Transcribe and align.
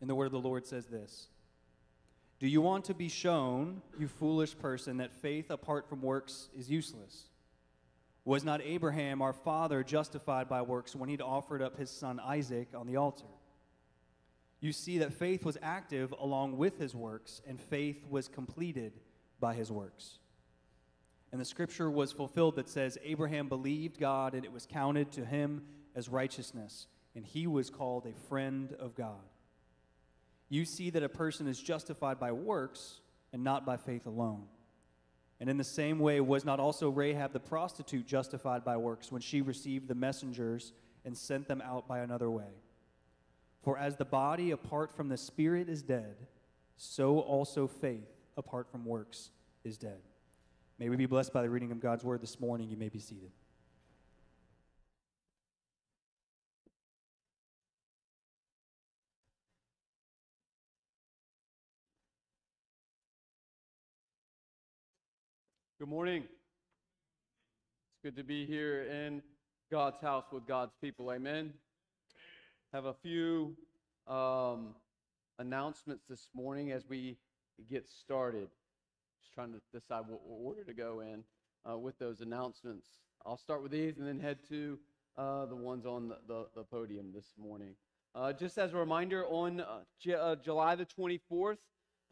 And 0.00 0.10
the 0.10 0.14
word 0.14 0.26
of 0.26 0.32
the 0.32 0.40
Lord 0.40 0.66
says 0.66 0.86
this 0.86 1.28
Do 2.40 2.46
you 2.46 2.60
want 2.60 2.84
to 2.86 2.94
be 2.94 3.08
shown, 3.08 3.82
you 3.98 4.08
foolish 4.08 4.56
person, 4.58 4.98
that 4.98 5.12
faith 5.12 5.50
apart 5.50 5.88
from 5.88 6.02
works 6.02 6.48
is 6.56 6.70
useless? 6.70 7.28
Was 8.24 8.42
not 8.42 8.62
Abraham, 8.62 9.20
our 9.20 9.34
father, 9.34 9.84
justified 9.84 10.48
by 10.48 10.62
works 10.62 10.96
when 10.96 11.10
he'd 11.10 11.20
offered 11.20 11.60
up 11.60 11.78
his 11.78 11.90
son 11.90 12.18
Isaac 12.20 12.68
on 12.74 12.86
the 12.86 12.96
altar? 12.96 13.26
You 14.60 14.72
see 14.72 14.98
that 14.98 15.12
faith 15.12 15.44
was 15.44 15.58
active 15.62 16.14
along 16.18 16.56
with 16.56 16.78
his 16.78 16.94
works, 16.94 17.42
and 17.46 17.60
faith 17.60 18.02
was 18.08 18.28
completed 18.28 18.94
by 19.38 19.52
his 19.52 19.70
works. 19.70 20.20
And 21.32 21.40
the 21.40 21.44
scripture 21.44 21.90
was 21.90 22.12
fulfilled 22.12 22.56
that 22.56 22.70
says, 22.70 22.96
Abraham 23.04 23.48
believed 23.48 23.98
God, 23.98 24.34
and 24.34 24.42
it 24.42 24.52
was 24.52 24.64
counted 24.64 25.12
to 25.12 25.24
him 25.26 25.64
as 25.94 26.08
righteousness, 26.08 26.86
and 27.14 27.26
he 27.26 27.46
was 27.46 27.68
called 27.68 28.06
a 28.06 28.28
friend 28.28 28.72
of 28.78 28.94
God. 28.94 29.20
You 30.48 30.64
see 30.64 30.90
that 30.90 31.02
a 31.02 31.08
person 31.08 31.46
is 31.46 31.60
justified 31.60 32.20
by 32.20 32.32
works 32.32 33.00
and 33.32 33.42
not 33.42 33.66
by 33.66 33.76
faith 33.76 34.06
alone. 34.06 34.44
And 35.40 35.50
in 35.50 35.56
the 35.56 35.64
same 35.64 35.98
way, 35.98 36.20
was 36.20 36.44
not 36.44 36.60
also 36.60 36.88
Rahab 36.88 37.32
the 37.32 37.40
prostitute 37.40 38.06
justified 38.06 38.64
by 38.64 38.76
works 38.76 39.10
when 39.10 39.20
she 39.20 39.42
received 39.42 39.88
the 39.88 39.94
messengers 39.94 40.72
and 41.04 41.16
sent 41.16 41.48
them 41.48 41.60
out 41.60 41.88
by 41.88 42.00
another 42.00 42.30
way? 42.30 42.52
For 43.62 43.78
as 43.78 43.96
the 43.96 44.04
body 44.04 44.52
apart 44.52 44.94
from 44.94 45.08
the 45.08 45.16
spirit 45.16 45.68
is 45.68 45.82
dead, 45.82 46.16
so 46.76 47.18
also 47.20 47.66
faith 47.66 48.08
apart 48.36 48.70
from 48.70 48.84
works 48.84 49.30
is 49.64 49.78
dead. 49.78 50.00
May 50.78 50.88
we 50.88 50.96
be 50.96 51.06
blessed 51.06 51.32
by 51.32 51.42
the 51.42 51.50
reading 51.50 51.72
of 51.72 51.80
God's 51.80 52.04
word 52.04 52.20
this 52.20 52.40
morning. 52.40 52.68
You 52.68 52.76
may 52.76 52.88
be 52.88 52.98
seated. 52.98 53.30
Good 65.80 65.88
morning. 65.88 66.22
It's 66.22 67.98
good 68.00 68.14
to 68.14 68.22
be 68.22 68.46
here 68.46 68.84
in 68.84 69.20
God's 69.72 70.00
house 70.00 70.26
with 70.30 70.46
God's 70.46 70.72
people. 70.80 71.10
Amen. 71.10 71.52
Have 72.72 72.84
a 72.84 72.94
few 72.94 73.56
um, 74.06 74.76
announcements 75.40 76.04
this 76.08 76.28
morning 76.32 76.70
as 76.70 76.88
we 76.88 77.16
get 77.68 77.88
started. 77.88 78.50
Just 79.20 79.34
trying 79.34 79.52
to 79.52 79.60
decide 79.72 80.04
what 80.06 80.20
order 80.24 80.62
to 80.62 80.72
go 80.74 81.00
in 81.00 81.24
uh, 81.68 81.76
with 81.76 81.98
those 81.98 82.20
announcements. 82.20 82.86
I'll 83.26 83.36
start 83.36 83.60
with 83.60 83.72
these 83.72 83.98
and 83.98 84.06
then 84.06 84.20
head 84.20 84.38
to 84.50 84.78
uh, 85.18 85.46
the 85.46 85.56
ones 85.56 85.86
on 85.86 86.06
the, 86.06 86.18
the, 86.28 86.46
the 86.54 86.62
podium 86.62 87.10
this 87.12 87.34
morning. 87.36 87.74
Uh, 88.14 88.32
just 88.32 88.58
as 88.58 88.74
a 88.74 88.76
reminder, 88.76 89.26
on 89.26 89.58
uh, 89.60 89.80
J- 90.00 90.14
uh, 90.14 90.36
July 90.36 90.76
the 90.76 90.86
24th, 90.86 91.58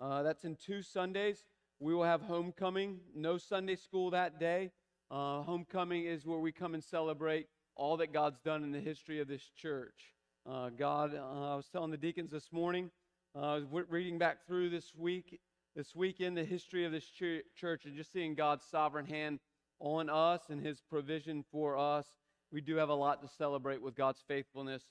uh, 0.00 0.24
that's 0.24 0.42
in 0.42 0.56
two 0.56 0.82
Sundays, 0.82 1.44
we 1.82 1.94
will 1.94 2.04
have 2.04 2.22
homecoming. 2.22 3.00
No 3.12 3.38
Sunday 3.38 3.74
school 3.74 4.10
that 4.10 4.38
day. 4.38 4.70
Uh, 5.10 5.42
homecoming 5.42 6.04
is 6.04 6.24
where 6.24 6.38
we 6.38 6.52
come 6.52 6.74
and 6.74 6.82
celebrate 6.82 7.48
all 7.74 7.96
that 7.96 8.12
God's 8.12 8.38
done 8.38 8.62
in 8.62 8.70
the 8.70 8.78
history 8.78 9.18
of 9.20 9.26
this 9.26 9.42
church. 9.56 10.14
Uh, 10.48 10.68
God, 10.70 11.12
uh, 11.12 11.52
I 11.52 11.56
was 11.56 11.68
telling 11.68 11.90
the 11.90 11.96
deacons 11.96 12.30
this 12.30 12.52
morning, 12.52 12.88
uh, 13.34 13.40
I 13.40 13.54
was 13.54 13.64
reading 13.88 14.16
back 14.16 14.46
through 14.46 14.70
this 14.70 14.94
week, 14.96 15.40
this 15.74 15.92
weekend, 15.92 16.36
the 16.36 16.44
history 16.44 16.84
of 16.84 16.92
this 16.92 17.04
ch- 17.04 17.42
church, 17.56 17.84
and 17.84 17.96
just 17.96 18.12
seeing 18.12 18.36
God's 18.36 18.64
sovereign 18.64 19.06
hand 19.06 19.40
on 19.80 20.08
us 20.08 20.42
and 20.50 20.64
His 20.64 20.80
provision 20.88 21.44
for 21.50 21.76
us. 21.76 22.06
We 22.52 22.60
do 22.60 22.76
have 22.76 22.90
a 22.90 22.94
lot 22.94 23.22
to 23.22 23.28
celebrate 23.28 23.82
with 23.82 23.96
God's 23.96 24.22
faithfulness 24.28 24.84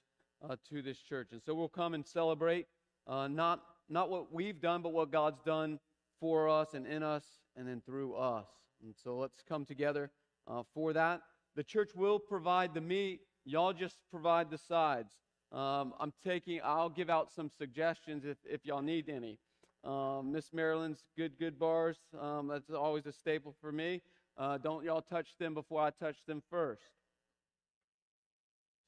uh, 0.43 0.57
to 0.69 0.81
this 0.81 0.97
church, 0.97 1.29
and 1.31 1.41
so 1.41 1.53
we'll 1.53 1.69
come 1.69 1.93
and 1.93 2.05
celebrate 2.05 2.67
uh, 3.07 3.29
not 3.29 3.63
not 3.87 4.09
what 4.09 4.33
we've 4.33 4.59
done, 4.61 4.81
but 4.81 4.93
what 4.93 5.11
God's 5.11 5.41
done 5.45 5.79
for 6.21 6.47
us 6.47 6.73
and 6.73 6.87
in 6.87 7.03
us 7.03 7.25
and 7.57 7.67
then 7.67 7.81
through 7.85 8.13
us. 8.13 8.45
And 8.81 8.93
so 9.03 9.17
let's 9.17 9.43
come 9.49 9.65
together 9.65 10.11
uh, 10.47 10.63
for 10.73 10.93
that. 10.93 11.21
The 11.55 11.63
church 11.63 11.89
will 11.95 12.19
provide 12.19 12.73
the 12.73 12.79
meat. 12.79 13.21
Y'all 13.43 13.73
just 13.73 13.97
provide 14.09 14.49
the 14.49 14.57
sides. 14.57 15.11
Um, 15.51 15.93
I'm 15.99 16.13
taking, 16.23 16.61
I'll 16.63 16.89
give 16.89 17.09
out 17.09 17.29
some 17.29 17.49
suggestions 17.49 18.23
if, 18.23 18.37
if 18.45 18.65
y'all 18.65 18.81
need 18.81 19.09
any. 19.09 19.37
Um, 19.83 20.31
Miss 20.31 20.53
Maryland's 20.53 21.03
good, 21.17 21.37
good 21.37 21.59
bars. 21.59 21.97
Um, 22.17 22.47
that's 22.47 22.69
always 22.69 23.05
a 23.07 23.11
staple 23.11 23.55
for 23.59 23.71
me. 23.71 24.01
Uh, 24.37 24.57
don't 24.59 24.85
y'all 24.85 25.01
touch 25.01 25.37
them 25.39 25.53
before 25.53 25.81
I 25.81 25.89
touch 25.89 26.17
them 26.25 26.41
first. 26.49 26.83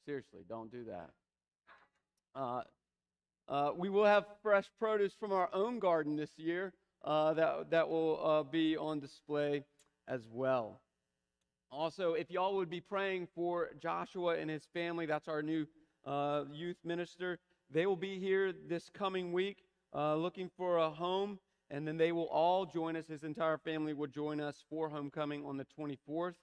Seriously, 0.06 0.42
don't 0.48 0.72
do 0.72 0.86
that. 0.86 1.10
Uh, 2.36 2.62
uh, 3.50 3.72
we 3.76 3.90
will 3.90 4.06
have 4.06 4.26
fresh 4.42 4.66
produce 4.80 5.14
from 5.20 5.34
our 5.34 5.50
own 5.54 5.80
garden 5.80 6.16
this 6.16 6.32
year 6.38 6.74
uh, 7.04 7.34
that, 7.34 7.70
that 7.72 7.90
will 7.90 8.26
uh, 8.26 8.44
be 8.44 8.78
on 8.78 9.00
display 9.00 9.64
as 10.08 10.28
well. 10.32 10.80
Also, 11.72 12.14
if 12.14 12.30
y'all 12.30 12.56
would 12.56 12.70
be 12.70 12.82
praying 12.82 13.28
for 13.34 13.70
Joshua 13.82 14.38
and 14.38 14.50
his 14.50 14.66
family, 14.74 15.06
that's 15.06 15.28
our 15.28 15.42
new 15.42 15.66
uh, 16.06 16.44
youth 16.52 16.78
minister. 16.84 17.40
They 17.72 17.86
will 17.86 17.96
be 17.96 18.20
here 18.20 18.54
this 18.68 18.90
coming 18.94 19.34
week 19.34 19.64
uh, 19.96 20.16
looking 20.16 20.50
for 20.56 20.78
a 20.78 20.90
home, 20.90 21.40
and 21.70 21.88
then 21.88 21.98
they 21.98 22.12
will 22.12 22.28
all 22.28 22.66
join 22.66 22.96
us. 22.96 23.08
His 23.08 23.24
entire 23.24 23.58
family 23.58 23.94
will 23.94 24.08
join 24.08 24.40
us 24.40 24.64
for 24.70 24.90
homecoming 24.90 25.46
on 25.46 25.58
the 25.58 25.66
24th, 25.80 26.36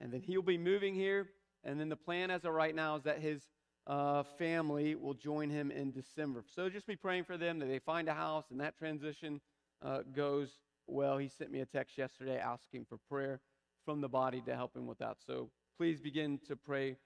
and 0.00 0.12
then 0.12 0.22
he'll 0.22 0.42
be 0.42 0.58
moving 0.58 0.94
here. 0.94 1.28
And 1.64 1.78
then 1.78 1.88
the 1.88 1.96
plan 1.96 2.30
as 2.30 2.44
of 2.44 2.52
right 2.52 2.74
now 2.74 2.96
is 2.96 3.02
that 3.02 3.20
his 3.20 3.42
uh, 3.86 4.22
family 4.38 4.94
will 4.94 5.14
join 5.14 5.50
him 5.50 5.70
in 5.70 5.90
December. 5.90 6.44
So 6.54 6.68
just 6.68 6.86
be 6.86 6.96
praying 6.96 7.24
for 7.24 7.36
them 7.36 7.58
that 7.58 7.66
they 7.66 7.78
find 7.78 8.08
a 8.08 8.14
house 8.14 8.44
and 8.50 8.60
that 8.60 8.78
transition 8.78 9.40
uh, 9.82 10.00
goes 10.14 10.50
well. 10.86 11.18
He 11.18 11.28
sent 11.28 11.50
me 11.50 11.60
a 11.60 11.66
text 11.66 11.98
yesterday 11.98 12.38
asking 12.38 12.86
for 12.88 12.98
prayer 13.08 13.40
from 13.84 14.00
the 14.00 14.08
body 14.08 14.42
to 14.46 14.54
help 14.54 14.76
him 14.76 14.86
with 14.86 14.98
that. 14.98 15.16
So 15.26 15.50
please 15.76 16.00
begin 16.00 16.38
to 16.48 16.56
pray 16.56 16.96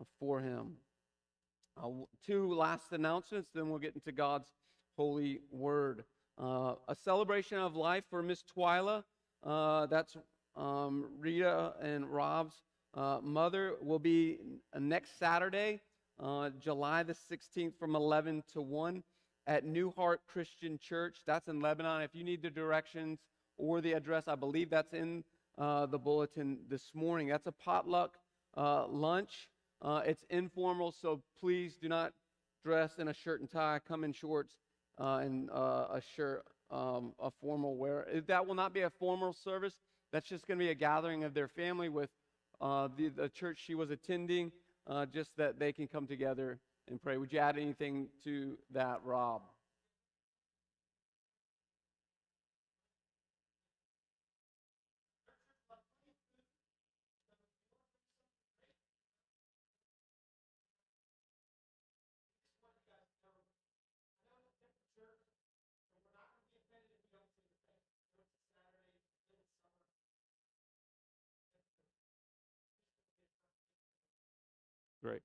uh, 0.00 0.04
for 0.18 0.40
him. 0.40 0.76
Uh, 1.82 1.88
two 2.24 2.52
last 2.54 2.92
announcements, 2.92 3.50
then 3.54 3.68
we'll 3.68 3.78
get 3.78 3.94
into 3.94 4.12
God's 4.12 4.48
holy 4.96 5.40
word. 5.50 6.04
Uh, 6.40 6.74
a 6.88 6.94
celebration 6.94 7.58
of 7.58 7.76
life 7.76 8.04
for 8.10 8.22
Miss 8.22 8.42
Twyla. 8.56 9.04
Uh, 9.44 9.86
that's 9.86 10.16
um, 10.56 11.06
Rita 11.18 11.74
and 11.82 12.06
Rob's 12.06 12.54
uh, 12.94 13.18
mother. 13.22 13.74
Will 13.80 13.98
be 13.98 14.38
next 14.78 15.18
Saturday, 15.18 15.80
July 16.58 17.02
the 17.02 17.14
16th, 17.14 17.74
from 17.78 17.96
11 17.96 18.42
to 18.52 18.60
1 18.60 19.02
at 19.46 19.64
New 19.64 19.90
Heart 19.90 20.22
Christian 20.26 20.78
Church. 20.78 21.18
That's 21.26 21.48
in 21.48 21.60
Lebanon. 21.60 22.02
If 22.02 22.14
you 22.14 22.24
need 22.24 22.42
the 22.42 22.50
directions 22.50 23.18
or 23.56 23.80
the 23.80 23.92
address, 23.92 24.24
I 24.28 24.34
believe 24.34 24.70
that's 24.70 24.92
in 24.92 25.24
uh, 25.58 25.86
the 25.86 25.98
bulletin 25.98 26.58
this 26.68 26.90
morning. 26.94 27.28
That's 27.28 27.46
a 27.46 27.52
potluck 27.52 28.16
uh, 28.56 28.86
lunch. 28.86 29.48
Uh, 29.82 30.02
it's 30.04 30.24
informal, 30.30 30.92
so 30.92 31.22
please 31.40 31.76
do 31.80 31.88
not 31.88 32.12
dress 32.64 32.98
in 32.98 33.08
a 33.08 33.14
shirt 33.14 33.40
and 33.40 33.50
tie. 33.50 33.80
Come 33.86 34.04
in 34.04 34.12
shorts 34.12 34.54
uh, 34.98 35.20
and 35.22 35.50
uh, 35.50 35.86
a 35.92 36.02
shirt, 36.16 36.44
um, 36.70 37.12
a 37.18 37.30
formal 37.40 37.76
wear. 37.76 38.06
That 38.26 38.46
will 38.46 38.54
not 38.54 38.72
be 38.74 38.82
a 38.82 38.90
formal 38.90 39.32
service. 39.32 39.74
That's 40.12 40.28
just 40.28 40.46
going 40.46 40.58
to 40.58 40.64
be 40.64 40.70
a 40.70 40.74
gathering 40.74 41.24
of 41.24 41.34
their 41.34 41.48
family 41.48 41.88
with 41.88 42.10
uh, 42.60 42.88
the, 42.96 43.08
the 43.08 43.28
church 43.28 43.58
she 43.64 43.74
was 43.74 43.90
attending, 43.90 44.52
just 45.12 45.30
that 45.36 45.58
they 45.58 45.72
can 45.72 45.86
come 45.86 46.06
together 46.06 46.58
and 46.90 47.00
pray. 47.00 47.16
Would 47.16 47.32
you 47.32 47.38
add 47.38 47.56
anything 47.56 48.08
to 48.24 48.58
that, 48.72 49.00
Rob? 49.04 49.42
Great. 75.02 75.22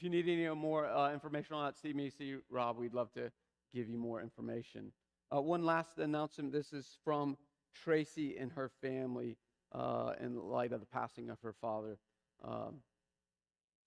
If 0.00 0.04
you 0.04 0.08
need 0.08 0.30
any 0.30 0.48
more 0.54 0.86
uh, 0.86 1.12
information 1.12 1.54
on 1.56 1.66
that, 1.66 1.76
see 1.76 1.92
me, 1.92 2.08
see 2.08 2.36
Rob. 2.48 2.78
We'd 2.78 2.94
love 2.94 3.12
to 3.12 3.30
give 3.74 3.86
you 3.86 3.98
more 3.98 4.22
information. 4.22 4.92
Uh, 5.30 5.42
one 5.42 5.62
last 5.62 5.98
announcement. 5.98 6.52
This 6.52 6.72
is 6.72 6.96
from 7.04 7.36
Tracy 7.74 8.38
and 8.38 8.50
her 8.52 8.70
family 8.80 9.36
uh, 9.72 10.12
in 10.18 10.40
light 10.40 10.72
of 10.72 10.80
the 10.80 10.86
passing 10.86 11.28
of 11.28 11.38
her 11.42 11.52
father 11.52 11.98
um, 12.42 12.76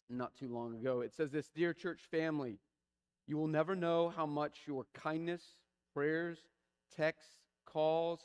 not 0.07 0.36
too 0.36 0.54
long 0.54 0.75
ago. 0.75 1.01
It 1.01 1.15
says 1.15 1.31
this 1.31 1.50
Dear 1.50 1.74
church 1.74 2.01
family, 2.12 2.60
you 3.25 3.36
will 3.36 3.48
never 3.48 3.75
know 3.75 4.13
how 4.15 4.27
much 4.27 4.60
your 4.68 4.86
kindness, 4.94 5.42
prayers, 5.95 6.38
texts, 6.95 7.39
calls, 7.65 8.19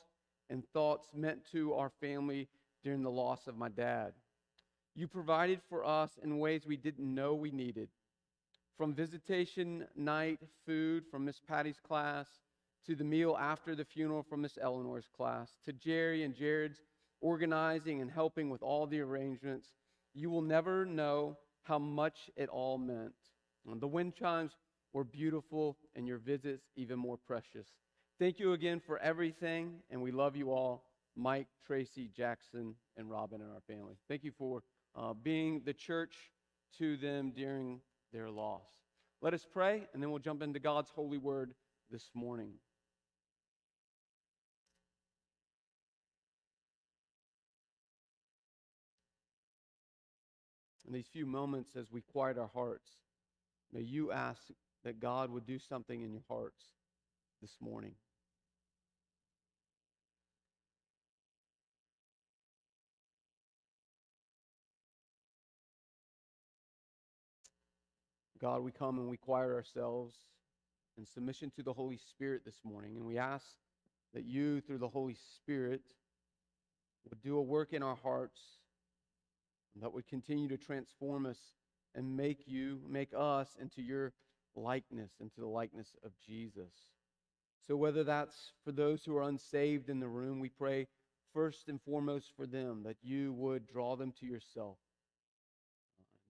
and 0.51 0.63
thoughts 0.75 1.09
meant 1.15 1.41
to 1.53 1.73
our 1.73 1.89
family 2.03 2.49
during 2.85 3.03
the 3.03 3.11
loss 3.11 3.47
of 3.47 3.57
my 3.57 3.71
dad. 3.71 4.13
You 4.99 5.07
provided 5.07 5.61
for 5.69 5.85
us 5.85 6.11
in 6.25 6.41
ways 6.41 6.67
we 6.67 6.77
didn't 6.77 7.15
know 7.15 7.33
we 7.33 7.53
needed. 7.53 7.89
from 8.77 8.95
visitation 8.95 9.87
night 9.95 10.41
food 10.67 11.05
from 11.09 11.25
Miss 11.25 11.41
Patty's 11.41 11.79
class 11.87 12.27
to 12.85 12.97
the 12.97 13.05
meal 13.05 13.37
after 13.39 13.77
the 13.77 13.85
funeral 13.85 14.25
from 14.25 14.43
Miss 14.43 14.59
Eleanor's 14.61 15.09
class 15.17 15.51
to 15.67 15.73
Jerry 15.73 16.25
and 16.25 16.35
Jared's 16.35 16.81
organizing 17.21 18.01
and 18.01 18.11
helping 18.11 18.51
with 18.51 18.61
all 18.61 18.89
the 18.89 18.99
arrangements, 19.01 19.69
you 20.15 20.31
will 20.31 20.43
never 20.43 20.85
know 20.85 21.39
how 21.63 21.79
much 21.79 22.29
it 22.37 22.49
all 22.49 22.77
meant. 22.77 23.15
And 23.71 23.81
the 23.81 23.87
wind 23.87 24.17
chimes 24.17 24.51
were 24.93 25.05
beautiful 25.05 25.77
and 25.95 26.09
your 26.09 26.19
visits 26.19 26.65
even 26.75 26.99
more 26.99 27.19
precious. 27.19 27.69
Thank 28.19 28.41
you 28.41 28.53
again 28.53 28.81
for 28.85 28.99
everything, 28.99 29.75
and 29.91 30.03
we 30.03 30.11
love 30.11 30.35
you 30.35 30.51
all. 30.51 30.83
Mike, 31.15 31.49
Tracy, 31.65 32.11
Jackson, 32.17 32.75
and 32.97 33.09
Robin, 33.09 33.41
and 33.41 33.51
our 33.53 33.63
family. 33.69 33.95
Thank 34.09 34.25
you 34.25 34.33
for 34.37 34.63
uh, 34.97 35.15
being 35.15 35.63
the 35.65 35.73
church 35.73 36.15
to 36.79 36.97
them 36.97 37.33
during 37.35 37.81
their 38.13 38.31
loss. 38.31 38.67
Let 39.21 39.35
us 39.35 39.47
pray, 39.51 39.87
and 39.93 40.03
then 40.03 40.11
we'll 40.11 40.21
jump 40.21 40.43
into 40.43 40.61
God's 40.61 40.91
holy 40.91 41.19
word 41.19 41.55
this 41.91 42.11
morning. 42.15 42.53
In 50.87 50.95
these 50.95 51.07
few 51.07 51.27
moments, 51.27 51.77
as 51.77 51.93
we 51.93 52.01
quiet 52.01 52.39
our 52.39 52.51
hearts, 52.55 52.89
may 53.73 53.83
you 53.83 54.11
ask 54.11 54.41
that 54.85 55.01
God 55.01 55.31
would 55.31 55.45
do 55.45 55.59
something 55.59 56.01
in 56.01 56.13
your 56.13 56.23
hearts 56.29 56.65
this 57.43 57.57
morning. 57.61 57.93
God, 68.41 68.63
we 68.63 68.71
come 68.71 68.99
and 68.99 69.09
we 69.09 69.17
quiet 69.17 69.51
ourselves 69.51 70.15
in 70.97 71.05
submission 71.05 71.51
to 71.57 71.63
the 71.63 71.73
Holy 71.73 71.99
Spirit 71.99 72.43
this 72.45 72.61
morning, 72.65 72.97
and 72.97 73.05
we 73.05 73.19
ask 73.19 73.47
that 74.15 74.25
you, 74.25 74.61
through 74.61 74.79
the 74.79 74.89
Holy 74.89 75.17
Spirit, 75.37 75.83
would 77.09 77.21
do 77.21 77.37
a 77.37 77.43
work 77.43 77.73
in 77.73 77.83
our 77.83 77.97
hearts 77.97 78.41
that 79.81 79.93
would 79.93 80.07
continue 80.07 80.49
to 80.49 80.57
transform 80.57 81.27
us 81.27 81.39
and 81.97 82.17
make 82.17 82.45
you, 82.47 82.81
make 82.89 83.11
us 83.17 83.57
into 83.61 83.83
your 83.83 84.13
likeness, 84.55 85.11
into 85.21 85.41
the 85.41 85.47
likeness 85.47 85.97
of 86.05 86.13
Jesus. 86.25 86.73
So, 87.67 87.77
whether 87.77 88.05
that's 88.05 88.53
for 88.65 88.71
those 88.71 89.05
who 89.05 89.17
are 89.17 89.29
unsaved 89.29 89.89
in 89.89 89.99
the 89.99 90.09
room, 90.09 90.39
we 90.39 90.49
pray 90.49 90.87
first 91.35 91.69
and 91.69 91.81
foremost 91.83 92.33
for 92.37 92.47
them 92.47 92.83
that 92.85 92.97
you 93.03 93.33
would 93.33 93.67
draw 93.67 93.97
them 93.97 94.13
to 94.21 94.27
yourself. 94.27 94.79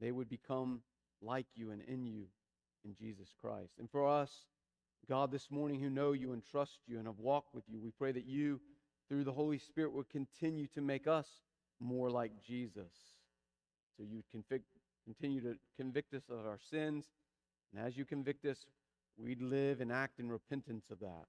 They 0.00 0.10
would 0.10 0.28
become 0.28 0.80
like 1.22 1.46
you 1.54 1.70
and 1.70 1.82
in 1.82 2.06
you 2.06 2.24
in 2.84 2.94
Jesus 2.94 3.28
Christ. 3.40 3.72
And 3.78 3.90
for 3.90 4.06
us, 4.06 4.30
God, 5.08 5.30
this 5.30 5.50
morning 5.50 5.80
who 5.80 5.90
know 5.90 6.12
you 6.12 6.32
and 6.32 6.42
trust 6.44 6.78
you 6.86 6.98
and 6.98 7.06
have 7.06 7.18
walked 7.18 7.54
with 7.54 7.64
you, 7.68 7.80
we 7.80 7.90
pray 7.90 8.12
that 8.12 8.26
you, 8.26 8.60
through 9.08 9.24
the 9.24 9.32
Holy 9.32 9.58
Spirit, 9.58 9.92
would 9.92 10.08
continue 10.10 10.66
to 10.74 10.80
make 10.80 11.06
us 11.06 11.28
more 11.80 12.10
like 12.10 12.32
Jesus. 12.46 12.92
So 13.96 14.04
you 14.04 14.22
convict, 14.30 14.66
continue 15.04 15.40
to 15.40 15.56
convict 15.76 16.14
us 16.14 16.24
of 16.30 16.46
our 16.46 16.58
sins. 16.70 17.06
And 17.72 17.84
as 17.84 17.96
you 17.96 18.04
convict 18.04 18.44
us, 18.44 18.66
we'd 19.16 19.42
live 19.42 19.80
and 19.80 19.90
act 19.90 20.20
in 20.20 20.28
repentance 20.28 20.84
of 20.90 21.00
that. 21.00 21.26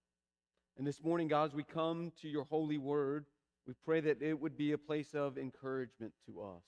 And 0.78 0.86
this 0.86 1.04
morning, 1.04 1.28
God, 1.28 1.50
as 1.50 1.56
we 1.56 1.64
come 1.64 2.12
to 2.22 2.28
your 2.28 2.46
holy 2.46 2.78
word, 2.78 3.26
we 3.68 3.74
pray 3.86 4.00
that 4.02 4.22
it 4.22 4.40
would 4.40 4.58
be 4.58 4.72
a 4.72 4.78
place 4.78 5.14
of 5.14 5.38
encouragement 5.38 6.14
to 6.26 6.42
us, 6.42 6.64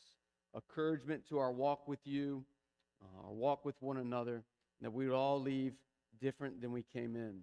encouragement 0.55 1.27
to 1.29 1.39
our 1.39 1.51
walk 1.51 1.87
with 1.87 2.05
you, 2.05 2.43
uh, 3.01 3.27
our 3.27 3.33
walk 3.33 3.65
with 3.65 3.75
one 3.81 3.97
another, 3.97 4.43
that 4.81 4.91
we 4.91 5.07
would 5.07 5.15
all 5.15 5.41
leave 5.41 5.73
different 6.19 6.61
than 6.61 6.71
we 6.71 6.83
came 6.83 7.15
in. 7.15 7.41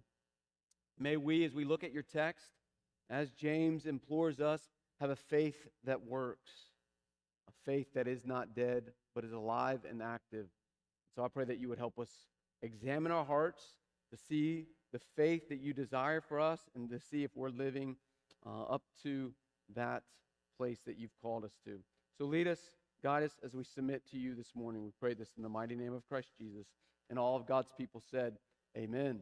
May 0.99 1.17
we, 1.17 1.45
as 1.45 1.55
we 1.55 1.65
look 1.65 1.85
at 1.85 1.93
your 1.93 2.03
text, 2.03 2.51
as 3.11 3.31
James 3.31 3.87
implores 3.87 4.41
us, 4.41 4.71
have 5.01 5.11
a 5.11 5.17
faith 5.17 5.69
that 5.85 6.05
works, 6.05 6.51
a 7.49 7.53
faith 7.65 7.87
that 7.95 8.09
is 8.09 8.27
not 8.27 8.55
dead, 8.55 8.93
but 9.15 9.25
is 9.25 9.33
alive 9.33 9.81
and 9.89 10.03
active. 10.03 10.47
So 11.15 11.25
I 11.25 11.29
pray 11.29 11.45
that 11.45 11.59
you 11.59 11.69
would 11.69 11.79
help 11.79 11.99
us 11.99 12.11
examine 12.63 13.13
our 13.13 13.25
hearts 13.25 13.63
to 14.11 14.17
see 14.17 14.67
the 14.93 15.01
faith 15.17 15.49
that 15.49 15.61
you 15.61 15.73
desire 15.73 16.21
for 16.21 16.41
us 16.41 16.61
and 16.75 16.91
to 16.91 16.99
see 16.99 17.25
if 17.25 17.31
we're 17.35 17.51
living 17.51 17.97
uh, 18.47 18.65
up 18.65 18.83
to 19.03 19.33
that 19.75 20.03
place 20.57 20.79
that 20.87 20.99
you've 20.99 21.17
called 21.23 21.45
us 21.45 21.53
to. 21.65 21.79
So 22.17 22.25
lead 22.25 22.49
us 22.49 22.59
Guide 23.01 23.23
us 23.23 23.39
as 23.45 23.55
we 23.55 23.63
submit 23.63 24.03
to 24.11 24.19
you 24.19 24.35
this 24.35 24.57
morning. 24.57 24.83
We 24.83 24.91
pray 24.99 25.15
this 25.15 25.29
in 25.37 25.45
the 25.45 25.49
mighty 25.49 25.77
name 25.77 25.93
of 25.93 26.05
Christ 26.09 26.31
Jesus. 26.37 26.67
And 27.11 27.17
all 27.17 27.37
of 27.37 27.47
God's 27.47 27.71
people 27.79 28.03
said, 28.11 28.35
Amen. 28.77 29.21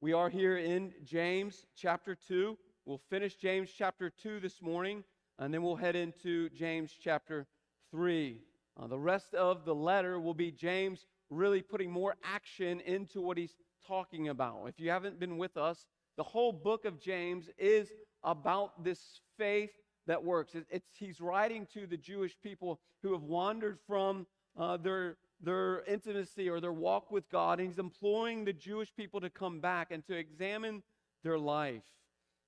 We 0.00 0.12
are 0.12 0.30
here 0.30 0.58
in 0.58 0.92
James 1.04 1.66
chapter 1.76 2.16
2. 2.28 2.56
We'll 2.86 3.00
finish 3.10 3.34
James 3.34 3.70
chapter 3.76 4.10
2 4.10 4.38
this 4.38 4.62
morning, 4.62 5.02
and 5.40 5.52
then 5.52 5.64
we'll 5.64 5.74
head 5.74 5.96
into 5.96 6.50
James 6.50 6.92
chapter 7.02 7.48
3. 7.90 8.40
Uh, 8.80 8.86
the 8.86 8.98
rest 8.98 9.34
of 9.34 9.64
the 9.64 9.74
letter 9.74 10.20
will 10.20 10.32
be 10.32 10.52
James 10.52 11.04
really 11.30 11.62
putting 11.62 11.90
more 11.90 12.14
action 12.22 12.78
into 12.80 13.20
what 13.20 13.36
he's 13.36 13.56
talking 13.88 14.28
about. 14.28 14.66
If 14.68 14.78
you 14.78 14.90
haven't 14.90 15.18
been 15.18 15.36
with 15.36 15.56
us, 15.56 15.84
the 16.16 16.22
whole 16.22 16.52
book 16.52 16.84
of 16.84 17.00
James 17.00 17.50
is 17.58 17.92
about 18.22 18.84
this 18.84 19.20
faith 19.36 19.72
that 20.06 20.22
works. 20.22 20.54
It, 20.54 20.66
it's, 20.70 20.88
he's 20.98 21.20
writing 21.20 21.66
to 21.74 21.86
the 21.86 21.96
Jewish 21.96 22.36
people 22.42 22.80
who 23.02 23.12
have 23.12 23.22
wandered 23.22 23.78
from 23.86 24.26
uh, 24.58 24.76
their, 24.76 25.16
their 25.40 25.82
intimacy 25.84 26.48
or 26.48 26.60
their 26.60 26.72
walk 26.72 27.10
with 27.10 27.28
God, 27.30 27.58
and 27.58 27.68
he's 27.68 27.78
imploring 27.78 28.44
the 28.44 28.52
Jewish 28.52 28.94
people 28.94 29.20
to 29.20 29.30
come 29.30 29.60
back 29.60 29.90
and 29.90 30.04
to 30.06 30.14
examine 30.14 30.82
their 31.22 31.38
life. 31.38 31.82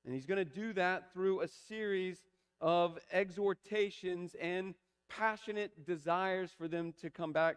And 0.05 0.15
he's 0.15 0.27
going 0.27 0.39
to 0.39 0.45
do 0.45 0.73
that 0.75 1.13
through 1.13 1.41
a 1.41 1.49
series 1.49 2.19
of 2.61 2.99
exhortations 3.13 4.37
and 4.41 4.75
passionate 5.09 5.85
desires 5.85 6.51
for 6.57 6.69
them 6.69 6.95
to 7.01 7.11
come 7.11 7.33
back 7.33 7.57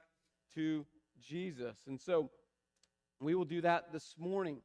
to 0.55 0.85
Jesus. 1.21 1.77
And 1.87 1.99
so 1.99 2.29
we 3.19 3.35
will 3.35 3.45
do 3.45 3.61
that 3.61 3.91
this 3.93 4.15
morning. 4.17 4.61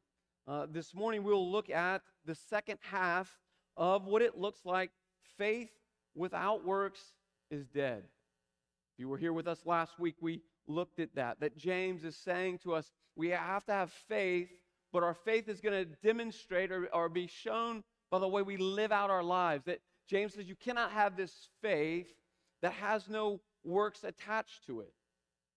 Uh, 0.47 0.67
this 0.71 0.93
morning, 0.93 1.23
we'll 1.23 1.51
look 1.51 1.69
at 1.69 2.01
the 2.25 2.35
second 2.35 2.79
half 2.81 3.39
of 3.77 4.05
what 4.05 4.21
it 4.21 4.37
looks 4.37 4.65
like 4.65 4.91
faith 5.37 5.69
without 6.15 6.65
works 6.65 7.01
is 7.51 7.67
dead. 7.67 8.03
If 8.93 8.99
you 8.99 9.09
were 9.09 9.17
here 9.17 9.33
with 9.33 9.47
us 9.47 9.59
last 9.65 9.99
week, 9.99 10.15
we 10.21 10.41
looked 10.67 10.99
at 10.99 11.15
that. 11.15 11.39
That 11.39 11.57
James 11.57 12.03
is 12.03 12.15
saying 12.15 12.59
to 12.59 12.73
us, 12.73 12.91
we 13.15 13.29
have 13.29 13.65
to 13.65 13.71
have 13.71 13.91
faith, 14.07 14.49
but 14.91 15.03
our 15.03 15.13
faith 15.13 15.49
is 15.49 15.61
going 15.61 15.85
to 15.85 15.91
demonstrate 16.03 16.71
or, 16.71 16.87
or 16.93 17.09
be 17.09 17.27
shown 17.27 17.83
by 18.11 18.19
the 18.19 18.27
way 18.27 18.41
we 18.41 18.57
live 18.57 18.91
out 18.91 19.09
our 19.09 19.23
lives. 19.23 19.65
That 19.65 19.79
James 20.07 20.33
says 20.33 20.47
you 20.47 20.55
cannot 20.55 20.91
have 20.91 21.17
this 21.17 21.49
faith 21.61 22.07
that 22.61 22.73
has 22.73 23.09
no 23.09 23.41
works 23.63 24.03
attached 24.03 24.65
to 24.67 24.81
it. 24.81 24.93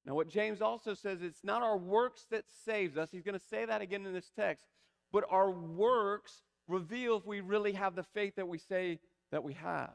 Now, 0.05 0.15
what 0.15 0.29
James 0.29 0.63
also 0.63 0.95
says, 0.95 1.21
it's 1.23 1.45
not 1.45 1.63
our 1.63 1.77
works 1.77 2.27
that 2.31 2.45
saves 2.65 2.97
us. 2.97 3.11
He's 3.13 3.23
going 3.23 3.39
to 3.39 3.45
say 3.51 3.67
that 3.67 3.83
again 3.83 4.07
in 4.07 4.15
this 4.15 4.31
text. 4.35 4.65
But 5.13 5.25
our 5.31 5.51
works 5.51 6.43
reveal 6.67 7.17
if 7.17 7.27
we 7.27 7.41
really 7.41 7.73
have 7.73 7.95
the 7.95 8.03
faith 8.03 8.37
that 8.37 8.49
we 8.49 8.59
say 8.59 9.01
that 9.31 9.45
we 9.45 9.55
have. 9.55 9.93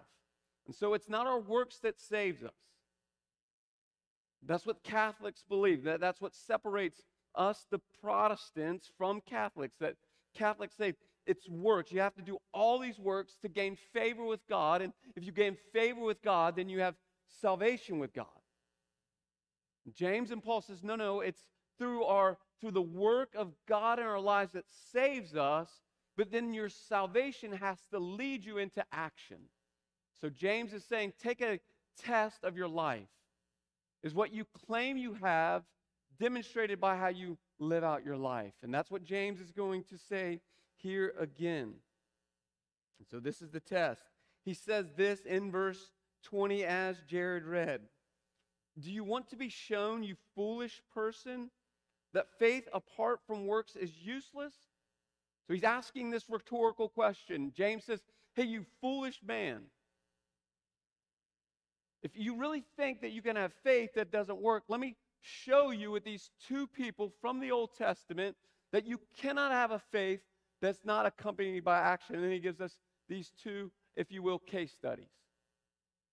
And 0.66 0.76
so 0.76 0.94
it's 0.94 1.10
not 1.10 1.28
our 1.28 1.40
works 1.40 1.78
that 1.80 2.00
saves 2.00 2.44
us. 2.44 2.52
That's 4.46 4.66
what 4.66 4.84
Catholics 4.84 5.44
believe. 5.48 5.84
That, 5.84 6.00
that's 6.00 6.22
what 6.22 6.36
separates 6.36 7.02
us, 7.36 7.66
the 7.70 7.80
Protestants, 8.02 8.90
from 8.98 9.22
Catholics. 9.22 9.76
That 9.80 9.96
Catholics 10.36 10.76
say 10.76 10.96
it's 11.26 11.48
works. 11.48 11.92
You 11.92 12.02
have 12.02 12.16
to 12.16 12.22
do 12.22 12.38
all 12.54 12.80
these 12.80 13.00
works 13.00 13.38
to 13.42 13.50
gain 13.50 13.78
favor 13.94 14.26
with 14.26 14.42
God. 14.48 14.82
And 14.82 14.94
if 15.16 15.24
you 15.24 15.32
gain 15.32 15.58
favor 15.72 16.02
with 16.02 16.22
God, 16.22 16.56
then 16.56 16.70
you 16.70 16.82
have 16.82 16.96
salvation 17.42 18.00
with 18.00 18.14
God. 18.14 18.26
James 19.96 20.32
and 20.32 20.44
Paul 20.44 20.62
says, 20.62 20.84
no, 20.84 20.96
no, 20.96 21.22
it's 21.22 21.42
through 21.78 22.04
our 22.04 22.38
through 22.62 22.72
the 22.72 22.82
work 22.82 23.34
of 23.36 23.52
God 23.68 24.00
in 24.00 24.06
our 24.06 24.20
lives 24.20 24.54
that 24.54 24.64
saves 24.94 25.36
us 25.36 25.70
but 26.18 26.32
then 26.32 26.54
your 26.54 26.70
salvation 26.70 27.52
has 27.54 27.78
to 27.92 28.00
lead 28.00 28.46
you 28.46 28.58
into 28.58 28.84
action. 28.92 29.38
So 30.22 30.30
James 30.30 30.74
is 30.74 30.86
saying, 30.86 31.14
take 31.22 31.42
a 31.42 31.60
test 32.02 32.44
of 32.44 32.56
your 32.56 32.68
life. 32.68 33.08
Is 34.04 34.14
what 34.14 34.34
you 34.34 34.46
claim 34.68 34.98
you 34.98 35.16
have 35.22 35.64
demonstrated 36.20 36.80
by 36.80 36.98
how 36.98 37.08
you 37.08 37.38
live 37.60 37.84
out 37.84 38.06
your 38.06 38.18
life. 38.18 38.54
And 38.62 38.74
that's 38.74 38.92
what 38.92 39.04
James 39.04 39.40
is 39.40 39.52
going 39.52 39.84
to 39.86 39.98
say 39.98 40.42
here 40.76 41.14
again. 41.20 41.76
So 43.10 43.20
this 43.20 43.42
is 43.42 43.50
the 43.50 43.60
test. 43.60 44.02
He 44.46 44.54
says 44.54 44.88
this 44.96 45.22
in 45.22 45.52
verse 45.52 45.92
20 46.24 46.64
as 46.64 46.98
Jared 47.08 47.46
read. 47.46 47.82
Do 48.80 48.92
you 48.92 49.04
want 49.04 49.30
to 49.30 49.36
be 49.36 49.50
shown, 49.50 50.04
you 50.04 50.16
foolish 50.36 50.82
person, 50.94 51.52
that 52.14 52.28
faith 52.40 52.68
apart 52.74 53.20
from 53.28 53.46
works 53.46 53.76
is 53.76 53.92
useless? 54.02 54.54
So 55.48 55.54
he's 55.54 55.64
asking 55.64 56.10
this 56.10 56.30
rhetorical 56.30 56.90
question. 56.90 57.52
James 57.56 57.84
says, 57.84 58.02
Hey, 58.34 58.46
you 58.46 58.66
foolish 58.82 59.20
man. 59.26 59.62
If 62.02 62.12
you 62.16 62.38
really 62.38 62.64
think 62.76 63.02
that 63.02 63.12
you 63.12 63.22
can 63.22 63.36
have 63.36 63.54
faith 63.64 63.92
that 63.96 64.12
doesn't 64.12 64.42
work, 64.42 64.64
let 64.68 64.80
me 64.80 64.96
show 65.22 65.72
you 65.72 65.92
with 65.92 66.04
these 66.04 66.32
two 66.48 66.68
people 66.68 67.14
from 67.22 67.40
the 67.40 67.52
Old 67.52 67.78
Testament 67.78 68.36
that 68.72 68.86
you 68.86 69.00
cannot 69.18 69.52
have 69.52 69.72
a 69.72 69.80
faith 69.80 70.20
that's 70.62 70.84
not 70.84 71.06
accompanied 71.06 71.64
by 71.64 71.80
action. 71.80 72.16
And 72.16 72.24
then 72.24 72.32
he 72.32 72.40
gives 72.40 72.60
us 72.60 72.78
these 73.08 73.32
two, 73.42 73.72
if 73.96 74.12
you 74.12 74.22
will, 74.24 74.40
case 74.40 74.72
studies. 74.72 75.12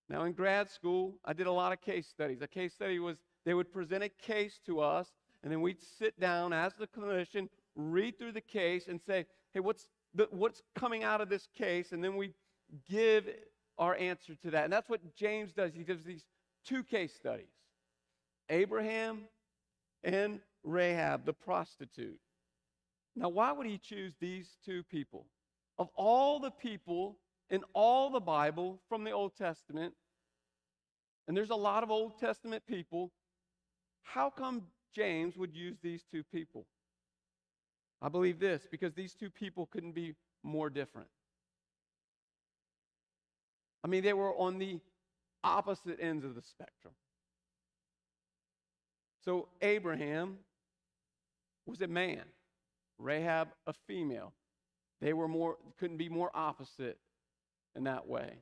Now, 0.07 0.23
in 0.23 0.33
grad 0.33 0.69
school, 0.69 1.15
I 1.25 1.33
did 1.33 1.47
a 1.47 1.51
lot 1.51 1.71
of 1.71 1.81
case 1.81 2.07
studies. 2.07 2.41
A 2.41 2.47
case 2.47 2.73
study 2.73 2.99
was 2.99 3.17
they 3.45 3.53
would 3.53 3.71
present 3.71 4.03
a 4.03 4.09
case 4.09 4.59
to 4.65 4.81
us, 4.81 5.07
and 5.41 5.51
then 5.51 5.61
we'd 5.61 5.81
sit 5.81 6.19
down 6.19 6.53
as 6.53 6.73
the 6.75 6.87
clinician, 6.87 7.47
read 7.89 8.19
through 8.19 8.33
the 8.33 8.41
case, 8.41 8.87
and 8.87 9.01
say, 9.01 9.25
hey, 9.53 9.59
what's, 9.59 9.87
the, 10.13 10.27
what's 10.31 10.61
coming 10.75 11.03
out 11.03 11.21
of 11.21 11.29
this 11.29 11.47
case? 11.57 11.91
And 11.91 12.03
then 12.03 12.15
we 12.15 12.33
give 12.89 13.25
our 13.77 13.95
answer 13.95 14.35
to 14.43 14.51
that. 14.51 14.65
And 14.65 14.73
that's 14.73 14.89
what 14.89 15.15
James 15.15 15.53
does. 15.53 15.73
He 15.73 15.83
gives 15.83 16.03
these 16.03 16.25
two 16.65 16.83
case 16.83 17.13
studies 17.13 17.47
Abraham 18.49 19.21
and 20.03 20.39
Rahab, 20.63 21.25
the 21.25 21.33
prostitute. 21.33 22.19
Now, 23.15 23.29
why 23.29 23.51
would 23.51 23.67
he 23.67 23.77
choose 23.77 24.13
these 24.19 24.57
two 24.65 24.83
people? 24.83 25.25
Of 25.77 25.89
all 25.95 26.39
the 26.39 26.51
people 26.51 27.17
in 27.49 27.63
all 27.73 28.09
the 28.09 28.19
Bible 28.19 28.79
from 28.87 29.03
the 29.03 29.11
Old 29.11 29.35
Testament, 29.35 29.93
and 31.27 31.35
there's 31.35 31.49
a 31.49 31.55
lot 31.55 31.83
of 31.83 31.91
Old 31.91 32.19
Testament 32.19 32.63
people, 32.67 33.11
how 34.03 34.29
come 34.29 34.63
James 34.95 35.37
would 35.37 35.55
use 35.55 35.77
these 35.81 36.03
two 36.09 36.23
people? 36.31 36.65
I 38.01 38.09
believe 38.09 38.39
this 38.39 38.67
because 38.69 38.93
these 38.93 39.13
two 39.13 39.29
people 39.29 39.67
couldn't 39.67 39.93
be 39.93 40.15
more 40.43 40.69
different. 40.69 41.07
I 43.83 43.87
mean, 43.87 44.03
they 44.03 44.13
were 44.13 44.35
on 44.35 44.57
the 44.57 44.79
opposite 45.43 45.97
ends 45.99 46.23
of 46.23 46.35
the 46.35 46.41
spectrum. 46.41 46.93
So, 49.23 49.49
Abraham 49.61 50.37
was 51.65 51.81
a 51.81 51.87
man, 51.87 52.23
Rahab, 52.97 53.49
a 53.67 53.73
female. 53.87 54.33
They 54.99 55.13
were 55.13 55.27
more, 55.27 55.57
couldn't 55.79 55.97
be 55.97 56.09
more 56.09 56.31
opposite 56.33 56.97
in 57.75 57.83
that 57.83 58.07
way. 58.07 58.39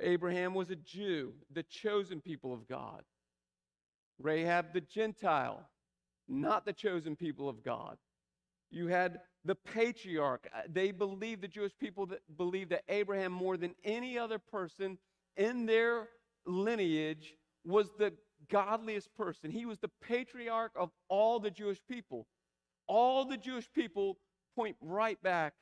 Abraham 0.00 0.54
was 0.54 0.70
a 0.70 0.76
Jew, 0.76 1.32
the 1.52 1.64
chosen 1.64 2.20
people 2.20 2.52
of 2.52 2.68
God. 2.68 3.02
Rahab, 4.20 4.72
the 4.72 4.80
Gentile, 4.80 5.68
not 6.28 6.64
the 6.64 6.72
chosen 6.72 7.16
people 7.16 7.48
of 7.48 7.62
God. 7.64 7.98
You 8.70 8.88
had 8.88 9.20
the 9.44 9.54
patriarch. 9.54 10.48
Uh, 10.54 10.62
they 10.68 10.90
believed, 10.90 11.42
the 11.42 11.48
Jewish 11.48 11.72
people 11.78 12.06
that 12.06 12.20
believed 12.36 12.70
that 12.70 12.84
Abraham, 12.88 13.32
more 13.32 13.56
than 13.56 13.74
any 13.84 14.18
other 14.18 14.38
person 14.38 14.98
in 15.36 15.66
their 15.66 16.08
lineage, 16.46 17.34
was 17.64 17.90
the 17.98 18.12
godliest 18.50 19.14
person. 19.14 19.50
He 19.50 19.66
was 19.66 19.78
the 19.78 19.90
patriarch 20.02 20.72
of 20.76 20.90
all 21.08 21.40
the 21.40 21.50
Jewish 21.50 21.80
people. 21.88 22.26
All 22.86 23.24
the 23.24 23.36
Jewish 23.36 23.70
people 23.72 24.18
point 24.54 24.76
right 24.80 25.20
back 25.22 25.54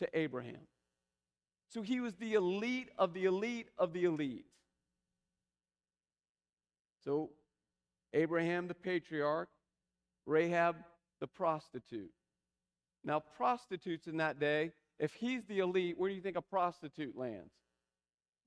to 0.00 0.08
Abraham. 0.18 0.66
So 1.68 1.82
he 1.82 2.00
was 2.00 2.14
the 2.14 2.34
elite 2.34 2.90
of 2.98 3.14
the 3.14 3.24
elite 3.24 3.68
of 3.78 3.92
the 3.92 4.04
elite. 4.04 4.46
So 7.04 7.30
Abraham, 8.12 8.68
the 8.68 8.74
patriarch, 8.74 9.48
Rahab, 10.26 10.76
the 11.20 11.26
prostitute. 11.26 12.12
Now, 13.04 13.22
prostitutes 13.36 14.06
in 14.06 14.16
that 14.18 14.40
day, 14.40 14.72
if 14.98 15.12
he's 15.14 15.44
the 15.44 15.58
elite, 15.58 15.98
where 15.98 16.08
do 16.08 16.14
you 16.14 16.22
think 16.22 16.36
a 16.36 16.42
prostitute 16.42 17.16
lands? 17.16 17.52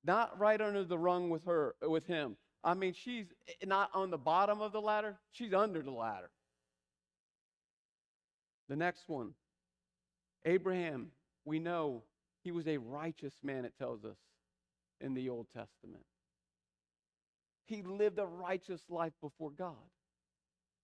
Not 0.04 0.40
right 0.40 0.60
under 0.60 0.84
the 0.84 0.98
rung 0.98 1.30
with 1.30 1.46
her, 1.46 1.76
with 1.82 2.06
him. 2.06 2.38
I 2.64 2.74
mean, 2.74 2.94
she's 2.94 3.28
not 3.66 3.90
on 3.94 4.10
the 4.10 4.18
bottom 4.18 4.62
of 4.62 4.72
the 4.72 4.82
ladder, 4.82 5.18
she's 5.32 5.54
under 5.54 5.82
the 5.82 5.92
ladder. 5.92 6.30
The 8.70 8.76
next 8.76 9.08
one, 9.08 9.34
Abraham, 10.46 11.12
we 11.46 11.60
know 11.60 12.04
he 12.44 12.52
was 12.52 12.68
a 12.68 12.78
righteous 12.78 13.34
man, 13.44 13.66
it 13.66 13.74
tells 13.78 14.04
us 14.04 14.18
in 15.00 15.14
the 15.14 15.30
Old 15.30 15.48
Testament. 15.54 16.04
He 17.66 17.84
lived 17.84 18.18
a 18.20 18.26
righteous 18.26 18.82
life 18.90 19.14
before 19.22 19.52
God. 19.52 19.76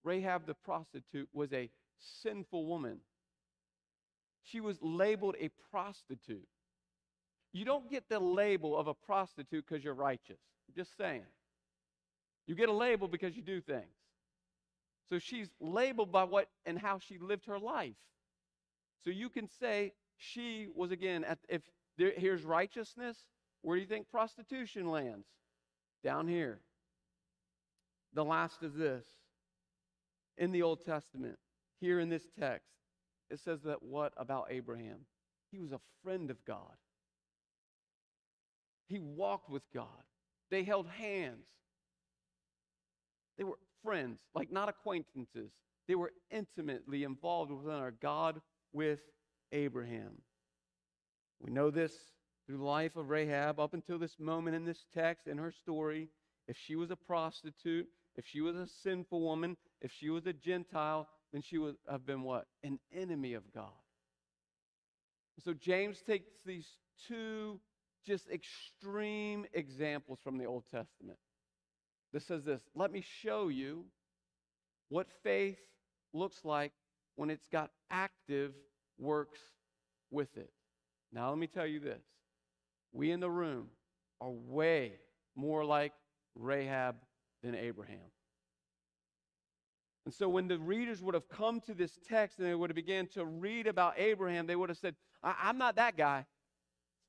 Rahab 0.04 0.46
the 0.46 0.54
prostitute 0.54 1.30
was 1.34 1.52
a 1.54 1.70
sinful 2.22 2.66
woman. 2.66 3.00
She 4.44 4.60
was 4.60 4.78
labeled 4.82 5.36
a 5.40 5.50
prostitute. 5.72 6.48
You 7.54 7.66
don't 7.66 7.90
get 7.90 8.10
the 8.10 8.20
label 8.20 8.78
of 8.78 8.88
a 8.88 8.94
prostitute 8.94 9.66
because 9.68 9.84
you're 9.84 9.94
righteous. 9.94 10.40
I'm 10.68 10.76
just 10.76 10.98
saying. 10.98 11.26
You 12.48 12.56
get 12.56 12.70
a 12.70 12.74
label 12.74 13.08
because 13.08 13.36
you 13.36 13.42
do 13.42 13.62
things. 13.62 13.96
So 15.10 15.20
she's 15.20 15.50
labeled 15.60 16.12
by 16.12 16.24
what 16.24 16.50
and 16.66 16.78
how 16.78 17.00
she 17.00 17.18
lived 17.18 17.46
her 17.46 17.60
life. 17.60 17.96
So 19.04 19.12
you 19.12 19.30
can 19.30 19.48
say 19.48 19.94
she 20.18 20.68
was 20.74 20.92
again 20.92 21.24
at, 21.24 21.40
if 21.50 21.62
there, 21.98 22.14
here's 22.16 22.44
righteousness, 22.44 23.18
where 23.62 23.78
do 23.78 23.82
you 23.82 23.88
think 23.88 24.10
prostitution 24.10 24.90
lands? 24.90 25.28
Down 26.04 26.28
here. 26.28 26.60
The 28.14 28.26
last 28.26 28.64
is 28.64 28.74
this. 28.74 29.06
In 30.38 30.52
the 30.52 30.64
Old 30.64 30.84
Testament, 30.84 31.38
here 31.80 32.00
in 32.00 32.10
this 32.10 32.28
text, 32.40 32.68
it 33.34 33.40
says 33.40 33.62
that 33.66 33.82
what 33.82 34.14
about 34.16 34.48
Abraham? 34.52 35.00
He 35.52 35.60
was 35.60 35.72
a 35.72 35.80
friend 36.04 36.30
of 36.30 36.38
God. 36.46 36.76
He 38.88 39.00
walked 39.00 39.50
with 39.50 39.64
God. 39.74 39.88
They 40.52 40.64
held 40.64 40.88
hands. 40.88 41.48
They 43.38 43.44
were 43.44 43.58
friends, 43.84 44.20
like 44.36 44.52
not 44.52 44.70
acquaintances. 44.70 45.52
They 45.88 45.96
were 45.96 46.12
intimately 46.30 47.04
involved 47.04 47.52
within 47.52 47.80
our 47.80 47.92
God 47.92 48.40
with 48.72 49.00
Abraham. 49.52 50.22
We 51.40 51.52
know 51.52 51.72
this 51.72 51.94
through 52.46 52.58
the 52.58 52.64
life 52.64 52.96
of 52.96 53.10
Rahab 53.10 53.60
up 53.60 53.74
until 53.74 53.98
this 53.98 54.20
moment 54.20 54.56
in 54.56 54.64
this 54.64 54.86
text 54.94 55.28
in 55.28 55.40
her 55.40 55.52
story. 55.52 56.08
If 56.48 56.58
she 56.58 56.76
was 56.76 56.92
a 56.92 56.96
prostitute, 56.96 57.88
if 58.16 58.26
she 58.28 58.42
was 58.42 58.56
a 58.56 58.68
sinful 58.68 59.22
woman, 59.22 59.58
if 59.82 59.92
she 59.92 60.10
was 60.10 60.28
a 60.28 60.34
Gentile, 60.34 61.08
then 61.34 61.42
she 61.42 61.58
would 61.58 61.76
have 61.90 62.06
been 62.06 62.22
what? 62.22 62.46
An 62.64 62.80
enemy 62.94 63.34
of 63.34 63.44
God. 63.54 63.72
So 65.44 65.54
James 65.54 66.02
takes 66.06 66.30
these 66.46 66.68
two 67.08 67.60
just 68.06 68.30
extreme 68.30 69.46
examples 69.54 70.20
from 70.24 70.38
the 70.38 70.46
Old 70.46 70.64
Testament. 70.72 71.18
This 72.14 72.26
says 72.26 72.46
this 72.46 72.62
let 72.76 72.92
me 72.92 73.04
show 73.22 73.48
you 73.48 73.86
what 74.90 75.08
faith 75.24 75.58
looks 76.14 76.46
like 76.46 76.72
when 77.16 77.32
it's 77.32 77.48
got 77.48 77.72
active 77.90 78.54
works 79.00 79.40
with 80.12 80.38
it. 80.38 80.52
Now, 81.12 81.30
let 81.30 81.40
me 81.40 81.48
tell 81.48 81.66
you 81.66 81.80
this 81.80 82.04
we 82.92 83.12
in 83.12 83.20
the 83.20 83.30
room 83.30 83.68
are 84.22 84.30
way 84.30 84.94
more 85.36 85.66
like 85.66 85.94
Rahab 86.36 86.96
than 87.42 87.56
Abraham. 87.56 88.12
And 90.06 90.14
so 90.14 90.28
when 90.28 90.48
the 90.48 90.60
readers 90.60 91.02
would 91.02 91.14
have 91.14 91.30
come 91.30 91.62
to 91.62 91.74
this 91.74 91.98
text 92.08 92.40
and 92.40 92.48
they 92.48 92.56
would 92.56 92.70
have 92.70 92.76
began 92.76 93.08
to 93.08 93.26
read 93.26 93.68
about 93.68 93.94
Abraham, 93.98 94.48
they 94.48 94.56
would 94.56 94.70
have 94.70 94.78
said, 94.78 94.96
I- 95.24 95.50
am 95.50 95.58
not 95.58 95.78
that 95.78 95.96
guy. 95.96 96.26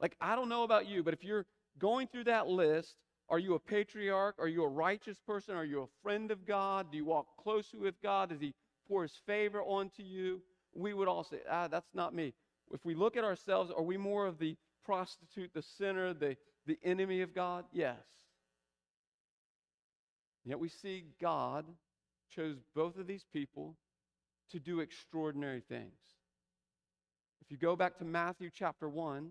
Like, 0.01 0.17
I 0.21 0.37
don't 0.37 0.49
know 0.49 0.63
about 0.63 0.87
you, 0.87 1.03
but 1.03 1.15
if 1.15 1.25
you're 1.25 1.47
going 1.79 2.07
through 2.07 2.25
that 2.25 2.47
list, 2.47 2.97
are 3.29 3.39
you 3.39 3.55
a 3.55 3.59
patriarch? 3.59 4.37
Are 4.39 4.49
you 4.49 4.65
a 4.65 4.69
righteous 4.69 5.19
person? 5.19 5.57
Are 5.57 5.65
you 5.65 5.83
a 5.83 5.87
friend 6.03 6.31
of 6.31 6.47
God? 6.47 6.93
Do 6.93 6.97
you 6.97 7.05
walk 7.05 7.27
closely 7.37 7.81
with 7.81 8.01
God? 8.03 8.29
Does 8.29 8.41
He 8.41 8.55
pour 8.87 9.03
His 9.03 9.17
favor 9.27 9.63
onto 9.63 10.03
you? 10.03 10.43
We 10.75 10.93
would 10.93 11.09
all 11.09 11.25
say, 11.25 11.39
ah, 11.51 11.69
that's 11.69 11.95
not 11.95 12.15
me. 12.15 12.35
If 12.73 12.85
we 12.85 12.95
look 12.95 13.17
at 13.17 13.25
ourselves, 13.25 13.73
are 13.75 13.83
we 13.83 13.97
more 13.97 14.27
of 14.27 14.39
the 14.39 14.57
prostitute, 14.85 15.53
the 15.55 15.63
sinner, 15.63 16.13
the, 16.13 16.37
the 16.67 16.79
enemy 16.85 17.23
of 17.23 17.35
God? 17.35 17.65
Yes. 17.73 17.97
Yet 20.45 20.59
we 20.59 20.69
see 20.69 21.05
God 21.21 21.65
chose 22.35 22.57
both 22.75 22.97
of 22.99 23.07
these 23.07 23.25
people 23.33 23.77
to 24.51 24.59
do 24.59 24.81
extraordinary 24.81 25.63
things. 25.69 25.99
If 27.41 27.51
you 27.51 27.57
go 27.57 27.77
back 27.77 27.99
to 27.99 28.05
Matthew 28.05 28.51
chapter 28.53 28.89
1, 28.89 29.31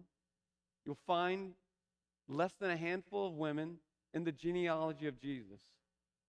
you'll 0.85 0.97
find 1.07 1.53
less 2.27 2.53
than 2.59 2.69
a 2.69 2.77
handful 2.77 3.27
of 3.27 3.33
women 3.33 3.77
in 4.13 4.23
the 4.23 4.31
genealogy 4.31 5.07
of 5.07 5.19
Jesus. 5.19 5.61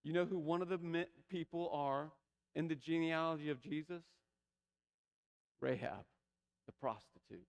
You 0.03 0.13
know 0.13 0.25
who 0.25 0.39
one 0.39 0.63
of 0.63 0.69
the 0.69 1.07
people 1.31 1.71
are 1.73 2.11
in 2.55 2.69
the 2.69 2.75
genealogy 2.75 3.51
of 3.51 3.61
Jesus? 3.63 4.03
Rahab, 5.61 6.05
the 6.67 6.73
prostitute. 6.73 7.47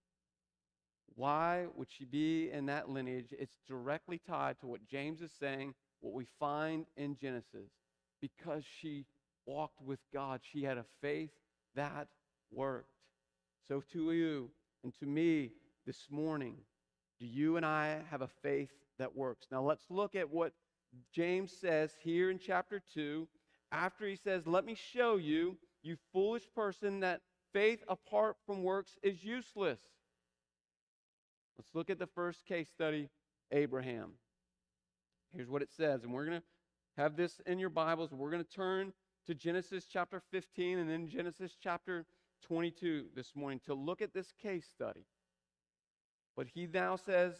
Why 1.16 1.66
would 1.76 1.88
she 1.90 2.06
be 2.06 2.52
in 2.52 2.66
that 2.66 2.90
lineage? 2.90 3.34
It's 3.38 3.58
directly 3.68 4.20
tied 4.28 4.60
to 4.60 4.68
what 4.68 4.86
James 4.86 5.22
is 5.22 5.32
saying, 5.40 5.74
what 6.02 6.14
we 6.14 6.28
find 6.40 6.86
in 6.98 7.16
Genesis. 7.16 7.72
Because 8.22 8.64
she 8.82 9.06
walked 9.46 9.82
with 9.82 10.00
God, 10.14 10.42
she 10.44 10.64
had 10.64 10.78
a 10.78 10.86
faith 11.02 11.32
that 11.76 12.08
worked. 12.52 12.90
So, 13.68 13.84
to 13.94 14.12
you 14.12 14.50
and 14.84 14.94
to 15.00 15.06
me 15.06 15.52
this 15.86 16.08
morning, 16.10 16.58
do 17.20 17.26
you 17.26 17.58
and 17.58 17.66
I 17.66 18.02
have 18.12 18.22
a 18.22 18.30
faith 18.42 18.72
that 19.00 19.16
works? 19.16 19.48
Now, 19.52 19.62
let's 19.62 19.86
look 19.90 20.16
at 20.16 20.30
what 20.30 20.54
James 21.12 21.52
says 21.52 21.92
here 22.04 22.30
in 22.30 22.40
chapter 22.40 22.82
2 22.94 23.28
after 23.72 24.08
he 24.08 24.16
says, 24.16 24.48
Let 24.48 24.66
me 24.66 24.76
show 24.76 25.18
you, 25.18 25.58
you 25.82 25.98
foolish 26.14 26.44
person, 26.54 27.00
that 27.02 27.22
faith 27.54 27.84
apart 27.88 28.38
from 28.46 28.64
works 28.64 28.98
is 29.02 29.24
useless. 29.24 29.80
Let's 31.58 31.74
look 31.74 31.90
at 31.90 32.00
the 32.00 32.08
first 32.08 32.46
case 32.46 32.70
study 32.70 33.10
Abraham. 33.52 34.12
Here's 35.34 35.50
what 35.50 35.62
it 35.62 35.70
says, 35.76 36.04
and 36.04 36.14
we're 36.14 36.26
going 36.26 36.40
to 36.40 36.44
have 36.98 37.16
this 37.16 37.42
in 37.46 37.60
your 37.60 37.70
Bibles. 37.70 38.12
We're 38.12 38.32
going 38.32 38.44
to 38.44 38.50
turn 38.50 38.94
to 39.26 39.34
Genesis 39.34 39.86
chapter 39.92 40.22
15 40.32 40.80
and 40.80 40.90
then 40.90 41.08
Genesis 41.08 41.58
chapter 41.62 42.06
22 42.48 43.06
this 43.16 43.36
morning 43.36 43.60
to 43.66 43.74
look 43.74 44.02
at 44.02 44.14
this 44.14 44.32
case 44.42 44.66
study. 44.72 45.06
But 46.36 46.48
he 46.48 46.68
now 46.72 46.96
says, 46.96 47.34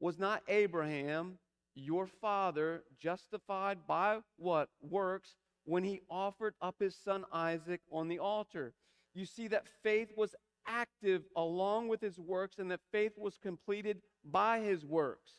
Was 0.00 0.18
not 0.18 0.42
Abraham, 0.48 1.38
your 1.74 2.06
father, 2.06 2.84
justified 2.98 3.86
by 3.86 4.18
what? 4.36 4.68
Works 4.80 5.36
when 5.64 5.84
he 5.84 6.00
offered 6.08 6.54
up 6.62 6.76
his 6.80 6.96
son 6.96 7.24
Isaac 7.32 7.80
on 7.92 8.08
the 8.08 8.18
altar. 8.18 8.72
You 9.14 9.26
see 9.26 9.48
that 9.48 9.66
faith 9.82 10.12
was 10.16 10.34
active 10.66 11.24
along 11.36 11.88
with 11.88 12.00
his 12.00 12.18
works, 12.18 12.58
and 12.58 12.70
that 12.70 12.80
faith 12.92 13.12
was 13.16 13.38
completed 13.42 14.00
by 14.24 14.60
his 14.60 14.84
works. 14.84 15.32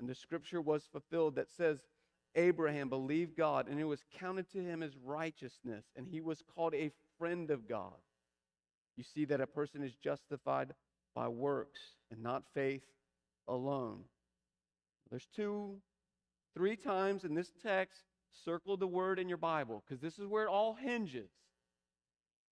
And 0.00 0.08
the 0.08 0.14
scripture 0.14 0.60
was 0.60 0.84
fulfilled 0.90 1.36
that 1.36 1.50
says, 1.50 1.84
Abraham 2.36 2.88
believed 2.88 3.36
God, 3.36 3.68
and 3.68 3.78
it 3.78 3.84
was 3.84 4.02
counted 4.18 4.50
to 4.52 4.58
him 4.58 4.82
as 4.82 4.96
righteousness, 5.04 5.84
and 5.96 6.06
he 6.06 6.20
was 6.20 6.42
called 6.54 6.74
a 6.74 6.90
friend 7.18 7.50
of 7.50 7.68
God. 7.68 7.94
You 8.96 9.04
see 9.04 9.24
that 9.26 9.40
a 9.40 9.46
person 9.46 9.82
is 9.82 9.94
justified 9.94 10.74
by 11.14 11.28
works 11.28 11.80
and 12.10 12.22
not 12.22 12.42
faith 12.54 12.82
alone. 13.46 14.04
There's 15.10 15.28
two, 15.34 15.76
three 16.54 16.76
times 16.76 17.24
in 17.24 17.34
this 17.34 17.52
text, 17.62 18.02
circle 18.44 18.76
the 18.76 18.86
word 18.86 19.18
in 19.18 19.28
your 19.28 19.38
Bible, 19.38 19.84
because 19.86 20.00
this 20.00 20.18
is 20.18 20.26
where 20.26 20.44
it 20.44 20.50
all 20.50 20.74
hinges. 20.74 21.30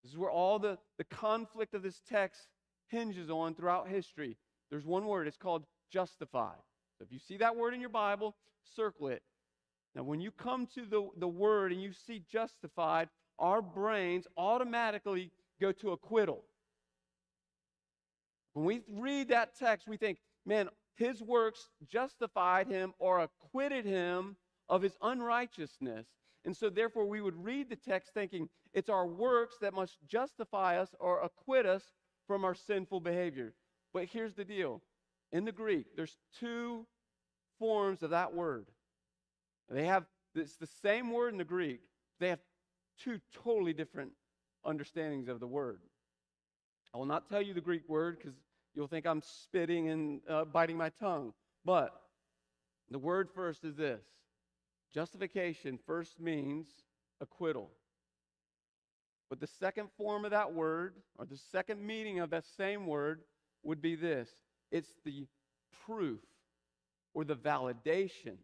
This 0.02 0.12
is 0.12 0.18
where 0.18 0.30
all 0.30 0.58
the, 0.58 0.78
the 0.98 1.04
conflict 1.04 1.74
of 1.74 1.82
this 1.82 2.00
text 2.08 2.48
hinges 2.88 3.30
on 3.30 3.54
throughout 3.54 3.88
history. 3.88 4.36
There's 4.70 4.84
one 4.84 5.06
word, 5.06 5.26
it's 5.26 5.36
called 5.36 5.64
justified. 5.90 6.58
So 6.98 7.04
if 7.04 7.12
you 7.12 7.18
see 7.18 7.38
that 7.38 7.56
word 7.56 7.74
in 7.74 7.80
your 7.80 7.90
Bible, 7.90 8.34
circle 8.76 9.08
it. 9.08 9.22
Now, 9.94 10.02
when 10.02 10.20
you 10.20 10.30
come 10.30 10.66
to 10.74 10.86
the, 10.86 11.08
the 11.18 11.28
word 11.28 11.72
and 11.72 11.82
you 11.82 11.92
see 11.92 12.22
justified, 12.30 13.08
our 13.38 13.60
brains 13.60 14.26
automatically 14.36 15.30
go 15.60 15.72
to 15.72 15.92
acquittal. 15.92 16.44
When 18.54 18.64
we 18.64 18.82
read 18.90 19.28
that 19.28 19.56
text, 19.58 19.88
we 19.88 19.96
think, 19.96 20.18
man, 20.46 20.68
his 20.96 21.22
works 21.22 21.68
justified 21.88 22.68
him 22.68 22.92
or 22.98 23.20
acquitted 23.20 23.84
him 23.84 24.36
of 24.68 24.82
his 24.82 24.96
unrighteousness. 25.02 26.06
And 26.44 26.56
so, 26.56 26.70
therefore, 26.70 27.06
we 27.06 27.20
would 27.20 27.42
read 27.42 27.68
the 27.68 27.76
text 27.76 28.12
thinking 28.14 28.48
it's 28.74 28.88
our 28.88 29.06
works 29.06 29.56
that 29.60 29.74
must 29.74 29.98
justify 30.06 30.78
us 30.78 30.94
or 30.98 31.20
acquit 31.22 31.66
us 31.66 31.82
from 32.26 32.44
our 32.44 32.54
sinful 32.54 33.00
behavior. 33.00 33.54
But 33.92 34.06
here's 34.06 34.34
the 34.34 34.44
deal 34.44 34.82
in 35.32 35.44
the 35.44 35.52
Greek, 35.52 35.86
there's 35.96 36.16
two 36.38 36.86
forms 37.58 38.02
of 38.02 38.10
that 38.10 38.34
word. 38.34 38.66
They 39.70 39.86
have, 39.86 40.04
it's 40.34 40.56
the 40.56 40.68
same 40.82 41.10
word 41.10 41.32
in 41.32 41.38
the 41.38 41.44
Greek, 41.44 41.80
they 42.20 42.28
have 42.28 42.40
two 42.98 43.20
totally 43.42 43.72
different 43.72 44.12
understandings 44.64 45.28
of 45.28 45.40
the 45.40 45.46
word. 45.46 45.80
I 46.94 46.98
will 46.98 47.06
not 47.06 47.28
tell 47.28 47.42
you 47.42 47.54
the 47.54 47.60
Greek 47.60 47.88
word 47.88 48.18
because 48.18 48.34
you'll 48.74 48.86
think 48.86 49.06
I'm 49.06 49.22
spitting 49.22 49.88
and 49.88 50.20
uh, 50.28 50.44
biting 50.44 50.76
my 50.76 50.90
tongue. 50.90 51.32
But 51.64 51.92
the 52.90 52.98
word 52.98 53.30
first 53.34 53.64
is 53.64 53.76
this 53.76 54.02
justification 54.92 55.78
first 55.86 56.20
means 56.20 56.66
acquittal. 57.20 57.70
But 59.30 59.40
the 59.40 59.46
second 59.46 59.88
form 59.96 60.26
of 60.26 60.32
that 60.32 60.52
word, 60.52 60.96
or 61.18 61.24
the 61.24 61.38
second 61.50 61.80
meaning 61.80 62.20
of 62.20 62.28
that 62.30 62.44
same 62.44 62.86
word, 62.86 63.22
would 63.62 63.80
be 63.80 63.94
this 63.94 64.28
it's 64.70 64.92
the 65.04 65.26
proof 65.86 66.20
or 67.14 67.24
the 67.24 67.36
validation. 67.36 68.36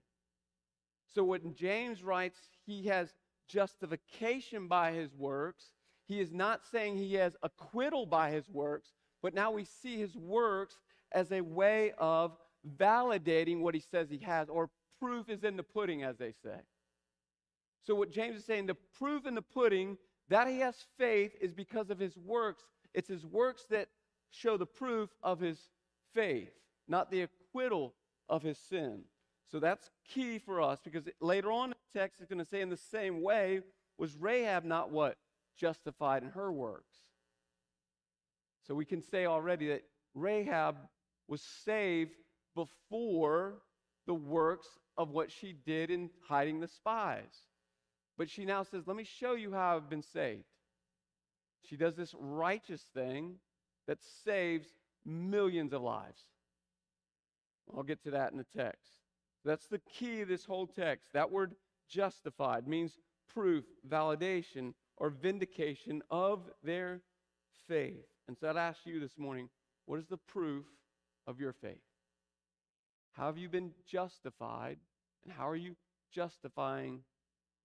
So 1.15 1.25
when 1.25 1.55
James 1.55 2.03
writes 2.03 2.39
he 2.67 2.87
has 2.87 3.15
justification 3.49 4.69
by 4.69 4.93
his 4.93 5.15
works, 5.15 5.73
he 6.07 6.21
is 6.21 6.33
not 6.33 6.63
saying 6.71 6.97
he 6.97 7.15
has 7.15 7.37
acquittal 7.43 8.07
by 8.07 8.31
his 8.31 8.49
works, 8.49 8.93
but 9.23 9.35
now 9.35 9.51
we 9.51 9.65
see 9.65 9.99
his 9.99 10.17
works 10.17 10.79
as 11.13 11.33
a 11.33 11.41
way 11.41 11.93
of 11.99 12.37
validating 12.77 13.61
what 13.61 13.75
he 13.75 13.81
says 13.81 14.09
he 14.11 14.19
has, 14.19 14.49
or 14.49 14.71
proof 15.01 15.29
is 15.29 15.45
in 15.45 15.57
the 15.57 15.63
pudding, 15.63 16.03
as 16.03 16.17
they 16.17 16.33
say. 16.33 16.59
So, 17.85 17.95
what 17.95 18.11
James 18.11 18.37
is 18.37 18.45
saying, 18.45 18.67
the 18.67 18.77
proof 18.99 19.27
in 19.27 19.35
the 19.35 19.43
pudding 19.43 19.97
that 20.29 20.49
he 20.49 20.59
has 20.61 20.75
faith 20.99 21.33
is 21.41 21.55
because 21.55 21.91
of 21.91 21.99
his 21.99 22.17
works. 22.17 22.65
It's 22.95 23.09
his 23.09 23.25
works 23.25 23.65
that 23.71 23.89
show 24.31 24.57
the 24.57 24.67
proof 24.67 25.11
of 25.23 25.41
his 25.41 25.59
faith, 26.15 26.53
not 26.87 27.11
the 27.11 27.23
acquittal 27.23 27.95
of 28.29 28.43
his 28.43 28.59
sin. 28.59 29.05
So 29.51 29.61
that's 29.61 29.91
key 30.07 30.39
for 30.39 30.61
us 30.61 30.79
because 30.85 31.05
later 31.21 31.51
on 31.51 31.71
in 31.71 31.75
the 31.93 31.99
text 31.99 32.21
it's 32.21 32.29
going 32.29 32.45
to 32.45 32.49
say 32.49 32.61
in 32.61 32.69
the 32.69 32.77
same 32.77 33.23
way 33.23 33.61
was 33.97 34.15
Rahab 34.17 34.65
not 34.65 34.91
what? 34.91 35.17
Justified 35.57 36.23
in 36.23 36.31
her 36.31 36.53
works. 36.53 36.95
So 38.67 38.75
we 38.75 38.85
can 38.85 39.03
say 39.03 39.27
already 39.27 39.69
that 39.69 39.85
Rahab 40.15 40.77
was 41.27 41.41
saved 41.65 42.15
before 42.55 43.55
the 44.07 44.15
works 44.15 44.69
of 44.97 45.11
what 45.11 45.31
she 45.31 45.53
did 45.53 45.91
in 45.91 46.11
hiding 46.29 46.61
the 46.61 46.69
spies. 46.69 47.47
But 48.19 48.29
she 48.29 48.45
now 48.45 48.65
says, 48.65 48.87
Let 48.87 48.97
me 48.97 49.05
show 49.05 49.35
you 49.35 49.53
how 49.53 49.77
I've 49.77 49.89
been 49.89 50.03
saved. 50.03 50.45
She 51.69 51.77
does 51.77 51.95
this 51.95 52.15
righteous 52.19 52.83
thing 52.95 53.37
that 53.87 53.99
saves 54.25 54.69
millions 55.05 55.73
of 55.73 55.83
lives. 55.83 56.23
I'll 57.75 57.83
get 57.83 58.03
to 58.05 58.11
that 58.13 58.33
in 58.33 58.39
the 58.39 58.47
text. 58.57 58.98
That's 59.49 59.67
the 59.67 59.79
key 59.79 60.21
of 60.21 60.29
this 60.29 60.45
whole 60.45 60.67
text. 60.67 61.09
That 61.15 61.31
word 61.31 61.55
justified 61.89 62.69
means 62.69 62.99
proof, 63.33 63.65
validation, 63.89 64.75
or 64.99 65.09
vindication 65.09 66.03
of 66.11 66.43
their 66.63 67.01
faith. 67.67 68.05
And 68.27 68.37
so 68.37 68.51
I'd 68.51 68.59
ask 68.59 68.81
you 68.85 69.01
this 69.01 69.17
morning 69.17 69.49
what 69.87 70.01
is 70.01 70.07
the 70.07 70.19
proof 70.19 70.67
of 71.27 71.41
your 71.41 71.55
faith? 71.55 71.81
How 73.13 73.25
have 73.25 73.39
you 73.39 73.49
been 73.49 73.71
justified? 73.91 74.77
And 75.25 75.33
how 75.33 75.49
are 75.49 75.57
you 75.57 75.77
justifying 76.15 77.01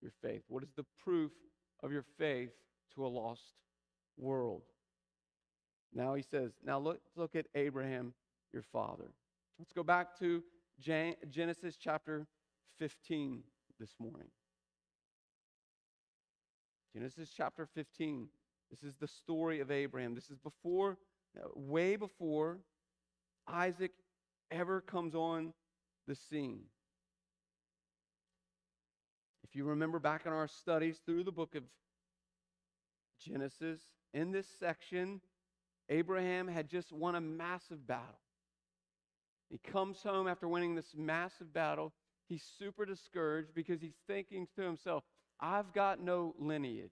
your 0.02 0.14
faith? 0.22 0.44
What 0.48 0.64
is 0.64 0.72
the 0.78 0.86
proof 1.04 1.32
of 1.84 1.92
your 1.92 2.06
faith 2.18 2.52
to 2.96 3.06
a 3.06 3.08
lost 3.08 3.56
world? 4.18 4.62
Now 5.94 6.14
he 6.14 6.24
says, 6.24 6.52
now 6.66 6.80
look, 6.80 7.02
look 7.18 7.36
at 7.36 7.48
Abraham, 7.56 8.14
your 8.54 8.64
father. 8.72 9.12
Let's 9.60 9.74
go 9.74 9.84
back 9.84 10.18
to 10.20 10.42
Genesis 10.80 11.78
chapter 11.78 12.28
15 12.80 13.44
this 13.80 13.96
morning. 14.00 14.30
Genesis 16.94 17.30
chapter 17.36 17.66
15. 17.66 18.28
This 18.70 18.84
is 18.84 18.96
the 19.00 19.08
story 19.08 19.60
of 19.60 19.72
Abraham. 19.72 20.16
This 20.16 20.30
is 20.30 20.38
before, 20.38 20.98
uh, 21.38 21.48
way 21.56 21.96
before 21.96 22.60
Isaac 23.48 23.92
ever 24.52 24.82
comes 24.82 25.16
on 25.16 25.54
the 26.08 26.16
scene. 26.16 26.62
If 29.44 29.56
you 29.56 29.66
remember 29.66 30.00
back 30.00 30.26
in 30.26 30.34
our 30.34 30.48
studies 30.48 31.00
through 31.06 31.24
the 31.24 31.32
book 31.32 31.56
of 31.56 31.64
Genesis, 33.20 33.80
in 34.14 34.32
this 34.32 34.48
section, 34.60 35.22
Abraham 35.90 36.48
had 36.48 36.68
just 36.68 36.92
won 36.92 37.16
a 37.16 37.22
massive 37.22 37.86
battle. 37.86 38.23
He 39.54 39.60
comes 39.60 40.02
home 40.02 40.28
after 40.28 40.48
winning 40.48 40.74
this 40.74 40.96
massive 40.98 41.54
battle. 41.54 41.94
He's 42.28 42.44
super 42.58 42.88
discouraged 42.88 43.54
because 43.54 43.80
he's 43.80 44.00
thinking 44.08 44.48
to 44.56 44.64
himself, 44.64 45.04
I've 45.40 45.72
got 45.74 46.02
no 46.02 46.34
lineage. 46.40 46.90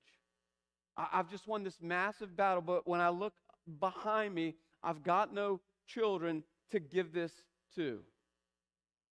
I've 0.95 1.27
just 1.27 1.47
won 1.47 1.63
this 1.63 1.81
massive 1.81 2.37
battle, 2.37 2.61
but 2.61 2.87
when 2.87 3.01
I 3.01 3.09
look 3.09 3.33
behind 3.79 4.35
me, 4.35 4.53
I've 4.83 5.01
got 5.01 5.33
no 5.33 5.59
children 5.87 6.43
to 6.69 6.79
give 6.79 7.13
this 7.13 7.31
to. 7.77 8.01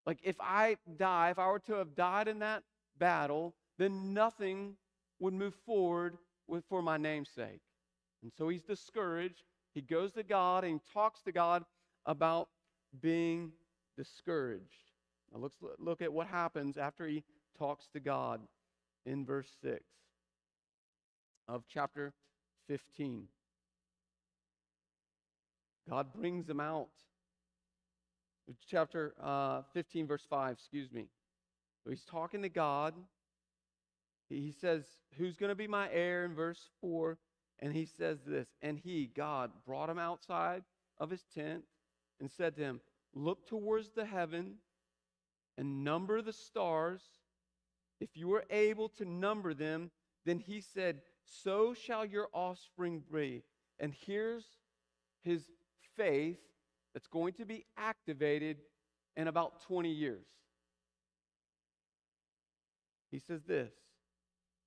Like, 0.06 0.20
if 0.22 0.36
I 0.40 0.76
die, 0.96 1.30
if 1.30 1.40
I 1.40 1.48
were 1.48 1.58
to 1.58 1.72
have 1.74 1.96
died 1.96 2.28
in 2.28 2.38
that 2.38 2.62
battle, 2.98 3.56
then 3.78 4.14
nothing 4.14 4.76
would 5.18 5.34
move 5.34 5.54
forward 5.66 6.18
with, 6.46 6.62
for 6.68 6.82
my 6.82 6.98
namesake. 6.98 7.62
And 8.22 8.30
so 8.38 8.48
he's 8.48 8.62
discouraged. 8.62 9.42
He 9.74 9.80
goes 9.80 10.12
to 10.12 10.22
God 10.22 10.62
and 10.62 10.74
he 10.74 10.92
talks 10.94 11.20
to 11.22 11.32
God 11.32 11.64
about 12.06 12.48
being 13.00 13.52
discouraged. 13.96 14.64
Now 15.32 15.40
let's 15.40 15.56
look 15.78 16.02
at 16.02 16.12
what 16.12 16.26
happens 16.26 16.76
after 16.76 17.06
he 17.06 17.22
talks 17.58 17.86
to 17.92 18.00
God 18.00 18.40
in 19.06 19.24
verse 19.24 19.48
6 19.62 19.80
of 21.48 21.64
chapter 21.72 22.12
15. 22.68 23.24
God 25.88 26.12
brings 26.12 26.46
them 26.46 26.60
out. 26.60 26.88
Chapter 28.68 29.14
uh, 29.22 29.62
15, 29.74 30.08
verse 30.08 30.24
5, 30.28 30.52
excuse 30.52 30.90
me. 30.90 31.06
So 31.84 31.90
he's 31.90 32.04
talking 32.04 32.42
to 32.42 32.48
God, 32.48 32.94
he 34.28 34.54
says, 34.60 34.84
Who's 35.18 35.36
going 35.36 35.50
to 35.50 35.56
be 35.56 35.66
my 35.66 35.88
heir 35.92 36.24
in 36.24 36.34
verse 36.34 36.68
4? 36.80 37.18
And 37.58 37.72
he 37.74 37.86
says 37.98 38.18
this, 38.26 38.46
and 38.62 38.78
he, 38.78 39.10
God, 39.14 39.50
brought 39.66 39.90
him 39.90 39.98
outside 39.98 40.62
of 40.98 41.10
his 41.10 41.24
tent 41.34 41.64
and 42.20 42.30
said 42.30 42.56
to 42.56 42.62
him, 42.62 42.80
Look 43.14 43.46
towards 43.46 43.90
the 43.90 44.04
heaven 44.04 44.56
and 45.58 45.84
number 45.84 46.22
the 46.22 46.32
stars. 46.32 47.02
If 48.00 48.16
you 48.16 48.32
are 48.34 48.44
able 48.50 48.88
to 48.90 49.04
number 49.04 49.52
them, 49.52 49.90
then 50.24 50.38
he 50.38 50.60
said, 50.60 51.00
So 51.24 51.74
shall 51.74 52.04
your 52.04 52.28
offspring 52.32 53.02
be. 53.12 53.42
And 53.78 53.92
here's 54.06 54.44
his 55.22 55.42
faith 55.96 56.38
that's 56.94 57.08
going 57.08 57.34
to 57.34 57.44
be 57.44 57.64
activated 57.76 58.58
in 59.16 59.28
about 59.28 59.62
20 59.62 59.90
years. 59.90 60.26
He 63.10 63.18
says 63.18 63.42
this, 63.42 63.72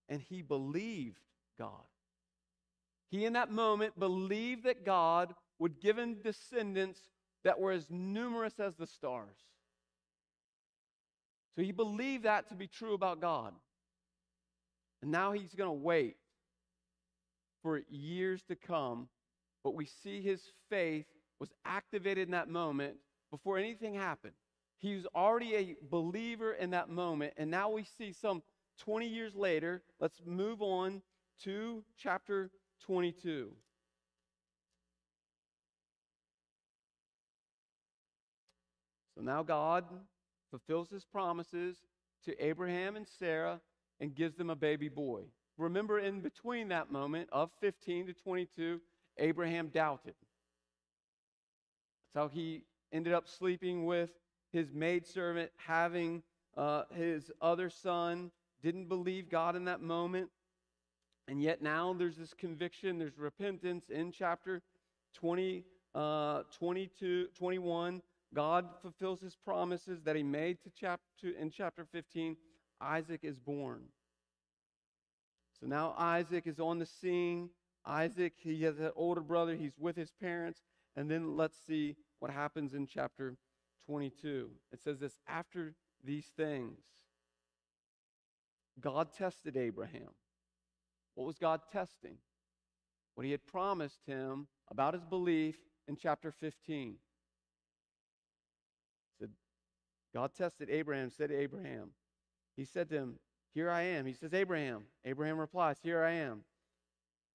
and 0.09 0.21
he 0.21 0.41
believed 0.41 1.21
God. 1.57 1.71
He, 3.09 3.25
in 3.25 3.33
that 3.33 3.51
moment, 3.51 3.97
believed 3.97 4.65
that 4.65 4.85
God 4.85 5.33
would 5.59 5.79
give 5.79 5.97
him 5.97 6.15
descendants 6.21 6.99
that 7.43 7.59
were 7.59 7.71
as 7.71 7.89
numerous 7.89 8.59
as 8.59 8.75
the 8.75 8.87
stars. 8.87 9.37
So 11.55 11.61
he 11.61 11.71
believed 11.71 12.23
that 12.23 12.49
to 12.49 12.55
be 12.55 12.67
true 12.67 12.93
about 12.93 13.21
God. 13.21 13.53
And 15.01 15.11
now 15.11 15.33
he's 15.33 15.53
going 15.53 15.69
to 15.69 15.73
wait 15.73 16.15
for 17.61 17.81
years 17.89 18.41
to 18.47 18.55
come. 18.55 19.07
But 19.63 19.75
we 19.75 19.85
see 19.85 20.21
his 20.21 20.41
faith 20.69 21.05
was 21.39 21.49
activated 21.65 22.27
in 22.27 22.31
that 22.31 22.49
moment 22.49 22.95
before 23.31 23.57
anything 23.57 23.93
happened. 23.93 24.33
He 24.77 24.95
was 24.95 25.05
already 25.15 25.55
a 25.55 25.75
believer 25.89 26.53
in 26.53 26.71
that 26.71 26.89
moment. 26.89 27.33
And 27.37 27.49
now 27.49 27.69
we 27.69 27.85
see 27.97 28.11
some 28.11 28.43
20 28.79 29.07
years 29.07 29.35
later. 29.35 29.81
Let's 29.99 30.21
move 30.25 30.61
on 30.61 31.01
to 31.43 31.83
chapter 31.97 32.49
22. 32.85 33.51
So 39.15 39.21
now 39.21 39.43
God 39.43 39.85
fulfills 40.49 40.89
his 40.89 41.05
promises 41.05 41.77
to 42.25 42.43
Abraham 42.43 42.95
and 42.95 43.07
Sarah 43.07 43.59
and 43.99 44.15
gives 44.15 44.35
them 44.35 44.49
a 44.49 44.55
baby 44.55 44.89
boy. 44.89 45.23
Remember, 45.57 45.99
in 45.99 46.21
between 46.21 46.69
that 46.69 46.91
moment 46.91 47.29
of 47.31 47.51
15 47.61 48.07
to 48.07 48.13
22, 48.13 48.81
Abraham 49.19 49.67
doubted. 49.67 50.15
That's 52.13 52.23
how 52.23 52.27
he 52.27 52.63
ended 52.91 53.13
up 53.13 53.27
sleeping 53.27 53.85
with 53.85 54.09
his 54.51 54.73
maidservant, 54.73 55.51
having 55.57 56.23
uh, 56.57 56.83
his 56.95 57.31
other 57.41 57.69
son, 57.69 58.31
didn't 58.61 58.87
believe 58.87 59.29
God 59.29 59.55
in 59.55 59.65
that 59.65 59.81
moment. 59.81 60.29
And 61.27 61.41
yet 61.41 61.61
now 61.61 61.93
there's 61.93 62.17
this 62.17 62.33
conviction, 62.33 62.99
there's 62.99 63.17
repentance 63.17 63.89
in 63.89 64.11
chapter 64.11 64.61
20, 65.15 65.63
uh, 65.95 66.43
22, 66.57 67.27
21. 67.37 68.01
God 68.33 68.65
fulfills 68.81 69.21
his 69.21 69.35
promises 69.35 70.01
that 70.03 70.15
he 70.15 70.23
made 70.23 70.61
to 70.63 70.71
chapter 70.75 71.29
in 71.39 71.51
chapter 71.51 71.85
15. 71.91 72.35
Isaac 72.81 73.21
is 73.23 73.39
born. 73.39 73.83
So 75.59 75.67
now 75.67 75.93
Isaac 75.97 76.47
is 76.47 76.59
on 76.59 76.79
the 76.79 76.85
scene. 76.85 77.49
Isaac, 77.85 78.33
he 78.37 78.63
has 78.63 78.79
an 78.79 78.91
older 78.95 79.21
brother, 79.21 79.55
he's 79.55 79.77
with 79.77 79.95
his 79.95 80.11
parents. 80.11 80.61
And 80.95 81.09
then 81.09 81.35
let's 81.35 81.57
see 81.67 81.95
what 82.19 82.31
happens 82.31 82.73
in 82.73 82.87
chapter 82.87 83.35
22. 83.87 84.49
It 84.71 84.81
says 84.81 84.99
this 84.99 85.19
after 85.27 85.75
these 86.03 86.27
things, 86.37 86.79
God 88.79 89.13
tested 89.13 89.57
Abraham. 89.57 90.09
What 91.15 91.27
was 91.27 91.37
God 91.37 91.61
testing? 91.71 92.17
What 93.15 93.25
he 93.25 93.31
had 93.31 93.45
promised 93.45 93.99
him 94.07 94.47
about 94.71 94.93
his 94.93 95.05
belief 95.05 95.55
in 95.87 95.95
chapter 95.95 96.31
15. 96.31 96.95
said, 99.19 99.29
God 100.13 100.31
tested 100.35 100.69
Abraham, 100.69 101.09
said 101.09 101.29
to 101.29 101.37
Abraham, 101.37 101.89
He 102.55 102.65
said 102.65 102.89
to 102.89 102.95
him, 102.95 103.19
Here 103.53 103.69
I 103.69 103.81
am. 103.81 104.05
He 104.05 104.13
says, 104.13 104.33
Abraham. 104.33 104.83
Abraham 105.05 105.39
replies, 105.39 105.77
Here 105.81 106.03
I 106.03 106.11
am. 106.11 106.43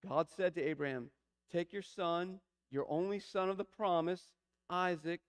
God 0.07 0.29
said 0.31 0.55
to 0.55 0.63
Abraham, 0.63 1.11
Take 1.53 1.73
your 1.73 1.83
son, 1.83 2.41
your 2.71 2.87
only 2.89 3.19
son 3.19 3.49
of 3.49 3.57
the 3.57 3.65
promise, 3.65 4.23
Isaac, 4.71 5.21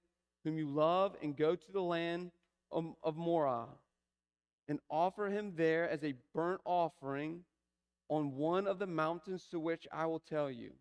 whom 0.44 0.58
you 0.58 0.70
love, 0.70 1.16
and 1.24 1.36
go 1.36 1.56
to 1.56 1.72
the 1.72 1.82
land 1.82 2.32
of, 2.72 2.94
of 3.04 3.18
Moriah, 3.18 3.66
and 4.68 4.80
offer 4.90 5.28
him 5.28 5.54
there 5.56 5.90
as 5.90 6.04
a 6.04 6.14
burnt 6.36 6.62
offering 6.66 7.44
on 8.10 8.36
one 8.36 8.68
of 8.68 8.80
the 8.80 8.88
mountains 8.88 9.48
to 9.52 9.60
which 9.60 9.88
I 9.92 10.06
will 10.06 10.20
tell 10.20 10.52
you. 10.52 10.72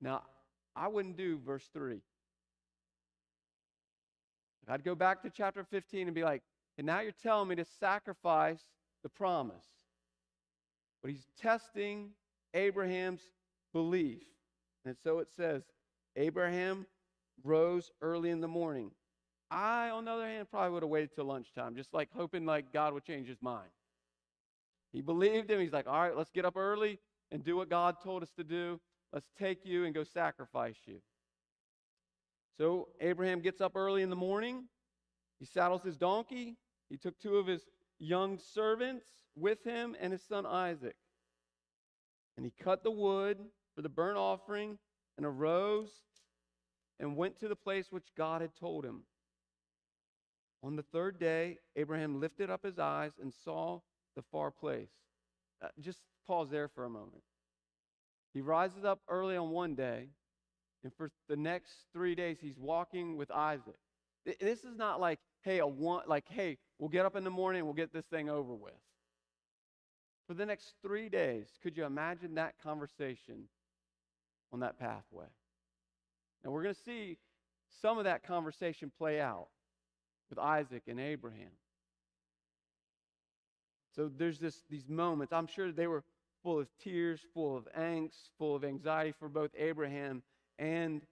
Now, 0.00 0.22
I 0.74 0.88
wouldn't 0.88 1.16
do 1.16 1.38
verse 1.38 1.68
3. 1.72 2.00
I'd 4.68 4.84
go 4.84 4.94
back 4.94 5.22
to 5.22 5.30
chapter 5.30 5.64
15 5.64 6.08
and 6.08 6.14
be 6.14 6.24
like, 6.24 6.42
and 6.76 6.86
now 6.86 7.00
you're 7.00 7.12
telling 7.12 7.48
me 7.48 7.56
to 7.56 7.64
sacrifice 7.80 8.60
the 9.02 9.08
promise. 9.08 9.64
But 11.02 11.10
he's 11.10 11.26
testing 11.40 12.10
Abraham's 12.54 13.22
belief. 13.72 14.22
And 14.84 14.96
so 15.02 15.18
it 15.18 15.28
says, 15.36 15.62
Abraham 16.16 16.86
rose 17.44 17.90
early 18.02 18.30
in 18.30 18.40
the 18.40 18.48
morning. 18.48 18.90
I, 19.50 19.90
on 19.90 20.04
the 20.04 20.10
other 20.10 20.26
hand, 20.26 20.50
probably 20.50 20.72
would 20.72 20.82
have 20.82 20.90
waited 20.90 21.14
till 21.14 21.24
lunchtime, 21.24 21.74
just 21.74 21.94
like 21.94 22.08
hoping 22.14 22.44
like 22.44 22.72
God 22.72 22.92
would 22.92 23.04
change 23.04 23.28
his 23.28 23.40
mind. 23.40 23.70
He 24.92 25.00
believed 25.00 25.50
him. 25.50 25.60
He's 25.60 25.72
like, 25.72 25.86
all 25.86 26.00
right, 26.00 26.16
let's 26.16 26.30
get 26.30 26.44
up 26.44 26.56
early 26.56 26.98
and 27.30 27.44
do 27.44 27.56
what 27.56 27.68
God 27.68 27.96
told 28.02 28.22
us 28.22 28.30
to 28.36 28.44
do. 28.44 28.80
Let's 29.12 29.28
take 29.38 29.64
you 29.64 29.84
and 29.84 29.94
go 29.94 30.04
sacrifice 30.04 30.76
you. 30.86 31.00
So 32.58 32.88
Abraham 33.00 33.40
gets 33.40 33.60
up 33.60 33.76
early 33.76 34.02
in 34.02 34.10
the 34.10 34.16
morning. 34.16 34.64
He 35.38 35.46
saddles 35.46 35.82
his 35.84 35.96
donkey. 35.96 36.56
He 36.90 36.96
took 36.96 37.18
two 37.18 37.36
of 37.36 37.46
his 37.46 37.62
young 38.00 38.38
servants 38.38 39.06
with 39.36 39.62
him 39.62 39.94
and 40.00 40.12
his 40.12 40.22
son 40.22 40.44
Isaac. 40.44 40.96
And 42.36 42.44
he 42.44 42.52
cut 42.62 42.82
the 42.82 42.90
wood 42.90 43.38
for 43.74 43.82
the 43.82 43.88
burnt 43.88 44.18
offering 44.18 44.78
and 45.16 45.24
arose 45.24 45.90
and 46.98 47.16
went 47.16 47.38
to 47.38 47.48
the 47.48 47.56
place 47.56 47.86
which 47.90 48.08
God 48.16 48.40
had 48.40 48.56
told 48.58 48.84
him. 48.84 49.02
On 50.64 50.74
the 50.74 50.82
third 50.82 51.20
day, 51.20 51.58
Abraham 51.76 52.18
lifted 52.18 52.50
up 52.50 52.64
his 52.64 52.80
eyes 52.80 53.12
and 53.22 53.32
saw 53.32 53.80
the 54.16 54.22
far 54.32 54.50
place. 54.50 54.90
Uh, 55.62 55.68
just 55.80 56.00
pause 56.26 56.50
there 56.50 56.66
for 56.66 56.84
a 56.84 56.90
moment. 56.90 57.22
He 58.34 58.40
rises 58.40 58.84
up 58.84 59.00
early 59.08 59.36
on 59.36 59.50
one 59.50 59.76
day, 59.76 60.08
and 60.84 60.92
for 60.94 61.10
the 61.28 61.36
next 61.36 61.72
three 61.92 62.14
days, 62.14 62.38
he's 62.40 62.58
walking 62.58 63.16
with 63.16 63.30
Isaac. 63.30 63.78
This 64.40 64.64
is 64.64 64.76
not 64.76 65.00
like, 65.00 65.18
hey, 65.42 65.58
a 65.58 65.66
one, 65.66 66.02
like, 66.06 66.24
hey, 66.28 66.58
we'll 66.78 66.88
get 66.88 67.06
up 67.06 67.16
in 67.16 67.24
the 67.24 67.30
morning, 67.30 67.64
we'll 67.64 67.74
get 67.74 67.92
this 67.92 68.04
thing 68.06 68.28
over 68.28 68.54
with. 68.54 68.74
For 70.26 70.34
the 70.34 70.46
next 70.46 70.74
three 70.82 71.08
days, 71.08 71.46
could 71.62 71.76
you 71.76 71.84
imagine 71.84 72.34
that 72.34 72.54
conversation 72.62 73.48
on 74.52 74.60
that 74.60 74.78
pathway? 74.78 75.26
Now, 76.44 76.50
we're 76.50 76.62
going 76.62 76.74
to 76.74 76.80
see 76.82 77.18
some 77.80 77.98
of 77.98 78.04
that 78.04 78.22
conversation 78.22 78.92
play 78.96 79.20
out 79.20 79.48
with 80.28 80.38
Isaac 80.38 80.82
and 80.86 81.00
Abraham. 81.00 81.50
So 83.96 84.10
there's 84.16 84.38
this 84.38 84.62
these 84.70 84.88
moments. 84.88 85.32
I'm 85.32 85.46
sure 85.46 85.72
they 85.72 85.86
were 85.86 86.04
full 86.42 86.60
of 86.60 86.68
tears, 86.82 87.20
full 87.34 87.56
of 87.56 87.66
angst, 87.76 88.28
full 88.38 88.54
of 88.54 88.64
anxiety 88.64 89.12
for 89.18 89.28
both 89.28 89.50
Abraham 89.58 90.22
and 90.58 91.02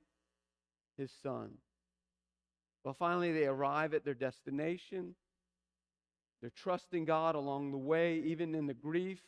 his 0.96 1.10
son. 1.22 1.50
Well, 2.84 2.94
finally 2.94 3.32
they 3.32 3.46
arrive 3.46 3.94
at 3.94 4.04
their 4.04 4.14
destination. 4.14 5.14
They're 6.40 6.52
trusting 6.54 7.04
God 7.04 7.34
along 7.34 7.72
the 7.72 7.78
way, 7.78 8.22
even 8.26 8.54
in 8.54 8.66
the 8.66 8.74
grief 8.74 9.20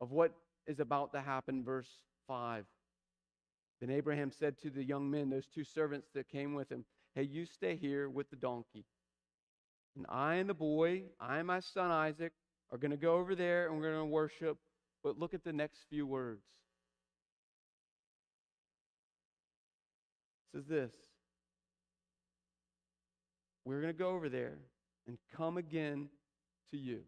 of 0.00 0.10
what 0.10 0.32
is 0.66 0.80
about 0.80 1.12
to 1.12 1.20
happen. 1.20 1.64
Verse 1.64 1.90
5. 2.26 2.64
Then 3.80 3.90
Abraham 3.90 4.30
said 4.30 4.58
to 4.58 4.70
the 4.70 4.84
young 4.84 5.10
men, 5.10 5.30
those 5.30 5.46
two 5.46 5.64
servants 5.64 6.08
that 6.14 6.28
came 6.28 6.54
with 6.54 6.70
him, 6.70 6.84
Hey, 7.14 7.22
you 7.22 7.46
stay 7.46 7.76
here 7.76 8.08
with 8.08 8.30
the 8.30 8.36
donkey. 8.36 8.84
And 9.96 10.06
I 10.08 10.34
and 10.36 10.48
the 10.48 10.54
boy, 10.54 11.04
I 11.18 11.38
and 11.38 11.46
my 11.46 11.60
son 11.60 11.90
Isaac, 11.90 12.32
are 12.70 12.78
going 12.78 12.92
to 12.92 12.96
go 12.96 13.14
over 13.14 13.34
there 13.34 13.66
and 13.66 13.76
we're 13.76 13.90
going 13.90 13.98
to 13.98 14.04
worship. 14.04 14.58
But 15.02 15.18
look 15.18 15.34
at 15.34 15.42
the 15.42 15.52
next 15.52 15.86
few 15.88 16.06
words. 16.06 16.44
Says 20.54 20.66
this 20.66 20.92
We're 23.64 23.80
going 23.80 23.92
to 23.92 23.98
go 23.98 24.10
over 24.10 24.28
there 24.28 24.58
and 25.06 25.18
come 25.36 25.56
again 25.56 26.08
to 26.70 26.76
you. 26.76 27.00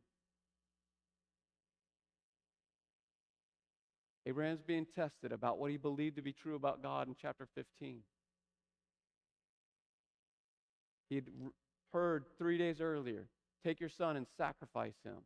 Abraham's 4.24 4.62
being 4.62 4.86
tested 4.86 5.32
about 5.32 5.58
what 5.58 5.70
he 5.70 5.76
believed 5.76 6.16
to 6.16 6.22
be 6.22 6.32
true 6.32 6.54
about 6.54 6.82
God 6.82 7.08
in 7.08 7.16
chapter 7.20 7.48
15. 7.56 7.98
He 11.08 11.14
had 11.16 11.24
heard 11.92 12.24
three 12.38 12.56
days 12.56 12.80
earlier 12.80 13.26
take 13.64 13.80
your 13.80 13.88
son 13.88 14.16
and 14.16 14.26
sacrifice 14.36 14.94
him. 15.04 15.18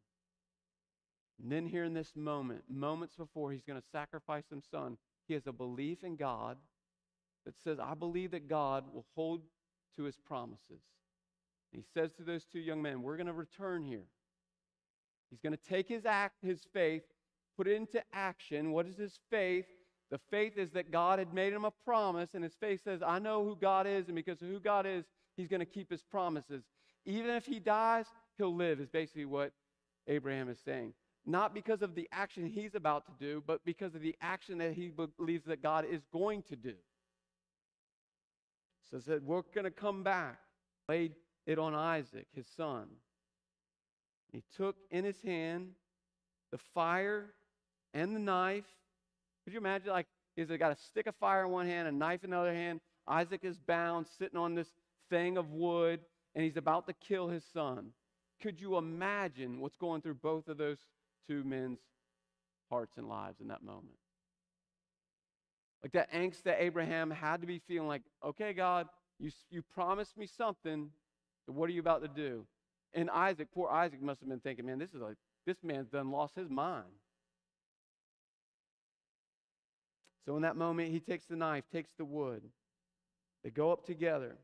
And 1.42 1.52
then 1.52 1.66
here 1.66 1.84
in 1.84 1.94
this 1.94 2.12
moment, 2.16 2.62
moments 2.68 3.16
before 3.16 3.52
he's 3.52 3.64
going 3.64 3.80
to 3.80 3.86
sacrifice 3.92 4.44
his 4.52 4.64
son, 4.70 4.96
he 5.28 5.34
has 5.34 5.46
a 5.46 5.52
belief 5.52 6.02
in 6.02 6.16
God 6.16 6.56
that 7.46 7.54
says, 7.62 7.78
I 7.78 7.94
believe 7.94 8.32
that 8.32 8.48
God 8.48 8.84
will 8.92 9.06
hold 9.14 9.40
to 9.96 10.02
his 10.04 10.16
promises. 10.16 10.82
And 11.72 11.82
he 11.82 11.84
says 11.94 12.10
to 12.18 12.22
those 12.22 12.44
two 12.44 12.58
young 12.58 12.82
men, 12.82 13.02
We're 13.02 13.16
going 13.16 13.28
to 13.28 13.32
return 13.32 13.84
here. 13.84 14.04
He's 15.30 15.40
going 15.40 15.56
to 15.56 15.68
take 15.68 15.88
his 15.88 16.04
act, 16.04 16.36
his 16.42 16.60
faith, 16.72 17.02
put 17.56 17.66
it 17.66 17.76
into 17.76 18.02
action. 18.12 18.72
What 18.72 18.86
is 18.86 18.96
his 18.96 19.18
faith? 19.30 19.66
The 20.10 20.20
faith 20.30 20.56
is 20.56 20.70
that 20.72 20.92
God 20.92 21.18
had 21.18 21.34
made 21.34 21.52
him 21.52 21.64
a 21.64 21.72
promise, 21.84 22.34
and 22.34 22.44
his 22.44 22.54
faith 22.54 22.82
says, 22.84 23.02
I 23.04 23.18
know 23.18 23.44
who 23.44 23.56
God 23.56 23.86
is, 23.86 24.06
and 24.06 24.14
because 24.14 24.40
of 24.40 24.48
who 24.48 24.60
God 24.60 24.86
is, 24.86 25.04
he's 25.36 25.48
going 25.48 25.60
to 25.60 25.66
keep 25.66 25.90
his 25.90 26.02
promises. 26.02 26.62
Even 27.04 27.30
if 27.32 27.44
he 27.44 27.58
dies, 27.58 28.06
he'll 28.38 28.54
live, 28.54 28.80
is 28.80 28.88
basically 28.88 29.24
what 29.24 29.52
Abraham 30.06 30.48
is 30.48 30.58
saying. 30.64 30.92
Not 31.24 31.54
because 31.54 31.82
of 31.82 31.96
the 31.96 32.08
action 32.12 32.46
he's 32.46 32.76
about 32.76 33.04
to 33.06 33.12
do, 33.18 33.42
but 33.44 33.64
because 33.64 33.96
of 33.96 34.00
the 34.00 34.14
action 34.20 34.58
that 34.58 34.74
he 34.74 34.92
believes 35.18 35.44
that 35.46 35.60
God 35.60 35.84
is 35.90 36.02
going 36.12 36.42
to 36.42 36.56
do. 36.56 36.74
So 38.90 39.00
said, 39.00 39.22
We're 39.24 39.42
going 39.54 39.64
to 39.64 39.70
come 39.70 40.02
back. 40.02 40.38
Laid 40.88 41.14
it 41.46 41.58
on 41.58 41.74
Isaac, 41.74 42.26
his 42.34 42.46
son. 42.56 42.86
He 44.32 44.42
took 44.56 44.76
in 44.90 45.04
his 45.04 45.20
hand 45.22 45.70
the 46.52 46.58
fire 46.74 47.32
and 47.94 48.14
the 48.14 48.20
knife. 48.20 48.64
Could 49.44 49.52
you 49.52 49.58
imagine, 49.58 49.90
like, 49.90 50.06
he's 50.36 50.48
got 50.48 50.72
a 50.72 50.76
stick 50.76 51.06
of 51.06 51.14
fire 51.16 51.44
in 51.44 51.50
one 51.50 51.66
hand, 51.66 51.88
a 51.88 51.92
knife 51.92 52.24
in 52.24 52.30
the 52.30 52.38
other 52.38 52.54
hand. 52.54 52.80
Isaac 53.08 53.40
is 53.44 53.58
bound, 53.58 54.06
sitting 54.18 54.38
on 54.38 54.54
this 54.54 54.68
thing 55.10 55.38
of 55.38 55.50
wood, 55.52 56.00
and 56.34 56.44
he's 56.44 56.56
about 56.56 56.86
to 56.88 56.92
kill 56.92 57.28
his 57.28 57.44
son. 57.52 57.90
Could 58.42 58.60
you 58.60 58.76
imagine 58.76 59.60
what's 59.60 59.76
going 59.76 60.02
through 60.02 60.14
both 60.14 60.48
of 60.48 60.58
those 60.58 60.78
two 61.28 61.42
men's 61.44 61.78
hearts 62.70 62.96
and 62.96 63.08
lives 63.08 63.40
in 63.40 63.48
that 63.48 63.62
moment? 63.62 63.96
Like 65.82 65.92
that 65.92 66.12
angst 66.12 66.42
that 66.44 66.60
Abraham 66.60 67.10
had 67.10 67.40
to 67.42 67.46
be 67.46 67.60
feeling 67.68 67.88
like, 67.88 68.02
okay, 68.24 68.52
God, 68.52 68.88
you, 69.18 69.30
you 69.50 69.62
promised 69.62 70.16
me 70.16 70.26
something. 70.26 70.90
What 71.46 71.70
are 71.70 71.72
you 71.72 71.80
about 71.80 72.02
to 72.02 72.08
do? 72.08 72.46
And 72.94 73.10
Isaac, 73.10 73.48
poor 73.54 73.68
Isaac, 73.70 74.02
must 74.02 74.20
have 74.20 74.28
been 74.28 74.40
thinking, 74.40 74.66
man, 74.66 74.78
this 74.78 74.94
is 74.94 75.00
like, 75.00 75.16
this 75.46 75.58
man's 75.62 75.88
done 75.88 76.10
lost 76.10 76.34
his 76.34 76.50
mind. 76.50 76.84
So 80.24 80.34
in 80.34 80.42
that 80.42 80.56
moment, 80.56 80.90
he 80.90 80.98
takes 80.98 81.26
the 81.26 81.36
knife, 81.36 81.64
takes 81.72 81.90
the 81.98 82.04
wood. 82.04 82.42
They 83.44 83.50
go 83.50 83.70
up 83.70 83.86
together. 83.86 84.36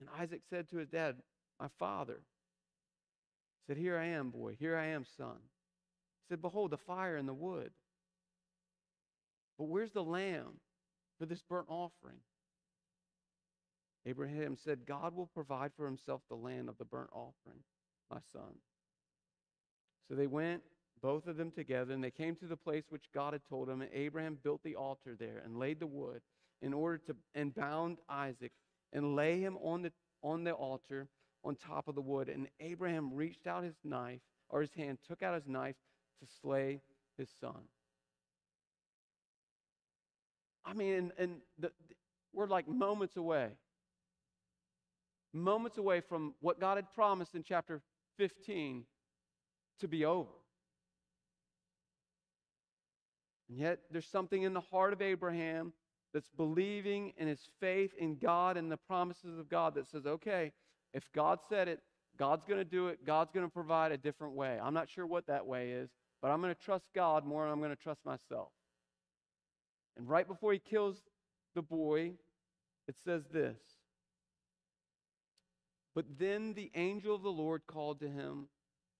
And 0.00 0.08
Isaac 0.18 0.40
said 0.50 0.68
to 0.70 0.78
his 0.78 0.88
dad, 0.88 1.16
My 1.60 1.68
father. 1.78 2.20
Said, 3.68 3.76
Here 3.76 3.96
I 3.96 4.06
am, 4.06 4.30
boy. 4.30 4.56
Here 4.58 4.76
I 4.76 4.86
am, 4.86 5.04
son. 5.16 5.36
He 5.36 6.32
said, 6.32 6.42
Behold, 6.42 6.72
the 6.72 6.78
fire 6.78 7.16
and 7.16 7.28
the 7.28 7.34
wood. 7.34 7.70
But 9.58 9.68
where's 9.68 9.92
the 9.92 10.02
lamb 10.02 10.58
for 11.18 11.26
this 11.26 11.42
burnt 11.42 11.66
offering? 11.68 12.18
Abraham 14.06 14.56
said, 14.56 14.86
God 14.86 15.14
will 15.14 15.26
provide 15.26 15.72
for 15.76 15.84
himself 15.84 16.22
the 16.28 16.36
land 16.36 16.68
of 16.68 16.78
the 16.78 16.84
burnt 16.84 17.10
offering, 17.12 17.60
my 18.10 18.18
son. 18.32 18.54
So 20.08 20.14
they 20.14 20.26
went, 20.26 20.62
both 21.02 21.26
of 21.26 21.36
them 21.36 21.50
together, 21.50 21.92
and 21.92 22.02
they 22.02 22.10
came 22.10 22.34
to 22.36 22.46
the 22.46 22.56
place 22.56 22.84
which 22.88 23.12
God 23.14 23.32
had 23.32 23.42
told 23.48 23.68
him. 23.68 23.82
And 23.82 23.90
Abraham 23.92 24.38
built 24.42 24.62
the 24.62 24.76
altar 24.76 25.14
there 25.18 25.42
and 25.44 25.58
laid 25.58 25.80
the 25.80 25.86
wood 25.86 26.22
in 26.62 26.72
order 26.72 26.98
to 27.06 27.16
and 27.34 27.54
bound 27.54 27.98
Isaac 28.08 28.52
and 28.92 29.14
lay 29.14 29.40
him 29.40 29.56
on 29.58 29.82
the 29.82 29.92
on 30.22 30.44
the 30.44 30.52
altar 30.52 31.08
on 31.44 31.56
top 31.56 31.88
of 31.88 31.94
the 31.94 32.00
wood. 32.00 32.28
And 32.28 32.48
Abraham 32.60 33.12
reached 33.14 33.46
out 33.46 33.62
his 33.62 33.76
knife 33.84 34.20
or 34.48 34.60
his 34.60 34.72
hand, 34.72 34.98
took 35.06 35.22
out 35.22 35.34
his 35.34 35.46
knife 35.46 35.76
to 36.20 36.28
slay 36.40 36.80
his 37.16 37.28
son. 37.40 37.68
I 40.64 40.74
mean, 40.74 40.94
and, 40.94 41.12
and 41.18 41.36
the, 41.58 41.70
we're 42.32 42.46
like 42.46 42.68
moments 42.68 43.16
away 43.16 43.48
moments 45.32 45.78
away 45.78 46.00
from 46.00 46.34
what 46.40 46.60
God 46.60 46.76
had 46.76 46.92
promised 46.92 47.34
in 47.34 47.42
chapter 47.42 47.80
15 48.18 48.84
to 49.80 49.88
be 49.88 50.04
over. 50.04 50.30
And 53.48 53.58
yet, 53.58 53.80
there's 53.90 54.06
something 54.06 54.42
in 54.42 54.52
the 54.52 54.60
heart 54.60 54.92
of 54.92 55.00
Abraham 55.00 55.72
that's 56.12 56.28
believing 56.36 57.12
in 57.16 57.28
his 57.28 57.40
faith 57.60 57.92
in 57.98 58.16
God 58.16 58.56
and 58.56 58.70
the 58.70 58.76
promises 58.76 59.38
of 59.38 59.48
God 59.48 59.74
that 59.74 59.88
says, 59.88 60.06
okay, 60.06 60.52
if 60.92 61.04
God 61.14 61.38
said 61.48 61.68
it, 61.68 61.80
God's 62.18 62.44
going 62.44 62.58
to 62.58 62.64
do 62.64 62.88
it. 62.88 63.04
God's 63.06 63.30
going 63.30 63.46
to 63.46 63.52
provide 63.52 63.92
a 63.92 63.96
different 63.96 64.34
way. 64.34 64.58
I'm 64.62 64.74
not 64.74 64.90
sure 64.90 65.06
what 65.06 65.26
that 65.28 65.46
way 65.46 65.70
is, 65.70 65.90
but 66.20 66.30
I'm 66.30 66.40
going 66.40 66.54
to 66.54 66.60
trust 66.60 66.88
God 66.94 67.24
more 67.24 67.44
than 67.44 67.52
I'm 67.52 67.60
going 67.60 67.70
to 67.70 67.76
trust 67.76 68.04
myself. 68.04 68.48
And 69.98 70.08
right 70.08 70.26
before 70.26 70.52
he 70.52 70.58
kills 70.58 70.96
the 71.54 71.62
boy, 71.62 72.12
it 72.86 72.96
says 73.04 73.24
this 73.30 73.58
but 75.98 76.06
then 76.16 76.54
the 76.54 76.70
angel 76.76 77.16
of 77.16 77.24
the 77.24 77.28
Lord 77.28 77.62
called 77.66 77.98
to 77.98 78.08
him 78.08 78.46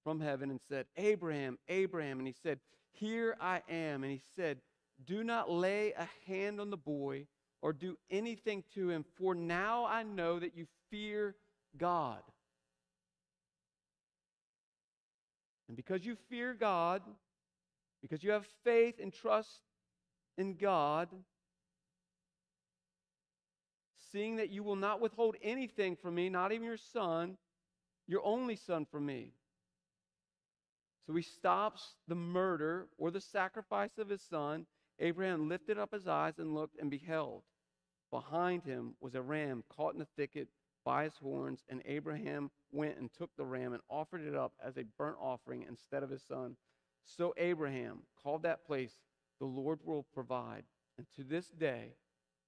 from 0.02 0.20
heaven 0.20 0.50
and 0.50 0.58
said, 0.68 0.86
Abraham, 0.96 1.56
Abraham. 1.68 2.18
And 2.18 2.26
he 2.26 2.34
said, 2.42 2.58
Here 2.90 3.36
I 3.40 3.62
am. 3.68 4.02
And 4.02 4.10
he 4.10 4.20
said, 4.34 4.58
Do 5.06 5.22
not 5.22 5.48
lay 5.48 5.92
a 5.92 6.08
hand 6.26 6.60
on 6.60 6.70
the 6.70 6.76
boy 6.76 7.26
or 7.62 7.72
do 7.72 7.96
anything 8.10 8.64
to 8.74 8.90
him, 8.90 9.04
for 9.16 9.36
now 9.36 9.84
I 9.84 10.02
know 10.02 10.40
that 10.40 10.56
you 10.56 10.66
fear 10.90 11.36
God. 11.76 12.18
And 15.68 15.76
because 15.76 16.04
you 16.04 16.16
fear 16.28 16.52
God, 16.52 17.02
because 18.02 18.24
you 18.24 18.32
have 18.32 18.44
faith 18.64 18.96
and 19.00 19.12
trust 19.12 19.60
in 20.38 20.54
God, 20.54 21.08
seeing 24.10 24.36
that 24.36 24.50
you 24.50 24.62
will 24.62 24.76
not 24.76 25.00
withhold 25.00 25.36
anything 25.42 25.96
from 25.96 26.14
me, 26.14 26.30
not 26.30 26.52
even 26.52 26.64
your 26.64 26.78
son, 26.78 27.36
your 28.06 28.24
only 28.24 28.56
son 28.56 28.86
from 28.90 29.04
me. 29.04 29.32
So 31.06 31.14
he 31.14 31.22
stops 31.22 31.94
the 32.06 32.14
murder 32.14 32.86
or 32.96 33.10
the 33.10 33.20
sacrifice 33.20 33.98
of 33.98 34.08
his 34.08 34.22
son. 34.22 34.66
Abraham 34.98 35.48
lifted 35.48 35.78
up 35.78 35.92
his 35.92 36.06
eyes 36.06 36.38
and 36.38 36.54
looked 36.54 36.78
and 36.80 36.90
beheld. 36.90 37.42
Behind 38.10 38.62
him 38.62 38.94
was 39.00 39.14
a 39.14 39.22
ram 39.22 39.64
caught 39.68 39.92
in 39.92 40.00
the 40.00 40.06
thicket 40.16 40.48
by 40.84 41.04
his 41.04 41.16
horns, 41.16 41.64
and 41.68 41.82
Abraham 41.84 42.50
went 42.72 42.98
and 42.98 43.12
took 43.12 43.30
the 43.36 43.44
ram 43.44 43.72
and 43.72 43.82
offered 43.90 44.22
it 44.26 44.34
up 44.34 44.52
as 44.64 44.76
a 44.78 44.84
burnt 44.96 45.16
offering 45.20 45.64
instead 45.68 46.02
of 46.02 46.10
his 46.10 46.22
son. 46.22 46.56
So 47.04 47.34
Abraham 47.36 48.00
called 48.22 48.42
that 48.42 48.66
place, 48.66 48.92
The 49.40 49.46
Lord 49.46 49.80
will 49.84 50.04
provide. 50.12 50.64
And 50.96 51.06
to 51.16 51.22
this 51.22 51.48
day, 51.48 51.94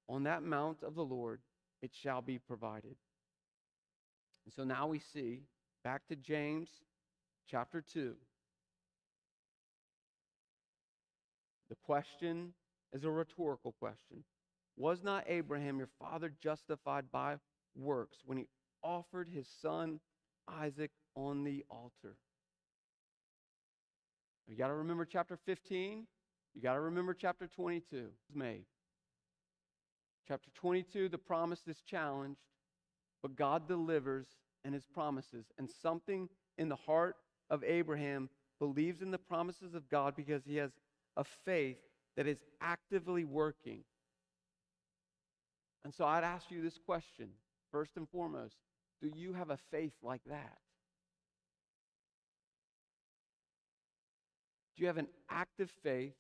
on 0.09 0.25
that 0.25 0.43
mount 0.43 0.83
of 0.83 0.95
the 0.95 1.05
Lord, 1.05 1.41
it 1.83 1.93
shall 1.95 2.21
be 2.21 2.39
provided. 2.39 2.97
And 4.45 4.53
so 4.55 4.65
now 4.65 4.89
we 4.89 4.99
see, 4.99 5.43
back 5.85 6.07
to 6.09 6.17
James 6.17 6.69
chapter 7.49 7.81
2. 7.81 8.15
The 11.69 11.77
question 11.85 12.53
is 12.93 13.05
a 13.05 13.11
rhetorical 13.11 13.73
question. 13.79 14.25
Was 14.77 15.05
not 15.05 15.25
Abraham 15.29 15.79
your 15.79 15.91
father 16.01 16.33
justified 16.43 17.05
by 17.13 17.37
works 17.77 18.19
when 18.25 18.39
he 18.39 18.47
offered 18.83 19.29
his 19.29 19.47
son 19.61 20.01
Isaac 20.49 20.91
on 21.15 21.45
the 21.45 21.65
altar? 21.71 22.17
You 24.49 24.57
got 24.57 24.69
to 24.69 24.75
remember 24.75 25.05
chapter 25.05 25.39
15. 25.47 26.07
You 26.55 26.63
got 26.63 26.75
to 26.75 26.81
remember 26.81 27.15
chapter 27.15 27.47
22. 27.47 27.85
It's 27.97 28.35
made. 28.35 28.65
Chapter 30.27 30.51
22, 30.55 31.09
the 31.09 31.19
promise 31.19 31.61
is 31.67 31.81
challenged, 31.81 32.41
but 33.23 33.37
God 33.37 33.67
delivers 33.67 34.27
and 34.65 34.75
his 34.75 34.85
promises. 34.87 35.47
And 35.59 35.69
something 35.83 36.29
in 36.59 36.69
the 36.69 36.77
heart 36.77 37.17
of 37.49 37.65
Abraham 37.65 38.29
believes 38.59 39.03
in 39.03 39.11
the 39.11 39.19
promises 39.19 39.75
of 39.75 39.89
God 39.89 40.15
because 40.15 40.45
he 40.45 40.57
has 40.57 40.71
a 41.17 41.25
faith 41.45 41.79
that 42.17 42.27
is 42.27 42.45
actively 42.61 43.25
working. 43.25 43.81
And 45.85 45.95
so 45.95 46.05
I'd 46.05 46.25
ask 46.25 46.51
you 46.51 46.63
this 46.63 46.79
question 46.79 47.31
first 47.73 47.93
and 47.97 48.09
foremost 48.09 48.57
Do 49.01 49.11
you 49.15 49.33
have 49.33 49.51
a 49.51 49.59
faith 49.71 49.95
like 50.03 50.23
that? 50.29 50.59
Do 54.77 54.83
you 54.83 54.87
have 54.87 54.99
an 54.99 55.09
active 55.29 55.71
faith 55.83 56.15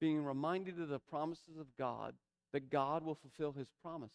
being 0.00 0.22
reminded 0.22 0.80
of 0.80 0.88
the 0.88 0.98
promises 0.98 1.58
of 1.58 1.66
God 1.78 2.14
that 2.52 2.70
God 2.70 3.04
will 3.04 3.14
fulfill 3.14 3.52
his 3.52 3.68
promises. 3.82 4.12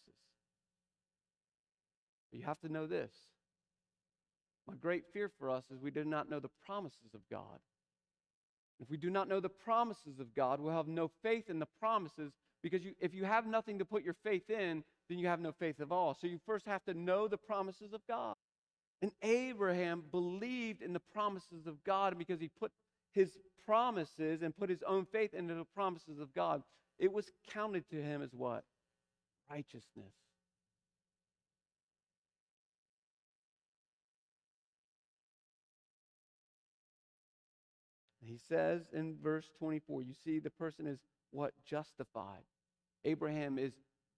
But 2.30 2.40
you 2.40 2.46
have 2.46 2.60
to 2.60 2.72
know 2.72 2.86
this. 2.86 3.12
My 4.66 4.74
great 4.74 5.04
fear 5.12 5.30
for 5.38 5.50
us 5.50 5.64
is 5.70 5.80
we 5.80 5.90
do 5.90 6.04
not 6.04 6.30
know 6.30 6.40
the 6.40 6.50
promises 6.64 7.14
of 7.14 7.20
God. 7.30 7.58
If 8.80 8.90
we 8.90 8.96
do 8.96 9.10
not 9.10 9.28
know 9.28 9.40
the 9.40 9.48
promises 9.48 10.18
of 10.18 10.34
God, 10.34 10.60
we'll 10.60 10.74
have 10.74 10.88
no 10.88 11.10
faith 11.22 11.50
in 11.50 11.58
the 11.58 11.68
promises 11.78 12.32
because 12.62 12.82
you, 12.82 12.94
if 13.00 13.14
you 13.14 13.24
have 13.24 13.46
nothing 13.46 13.78
to 13.78 13.84
put 13.84 14.02
your 14.02 14.16
faith 14.24 14.50
in, 14.50 14.82
then 15.08 15.18
you 15.18 15.26
have 15.26 15.40
no 15.40 15.52
faith 15.52 15.80
at 15.80 15.90
all. 15.90 16.16
So 16.20 16.26
you 16.26 16.40
first 16.46 16.66
have 16.66 16.84
to 16.84 16.94
know 16.94 17.28
the 17.28 17.36
promises 17.36 17.92
of 17.92 18.00
God. 18.08 18.34
And 19.00 19.10
Abraham 19.22 20.04
believed 20.10 20.80
in 20.80 20.92
the 20.92 21.00
promises 21.00 21.66
of 21.66 21.82
God 21.84 22.16
because 22.16 22.40
he 22.40 22.48
put 22.48 22.70
his 23.12 23.38
promises 23.66 24.42
and 24.42 24.56
put 24.56 24.70
his 24.70 24.82
own 24.82 25.06
faith 25.06 25.34
into 25.34 25.54
the 25.54 25.64
promises 25.64 26.18
of 26.18 26.34
God, 26.34 26.62
it 26.98 27.12
was 27.12 27.30
counted 27.50 27.88
to 27.90 28.02
him 28.02 28.22
as 28.22 28.32
what? 28.32 28.64
Righteousness. 29.50 30.12
He 38.24 38.38
says 38.48 38.82
in 38.92 39.16
verse 39.22 39.50
24, 39.58 40.02
you 40.02 40.14
see, 40.24 40.38
the 40.38 40.48
person 40.48 40.86
is 40.86 41.00
what? 41.32 41.52
Justified. 41.66 42.44
Abraham 43.04 43.58
is 43.58 43.72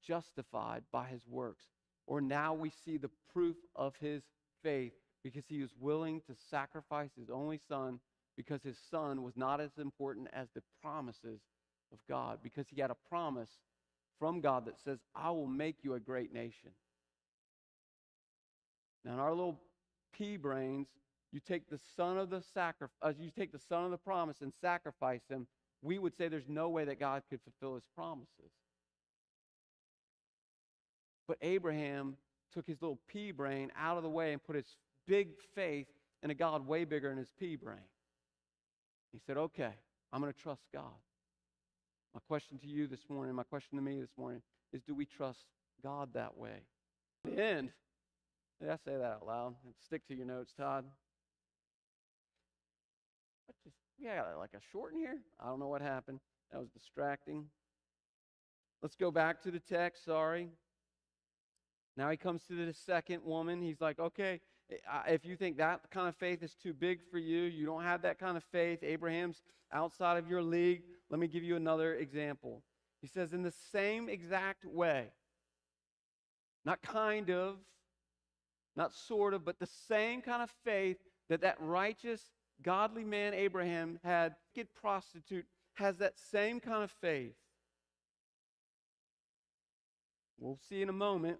justified 0.06 0.82
by 0.92 1.06
his 1.06 1.26
works. 1.26 1.64
Or 2.06 2.20
now 2.20 2.52
we 2.52 2.70
see 2.84 2.98
the 2.98 3.10
proof 3.32 3.56
of 3.74 3.94
his 3.96 4.22
faith 4.62 4.92
because 5.22 5.44
he 5.48 5.62
was 5.62 5.74
willing 5.80 6.20
to 6.26 6.34
sacrifice 6.50 7.10
his 7.18 7.30
only 7.30 7.58
son 7.66 7.98
because 8.36 8.62
his 8.62 8.78
son 8.90 9.22
was 9.22 9.36
not 9.36 9.60
as 9.60 9.70
important 9.78 10.28
as 10.32 10.48
the 10.54 10.62
promises 10.82 11.40
of 11.92 11.98
God, 12.08 12.38
because 12.42 12.66
he 12.68 12.80
had 12.80 12.90
a 12.90 12.96
promise 13.08 13.50
from 14.18 14.40
God 14.40 14.66
that 14.66 14.78
says, 14.84 14.98
I 15.14 15.30
will 15.30 15.46
make 15.46 15.76
you 15.82 15.94
a 15.94 16.00
great 16.00 16.32
nation. 16.32 16.70
Now, 19.04 19.14
in 19.14 19.18
our 19.20 19.30
little 19.30 19.60
pea 20.12 20.36
brains, 20.36 20.88
you 21.32 21.40
take 21.40 21.68
the 21.68 21.80
son 21.96 22.16
of 22.16 22.30
the 22.30 22.42
sacrifice, 22.54 22.96
uh, 23.02 23.12
you 23.18 23.30
take 23.30 23.52
the 23.52 23.58
son 23.58 23.84
of 23.84 23.90
the 23.90 23.98
promise 23.98 24.36
and 24.40 24.52
sacrifice 24.60 25.22
him, 25.28 25.46
we 25.82 25.98
would 25.98 26.16
say 26.16 26.28
there's 26.28 26.48
no 26.48 26.68
way 26.68 26.84
that 26.84 26.98
God 26.98 27.22
could 27.28 27.40
fulfill 27.42 27.74
his 27.74 27.84
promises. 27.94 28.52
But 31.26 31.38
Abraham 31.42 32.16
took 32.52 32.66
his 32.66 32.80
little 32.80 33.00
pea 33.08 33.32
brain 33.32 33.72
out 33.78 33.96
of 33.96 34.02
the 34.02 34.08
way 34.08 34.32
and 34.32 34.42
put 34.42 34.56
his 34.56 34.76
big 35.06 35.28
faith 35.54 35.86
in 36.22 36.30
a 36.30 36.34
God 36.34 36.66
way 36.66 36.84
bigger 36.84 37.08
than 37.08 37.18
his 37.18 37.32
pea 37.38 37.56
brain. 37.56 37.78
He 39.14 39.20
said, 39.24 39.36
Okay, 39.36 39.70
I'm 40.12 40.20
going 40.20 40.32
to 40.32 40.38
trust 40.38 40.62
God. 40.72 40.98
My 42.14 42.20
question 42.26 42.58
to 42.58 42.66
you 42.66 42.88
this 42.88 43.08
morning, 43.08 43.32
my 43.34 43.44
question 43.44 43.78
to 43.78 43.82
me 43.82 44.00
this 44.00 44.10
morning 44.18 44.42
is 44.72 44.82
do 44.82 44.92
we 44.92 45.06
trust 45.06 45.44
God 45.82 46.08
that 46.14 46.36
way? 46.36 46.64
the 47.24 47.40
end, 47.40 47.70
did 48.60 48.70
I 48.70 48.76
say 48.76 48.96
that 48.96 49.04
out 49.04 49.26
loud? 49.26 49.54
Stick 49.84 50.06
to 50.08 50.14
your 50.14 50.26
notes, 50.26 50.52
Todd. 50.52 50.84
What 53.46 53.56
just, 53.62 53.76
yeah, 53.98 54.22
like 54.36 54.50
a 54.54 54.60
short 54.72 54.92
in 54.94 54.98
here? 54.98 55.18
I 55.40 55.46
don't 55.46 55.60
know 55.60 55.68
what 55.68 55.80
happened. 55.80 56.18
That 56.52 56.58
was 56.58 56.68
distracting. 56.70 57.46
Let's 58.82 58.96
go 58.96 59.12
back 59.12 59.42
to 59.42 59.52
the 59.52 59.60
text. 59.60 60.04
Sorry. 60.04 60.48
Now 61.96 62.10
he 62.10 62.16
comes 62.16 62.42
to 62.48 62.66
the 62.66 62.74
second 62.74 63.22
woman. 63.24 63.62
He's 63.62 63.80
like, 63.80 64.00
okay, 64.00 64.40
if 65.08 65.24
you 65.24 65.36
think 65.36 65.58
that 65.58 65.90
kind 65.90 66.08
of 66.08 66.16
faith 66.16 66.42
is 66.42 66.54
too 66.54 66.72
big 66.72 67.00
for 67.10 67.18
you, 67.18 67.42
you 67.42 67.66
don't 67.66 67.82
have 67.82 68.02
that 68.02 68.18
kind 68.18 68.36
of 68.36 68.44
faith, 68.44 68.82
Abraham's 68.82 69.42
outside 69.72 70.16
of 70.16 70.28
your 70.28 70.42
league, 70.42 70.82
let 71.10 71.20
me 71.20 71.26
give 71.26 71.42
you 71.42 71.56
another 71.56 71.94
example. 71.94 72.62
He 73.00 73.06
says, 73.06 73.32
in 73.32 73.42
the 73.42 73.52
same 73.72 74.08
exact 74.08 74.64
way, 74.64 75.08
not 76.64 76.80
kind 76.80 77.30
of, 77.30 77.56
not 78.76 78.94
sort 78.94 79.34
of, 79.34 79.44
but 79.44 79.58
the 79.58 79.68
same 79.88 80.22
kind 80.22 80.42
of 80.42 80.50
faith 80.64 80.96
that 81.28 81.42
that 81.42 81.56
righteous, 81.60 82.22
godly 82.62 83.04
man 83.04 83.34
Abraham 83.34 83.98
had, 84.02 84.36
get 84.54 84.74
prostitute, 84.74 85.44
has 85.74 85.98
that 85.98 86.14
same 86.18 86.60
kind 86.60 86.82
of 86.82 86.90
faith. 86.90 87.34
We'll 90.38 90.58
see 90.68 90.82
in 90.82 90.88
a 90.88 90.92
moment 90.92 91.38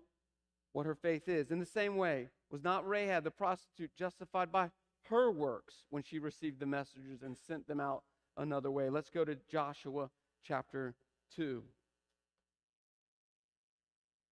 what 0.73 0.87
her 0.87 0.95
faith 0.95 1.29
is. 1.29 1.51
In 1.51 1.61
the 1.61 1.67
same 1.67 1.97
way, 1.97 2.29
was 2.51 2.63
not 2.63 2.89
Rahab 2.89 3.25
the 3.25 3.31
prostitute 3.31 3.91
justified 3.97 4.53
by 4.53 4.71
her 5.09 5.31
works 5.31 5.85
when 5.91 6.03
she 6.03 6.19
received 6.19 6.61
the 6.61 6.67
messengers 6.67 7.23
and 7.23 7.37
sent 7.37 7.67
them 7.67 7.81
out 7.81 8.03
another 8.37 8.71
way? 8.71 8.91
Let's 8.91 9.11
go 9.11 9.25
to 9.25 9.37
Joshua 9.51 10.11
chapter 10.43 10.95
2. 11.37 11.63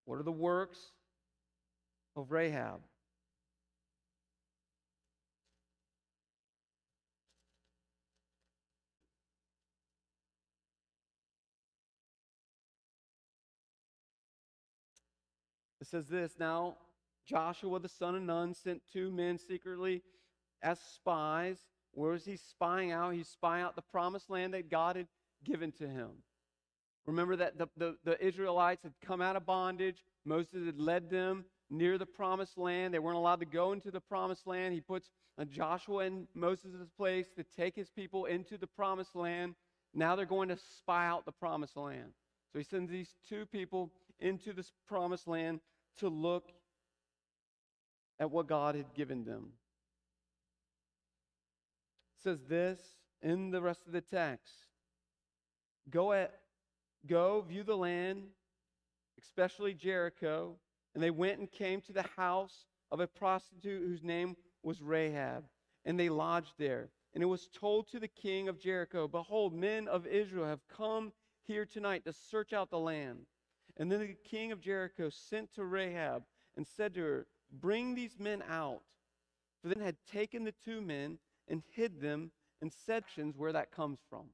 What 0.05 0.19
are 0.19 0.25
the 0.25 0.33
works 0.33 0.93
of 2.17 2.31
Rahab? 2.31 2.81
It 15.81 15.89
says 15.89 16.07
this 16.07 16.35
Now 16.39 16.77
Joshua 17.33 17.81
the 17.81 17.89
son 17.89 18.15
of 18.15 18.23
Nun 18.23 18.53
sent 18.53 18.83
two 18.93 19.11
men 19.11 19.39
secretly 19.39 20.03
as 20.63 20.79
spies. 20.79 21.59
Where 21.93 22.13
was 22.13 22.27
he 22.27 22.37
spying 22.37 22.93
out? 22.93 23.15
He's 23.15 23.29
spying 23.29 23.65
out 23.65 23.75
the 23.75 23.83
promised 23.83 24.29
land 24.29 24.53
that 24.53 24.71
God 24.71 24.97
had 24.97 25.09
given 25.43 25.73
to 25.73 25.89
him. 25.89 26.11
Remember 27.07 27.35
that 27.37 27.57
the, 27.59 27.69
the, 27.77 27.97
the 28.05 28.25
Israelites 28.25 28.83
had 28.83 28.93
come 29.05 29.23
out 29.23 29.37
of 29.37 29.47
bondage. 29.47 30.05
Moses 30.27 30.67
had 30.67 30.79
led 30.79 31.09
them 31.11 31.47
near 31.71 31.97
the 31.97 32.07
promised 32.07 32.59
land. 32.59 32.93
They 32.93 32.99
weren't 32.99 33.17
allowed 33.17 33.41
to 33.41 33.47
go 33.47 33.73
into 33.73 33.91
the 33.91 34.01
promised 34.01 34.47
land. 34.47 34.75
He 34.75 34.81
puts 34.81 35.11
Joshua 35.51 36.05
in 36.05 36.29
Moses' 36.35 36.89
place 36.97 37.27
to 37.37 37.45
take 37.45 37.75
his 37.75 37.91
people 37.91 38.27
into 38.27 38.59
the 38.59 38.67
promised 38.67 39.17
land. 39.17 39.55
Now 39.95 40.15
they're 40.15 40.27
going 40.27 40.51
to 40.51 40.59
spy 40.79 41.07
out 41.07 41.25
the 41.25 41.33
promised 41.33 41.77
land. 41.77 42.13
So 42.53 42.59
he 42.59 42.65
sends 42.65 42.91
these 42.91 43.15
two 43.27 43.47
people 43.47 43.91
into 44.21 44.53
this 44.53 44.71
promised 44.87 45.27
land 45.27 45.61
to 45.99 46.09
look 46.09 46.53
at 48.19 48.31
what 48.31 48.47
God 48.47 48.75
had 48.75 48.95
given 48.95 49.25
them. 49.25 49.53
It 52.19 52.23
says 52.23 52.39
this 52.49 52.79
in 53.23 53.51
the 53.51 53.63
rest 53.63 53.87
of 53.87 53.93
the 53.93 54.01
text. 54.01 54.55
Go 55.91 56.13
at 56.13 56.33
go 57.07 57.41
view 57.41 57.65
the 57.65 57.77
land, 57.77 58.23
especially 59.21 59.75
Jericho, 59.75 60.57
and 60.95 61.03
they 61.03 61.11
went 61.11 61.39
and 61.41 61.51
came 61.51 61.81
to 61.83 61.93
the 61.93 62.07
house 62.17 62.67
of 62.91 63.01
a 63.01 63.07
prostitute 63.07 63.83
whose 63.83 64.05
name 64.05 64.37
was 64.63 64.81
Rahab, 64.81 65.45
and 65.85 65.99
they 65.99 66.09
lodged 66.09 66.55
there. 66.59 66.91
And 67.15 67.23
it 67.23 67.27
was 67.27 67.49
told 67.49 67.89
to 67.89 67.99
the 67.99 68.09
king 68.09 68.49
of 68.49 68.61
Jericho, 68.61 69.09
Behold, 69.09 69.53
men 69.53 69.89
of 69.89 70.07
Israel 70.07 70.47
have 70.47 70.67
come 70.69 71.13
here 71.43 71.67
tonight 71.67 72.05
to 72.05 72.13
search 72.13 72.53
out 72.53 72.71
the 72.71 72.79
land. 72.79 73.27
And 73.77 73.91
then 73.91 74.01
the 74.01 74.17
king 74.29 74.53
of 74.53 74.61
Jericho 74.61 75.11
sent 75.11 75.53
to 75.55 75.65
Rahab 75.65 76.23
and 76.57 76.67
said 76.67 76.95
to 76.95 77.01
her, 77.01 77.27
Bring 77.53 77.95
these 77.95 78.19
men 78.19 78.43
out. 78.49 78.83
For 79.61 79.69
then 79.69 79.85
had 79.85 79.97
taken 80.11 80.45
the 80.45 80.55
two 80.65 80.81
men 80.81 81.19
and 81.49 81.63
hid 81.75 82.01
them 82.01 82.33
in 82.61 82.71
sections 82.71 83.37
where 83.37 83.53
that 83.53 83.71
comes 83.71 83.99
from. 84.09 84.27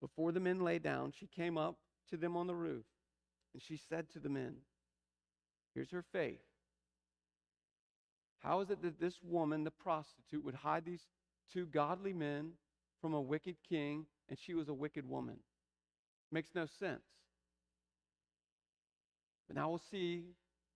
Before 0.00 0.32
the 0.32 0.40
men 0.40 0.60
lay 0.60 0.78
down, 0.78 1.12
she 1.18 1.26
came 1.26 1.56
up 1.56 1.76
to 2.10 2.16
them 2.16 2.36
on 2.36 2.46
the 2.46 2.54
roof, 2.54 2.84
and 3.52 3.62
she 3.62 3.76
said 3.76 4.10
to 4.10 4.18
the 4.18 4.28
men, 4.28 4.56
Here's 5.74 5.90
her 5.90 6.04
faith. 6.12 6.40
How 8.40 8.60
is 8.60 8.70
it 8.70 8.82
that 8.82 8.98
this 8.98 9.18
woman, 9.22 9.64
the 9.64 9.70
prostitute, 9.70 10.44
would 10.44 10.54
hide 10.54 10.84
these 10.84 11.06
two 11.52 11.66
godly 11.66 12.14
men 12.14 12.52
from 13.00 13.14
a 13.14 13.20
wicked 13.20 13.56
king, 13.68 14.06
and 14.28 14.38
she 14.38 14.54
was 14.54 14.68
a 14.68 14.74
wicked 14.74 15.08
woman? 15.08 15.36
Makes 16.32 16.54
no 16.54 16.66
sense. 16.66 17.02
But 19.46 19.56
now 19.56 19.68
we'll 19.68 19.82
see 19.90 20.24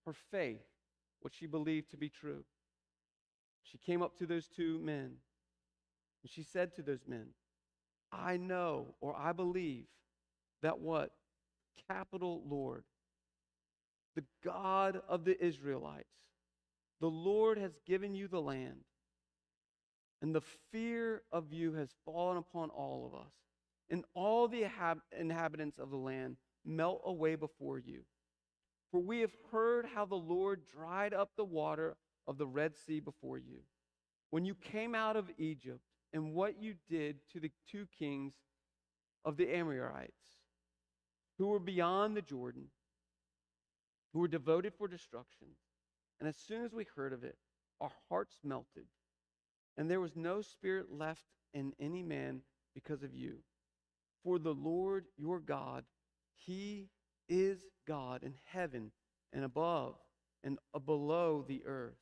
her 0.06 0.14
faith, 0.30 0.62
what 1.20 1.32
she 1.34 1.46
believed 1.46 1.90
to 1.90 1.96
be 1.96 2.08
true. 2.08 2.44
She 3.62 3.78
came 3.78 4.02
up 4.02 4.16
to 4.18 4.26
those 4.26 4.46
two 4.48 4.78
men 4.80 5.16
and 6.22 6.30
she 6.30 6.42
said 6.42 6.74
to 6.74 6.82
those 6.82 7.04
men, 7.06 7.28
I 8.10 8.36
know 8.36 8.94
or 9.00 9.14
I 9.16 9.32
believe 9.32 9.84
that 10.62 10.78
what? 10.78 11.10
Capital 11.88 12.42
Lord, 12.48 12.84
the 14.14 14.24
God 14.44 15.02
of 15.08 15.24
the 15.24 15.42
Israelites, 15.44 16.06
the 17.00 17.10
Lord 17.10 17.58
has 17.58 17.72
given 17.86 18.14
you 18.14 18.28
the 18.28 18.40
land, 18.40 18.84
and 20.22 20.34
the 20.34 20.42
fear 20.72 21.22
of 21.30 21.52
you 21.52 21.74
has 21.74 21.90
fallen 22.06 22.38
upon 22.38 22.70
all 22.70 23.06
of 23.06 23.20
us, 23.20 23.32
and 23.90 24.04
all 24.14 24.48
the 24.48 24.64
inhabitants 25.18 25.78
of 25.78 25.90
the 25.90 25.96
land 25.96 26.36
melt 26.64 27.02
away 27.04 27.34
before 27.34 27.78
you. 27.78 28.02
For 28.94 29.00
we 29.00 29.22
have 29.22 29.34
heard 29.50 29.86
how 29.92 30.04
the 30.04 30.14
Lord 30.14 30.60
dried 30.72 31.12
up 31.12 31.30
the 31.36 31.44
water 31.44 31.96
of 32.28 32.38
the 32.38 32.46
Red 32.46 32.76
Sea 32.76 33.00
before 33.00 33.38
you 33.38 33.58
when 34.30 34.44
you 34.44 34.54
came 34.54 34.94
out 34.94 35.16
of 35.16 35.32
Egypt, 35.36 35.80
and 36.12 36.32
what 36.32 36.62
you 36.62 36.74
did 36.88 37.16
to 37.32 37.40
the 37.40 37.50
two 37.68 37.88
kings 37.98 38.34
of 39.24 39.36
the 39.36 39.52
Amorites 39.52 40.38
who 41.38 41.48
were 41.48 41.58
beyond 41.58 42.16
the 42.16 42.22
Jordan, 42.22 42.68
who 44.12 44.20
were 44.20 44.28
devoted 44.28 44.74
for 44.78 44.86
destruction. 44.86 45.48
And 46.20 46.28
as 46.28 46.36
soon 46.36 46.64
as 46.64 46.72
we 46.72 46.86
heard 46.94 47.12
of 47.12 47.24
it, 47.24 47.36
our 47.80 47.90
hearts 48.08 48.36
melted, 48.44 48.86
and 49.76 49.90
there 49.90 50.00
was 50.00 50.14
no 50.14 50.40
spirit 50.40 50.86
left 50.92 51.24
in 51.52 51.72
any 51.80 52.04
man 52.04 52.42
because 52.76 53.02
of 53.02 53.12
you. 53.12 53.38
For 54.22 54.38
the 54.38 54.54
Lord 54.54 55.06
your 55.16 55.40
God, 55.40 55.82
He 56.36 56.90
is 57.28 57.58
God 57.86 58.22
in 58.22 58.34
heaven 58.44 58.90
and 59.32 59.44
above 59.44 59.94
and 60.42 60.58
below 60.84 61.44
the 61.46 61.62
earth. 61.66 61.96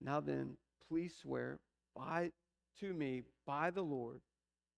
Now 0.00 0.20
then, 0.20 0.56
please 0.88 1.14
swear 1.20 1.58
by 1.94 2.32
to 2.80 2.92
me 2.92 3.22
by 3.46 3.70
the 3.70 3.82
Lord 3.82 4.20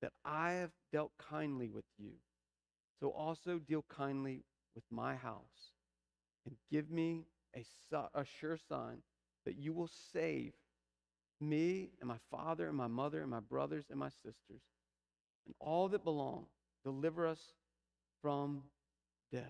that 0.01 0.13
I 0.25 0.53
have 0.53 0.71
dealt 0.93 1.13
kindly 1.19 1.69
with 1.69 1.85
you. 1.99 2.13
So 3.01 3.11
also 3.11 3.59
deal 3.59 3.85
kindly 3.89 4.43
with 4.75 4.85
my 4.91 5.15
house 5.15 5.73
and 6.47 6.57
give 6.71 6.91
me 6.91 7.25
a, 7.57 7.65
a 8.15 8.25
sure 8.25 8.59
sign 8.69 8.99
that 9.45 9.57
you 9.57 9.73
will 9.73 9.91
save 10.13 10.53
me 11.41 11.91
and 12.01 12.09
my 12.09 12.19
father 12.31 12.69
and 12.69 12.77
my 12.77 12.87
mother 12.87 13.23
and 13.23 13.31
my 13.31 13.41
brothers 13.41 13.87
and 13.91 13.99
my 13.99 14.09
sisters 14.09 14.63
and 15.47 15.55
all 15.61 15.89
that 15.89 16.05
belong. 16.05 16.47
Deliver 16.85 17.27
us 17.27 17.53
from 18.23 18.63
death. 19.31 19.43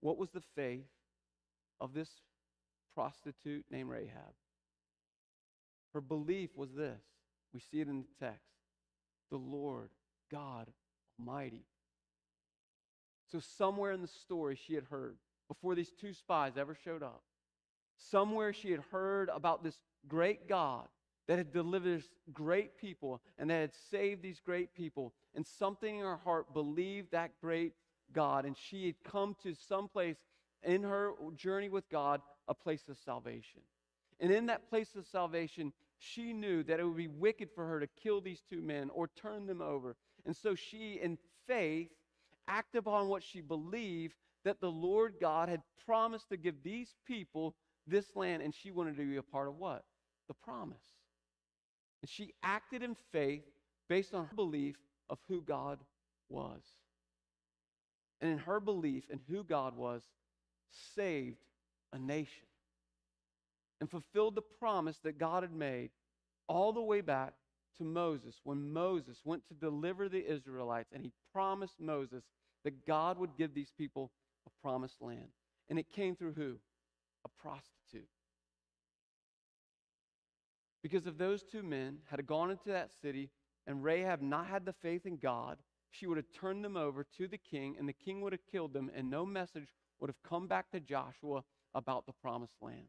What 0.00 0.18
was 0.18 0.30
the 0.30 0.42
faith 0.56 0.88
of 1.80 1.94
this 1.94 2.08
prostitute 2.94 3.64
named 3.70 3.90
Rahab? 3.90 4.34
Her 5.92 6.00
belief 6.00 6.50
was 6.56 6.72
this. 6.72 7.00
We 7.54 7.60
see 7.60 7.80
it 7.80 7.88
in 7.88 7.98
the 8.00 8.26
text 8.26 8.48
the 9.30 9.38
Lord 9.38 9.90
God 10.30 10.68
Almighty. 11.18 11.64
So, 13.30 13.40
somewhere 13.40 13.92
in 13.92 14.02
the 14.02 14.08
story, 14.08 14.58
she 14.66 14.74
had 14.74 14.84
heard, 14.84 15.16
before 15.48 15.74
these 15.74 15.90
two 15.98 16.12
spies 16.12 16.52
ever 16.58 16.76
showed 16.84 17.02
up, 17.02 17.22
somewhere 17.96 18.52
she 18.52 18.70
had 18.70 18.82
heard 18.90 19.30
about 19.30 19.64
this 19.64 19.78
great 20.06 20.48
God 20.48 20.86
that 21.28 21.38
had 21.38 21.52
delivered 21.52 22.02
great 22.32 22.76
people 22.76 23.20
and 23.38 23.50
that 23.50 23.60
had 23.60 23.74
saved 23.90 24.22
these 24.22 24.40
great 24.44 24.74
people. 24.74 25.12
And 25.34 25.46
something 25.46 25.96
in 25.96 26.02
her 26.02 26.16
heart 26.16 26.52
believed 26.52 27.12
that 27.12 27.30
great 27.40 27.74
God. 28.12 28.44
And 28.44 28.56
she 28.56 28.86
had 28.86 28.96
come 29.04 29.36
to 29.42 29.54
some 29.54 29.88
place 29.88 30.16
in 30.62 30.82
her 30.82 31.12
journey 31.36 31.68
with 31.68 31.88
God, 31.88 32.20
a 32.48 32.54
place 32.54 32.88
of 32.88 32.98
salvation. 32.98 33.60
And 34.20 34.30
in 34.30 34.46
that 34.46 34.68
place 34.68 34.94
of 34.96 35.06
salvation, 35.06 35.72
she 35.98 36.32
knew 36.32 36.62
that 36.64 36.80
it 36.80 36.84
would 36.84 36.96
be 36.96 37.08
wicked 37.08 37.50
for 37.54 37.66
her 37.66 37.80
to 37.80 37.86
kill 38.02 38.20
these 38.20 38.42
two 38.48 38.60
men 38.60 38.90
or 38.90 39.08
turn 39.08 39.46
them 39.46 39.62
over. 39.62 39.96
And 40.26 40.36
so 40.36 40.54
she, 40.54 41.00
in 41.02 41.18
faith, 41.46 41.88
acted 42.48 42.78
upon 42.78 43.08
what 43.08 43.22
she 43.22 43.40
believed 43.40 44.14
that 44.44 44.60
the 44.60 44.70
Lord 44.70 45.14
God 45.20 45.48
had 45.48 45.62
promised 45.86 46.28
to 46.30 46.36
give 46.36 46.62
these 46.62 46.94
people 47.06 47.54
this 47.86 48.16
land. 48.16 48.42
And 48.42 48.54
she 48.54 48.70
wanted 48.70 48.96
to 48.96 49.08
be 49.08 49.16
a 49.16 49.22
part 49.22 49.48
of 49.48 49.56
what? 49.56 49.84
The 50.28 50.34
promise. 50.34 50.82
And 52.02 52.10
she 52.10 52.34
acted 52.42 52.82
in 52.82 52.96
faith 53.12 53.44
based 53.88 54.14
on 54.14 54.26
her 54.26 54.34
belief 54.34 54.76
of 55.08 55.18
who 55.28 55.40
God 55.40 55.78
was. 56.28 56.62
And 58.20 58.30
in 58.30 58.38
her 58.38 58.60
belief 58.60 59.04
in 59.10 59.20
who 59.28 59.44
God 59.44 59.76
was, 59.76 60.02
saved 60.94 61.38
a 61.92 61.98
nation 61.98 62.46
and 63.80 63.90
fulfilled 63.90 64.34
the 64.34 64.42
promise 64.42 64.98
that 65.02 65.18
God 65.18 65.42
had 65.42 65.52
made 65.52 65.90
all 66.48 66.72
the 66.72 66.80
way 66.80 67.00
back 67.00 67.34
to 67.78 67.84
Moses 67.84 68.36
when 68.44 68.72
Moses 68.72 69.20
went 69.24 69.46
to 69.48 69.54
deliver 69.54 70.08
the 70.08 70.24
Israelites 70.24 70.90
and 70.92 71.02
he 71.02 71.12
promised 71.32 71.80
Moses 71.80 72.22
that 72.64 72.86
God 72.86 73.18
would 73.18 73.36
give 73.36 73.54
these 73.54 73.72
people 73.76 74.10
a 74.46 74.50
promised 74.62 75.00
land. 75.00 75.28
And 75.68 75.78
it 75.78 75.92
came 75.92 76.14
through 76.14 76.34
who? 76.34 76.56
A 77.24 77.28
prostitute. 77.42 78.08
Because 80.82 81.06
if 81.06 81.16
those 81.16 81.42
two 81.42 81.62
men 81.62 81.98
had 82.10 82.26
gone 82.26 82.50
into 82.50 82.68
that 82.68 82.90
city 83.00 83.30
and 83.66 83.84
Rahab 83.84 84.20
not 84.20 84.46
had 84.46 84.64
the 84.64 84.74
faith 84.82 85.06
in 85.06 85.16
God, 85.16 85.58
she 85.90 86.06
would 86.06 86.16
have 86.16 86.32
turned 86.38 86.64
them 86.64 86.76
over 86.76 87.06
to 87.18 87.28
the 87.28 87.38
king 87.38 87.76
and 87.78 87.88
the 87.88 87.92
king 87.92 88.20
would 88.20 88.32
have 88.32 88.46
killed 88.50 88.72
them 88.72 88.90
and 88.94 89.08
no 89.08 89.24
message 89.24 89.68
would 90.00 90.08
have 90.08 90.22
come 90.28 90.48
back 90.48 90.70
to 90.72 90.80
Joshua 90.80 91.44
about 91.74 92.06
the 92.06 92.12
promised 92.12 92.56
land. 92.60 92.88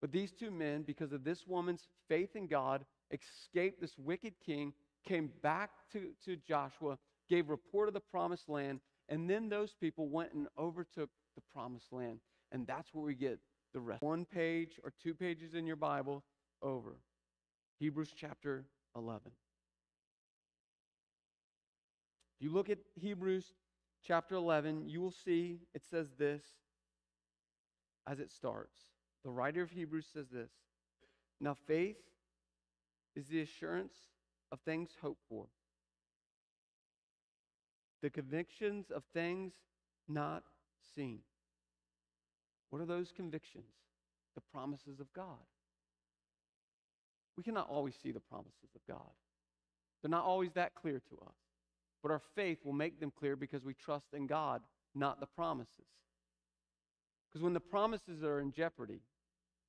But 0.00 0.12
these 0.12 0.32
two 0.32 0.50
men, 0.50 0.82
because 0.82 1.12
of 1.12 1.24
this 1.24 1.46
woman's 1.46 1.88
faith 2.08 2.36
in 2.36 2.46
God, 2.46 2.84
escaped 3.10 3.80
this 3.80 3.98
wicked 3.98 4.34
king, 4.44 4.72
came 5.06 5.30
back 5.42 5.70
to, 5.92 6.10
to 6.24 6.36
Joshua, 6.36 6.96
gave 7.28 7.48
report 7.48 7.88
of 7.88 7.94
the 7.94 8.00
promised 8.00 8.48
land, 8.48 8.80
and 9.08 9.28
then 9.28 9.48
those 9.48 9.74
people 9.78 10.08
went 10.08 10.32
and 10.32 10.46
overtook 10.58 11.10
the 11.34 11.42
promised 11.52 11.92
land. 11.92 12.20
And 12.52 12.66
that's 12.66 12.94
where 12.94 13.04
we 13.04 13.14
get 13.14 13.38
the 13.74 13.80
rest. 13.80 14.02
One 14.02 14.24
page 14.24 14.80
or 14.82 14.92
two 15.02 15.14
pages 15.14 15.54
in 15.54 15.66
your 15.66 15.76
Bible 15.76 16.24
over. 16.62 16.96
Hebrews 17.78 18.12
chapter 18.16 18.64
11. 18.96 19.20
If 22.36 22.44
you 22.44 22.52
look 22.52 22.70
at 22.70 22.78
Hebrews 22.94 23.44
chapter 24.06 24.34
11, 24.34 24.88
you 24.88 25.00
will 25.00 25.14
see 25.24 25.60
it 25.74 25.82
says 25.90 26.08
this 26.18 26.42
as 28.06 28.20
it 28.20 28.30
starts. 28.30 28.76
The 29.24 29.30
writer 29.30 29.62
of 29.62 29.70
Hebrews 29.70 30.06
says 30.12 30.26
this 30.30 30.50
Now 31.40 31.56
faith 31.66 31.96
is 33.14 33.26
the 33.26 33.40
assurance 33.40 33.94
of 34.52 34.60
things 34.60 34.90
hoped 35.00 35.22
for, 35.28 35.46
the 38.02 38.10
convictions 38.10 38.90
of 38.90 39.02
things 39.12 39.52
not 40.08 40.42
seen. 40.94 41.20
What 42.70 42.80
are 42.80 42.86
those 42.86 43.12
convictions? 43.14 43.64
The 44.34 44.40
promises 44.52 45.00
of 45.00 45.12
God. 45.12 45.38
We 47.40 47.44
cannot 47.44 47.70
always 47.70 47.94
see 48.02 48.12
the 48.12 48.20
promises 48.20 48.68
of 48.74 48.82
God, 48.86 49.10
they're 50.02 50.10
not 50.10 50.26
always 50.26 50.52
that 50.56 50.74
clear 50.74 51.00
to 51.08 51.14
us. 51.26 51.34
But 52.02 52.12
our 52.12 52.20
faith 52.34 52.58
will 52.66 52.74
make 52.74 53.00
them 53.00 53.10
clear 53.18 53.34
because 53.34 53.64
we 53.64 53.72
trust 53.72 54.08
in 54.12 54.26
God, 54.26 54.60
not 54.94 55.20
the 55.20 55.26
promises. 55.26 55.88
Because 57.26 57.42
when 57.42 57.54
the 57.54 57.60
promises 57.60 58.22
are 58.22 58.40
in 58.40 58.52
jeopardy, 58.52 59.00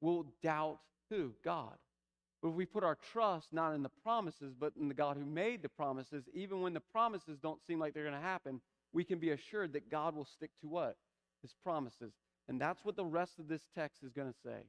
we'll 0.02 0.26
doubt 0.44 0.80
who? 1.10 1.32
God. 1.46 1.78
But 2.42 2.50
if 2.50 2.56
we 2.56 2.66
put 2.66 2.84
our 2.84 2.98
trust 3.14 3.54
not 3.54 3.74
in 3.74 3.84
the 3.84 3.92
promises, 4.04 4.54
but 4.60 4.74
in 4.78 4.90
the 4.90 4.94
God 4.94 5.16
who 5.16 5.26
made 5.26 5.62
the 5.62 5.70
promises, 5.70 6.26
even 6.34 6.60
when 6.60 6.74
the 6.74 6.82
promises 6.82 7.40
don't 7.42 7.66
seem 7.66 7.80
like 7.80 7.94
they're 7.94 8.04
going 8.04 8.16
to 8.16 8.20
happen, 8.20 8.60
we 8.92 9.06
can 9.06 9.18
be 9.18 9.30
assured 9.30 9.72
that 9.72 9.90
God 9.90 10.14
will 10.14 10.26
stick 10.26 10.52
to 10.60 10.68
what? 10.68 10.98
His 11.42 11.54
promises. 11.64 12.12
And 12.50 12.60
that's 12.60 12.84
what 12.84 12.98
the 12.98 13.06
rest 13.06 13.40
of 13.40 13.48
this 13.48 13.62
text 13.74 14.04
is 14.04 14.12
going 14.12 14.28
to 14.28 14.40
say. 14.44 14.66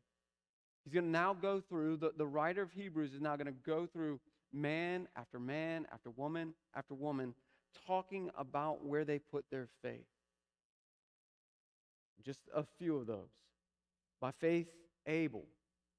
He's 0.85 0.93
going 0.93 1.05
to 1.05 1.11
now 1.11 1.35
go 1.35 1.61
through, 1.68 1.99
the, 1.99 2.12
the 2.16 2.26
writer 2.26 2.62
of 2.62 2.72
Hebrews 2.72 3.12
is 3.12 3.20
now 3.20 3.37
going 3.37 3.47
to 3.47 3.53
go 3.64 3.87
through 3.87 4.20
man 4.53 5.09
after 5.16 5.39
man 5.39 5.87
after 5.93 6.11
woman 6.11 6.55
after 6.74 6.95
woman, 6.95 7.35
talking 7.87 8.30
about 8.37 8.85
where 8.85 9.05
they 9.05 9.18
put 9.18 9.45
their 9.51 9.68
faith. 9.83 10.07
Just 12.24 12.41
a 12.55 12.64
few 12.78 12.97
of 12.97 13.07
those. 13.07 13.30
By 14.20 14.30
faith, 14.33 14.68
Abel 15.07 15.45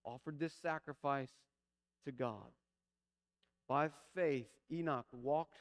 offered 0.05 0.39
this 0.39 0.53
sacrifice 0.61 1.31
to 2.05 2.11
God. 2.11 2.51
By 3.67 3.89
faith, 4.15 4.47
Enoch 4.71 5.05
walked 5.11 5.57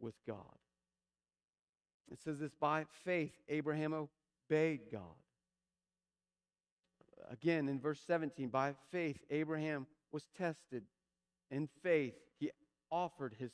with 0.00 0.14
God. 0.26 0.58
It 2.10 2.18
says 2.22 2.38
this 2.38 2.52
by 2.60 2.84
faith, 3.04 3.32
Abraham 3.48 3.94
obeyed 3.94 4.80
God. 4.92 5.23
Again, 7.30 7.68
in 7.68 7.80
verse 7.80 8.00
17, 8.06 8.48
by 8.48 8.74
faith, 8.90 9.18
Abraham 9.30 9.86
was 10.12 10.28
tested. 10.36 10.84
In 11.50 11.68
faith, 11.82 12.14
he 12.38 12.50
offered 12.90 13.34
his 13.38 13.52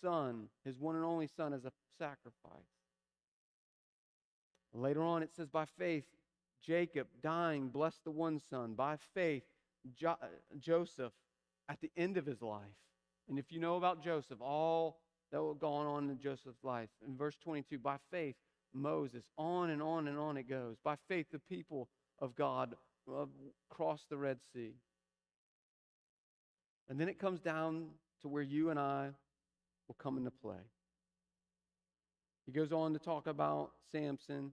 son, 0.00 0.48
his 0.64 0.78
one 0.78 0.96
and 0.96 1.04
only 1.04 1.26
son, 1.26 1.52
as 1.52 1.64
a 1.64 1.72
sacrifice. 1.98 2.52
Later 4.72 5.02
on, 5.02 5.22
it 5.22 5.30
says, 5.34 5.48
by 5.48 5.64
faith, 5.64 6.04
Jacob, 6.64 7.08
dying, 7.22 7.68
blessed 7.68 8.04
the 8.04 8.10
one 8.10 8.40
son. 8.50 8.74
By 8.74 8.96
faith, 9.14 9.42
jo- 9.94 10.16
Joseph, 10.58 11.12
at 11.68 11.80
the 11.80 11.90
end 11.96 12.16
of 12.16 12.26
his 12.26 12.42
life. 12.42 12.62
And 13.28 13.38
if 13.38 13.50
you 13.50 13.60
know 13.60 13.76
about 13.76 14.02
Joseph, 14.02 14.40
all 14.40 15.00
that 15.32 15.42
was 15.42 15.56
going 15.58 15.86
on 15.86 16.10
in 16.10 16.18
Joseph's 16.18 16.64
life, 16.64 16.88
in 17.06 17.16
verse 17.16 17.36
22, 17.42 17.78
by 17.78 17.96
faith, 18.10 18.36
Moses, 18.72 19.24
on 19.36 19.70
and 19.70 19.82
on 19.82 20.08
and 20.08 20.18
on 20.18 20.36
it 20.36 20.48
goes. 20.48 20.76
By 20.82 20.96
faith, 21.08 21.26
the 21.32 21.38
people 21.38 21.88
of 22.18 22.34
God 22.36 22.74
crossed 23.70 24.08
the 24.08 24.16
Red 24.16 24.38
Sea. 24.52 24.74
And 26.88 26.98
then 26.98 27.08
it 27.08 27.18
comes 27.18 27.40
down 27.40 27.86
to 28.22 28.28
where 28.28 28.42
you 28.42 28.70
and 28.70 28.78
I 28.78 29.10
will 29.88 29.96
come 29.98 30.18
into 30.18 30.30
play. 30.30 30.62
He 32.46 32.52
goes 32.52 32.72
on 32.72 32.92
to 32.92 32.98
talk 32.98 33.26
about 33.26 33.70
Samson 33.92 34.52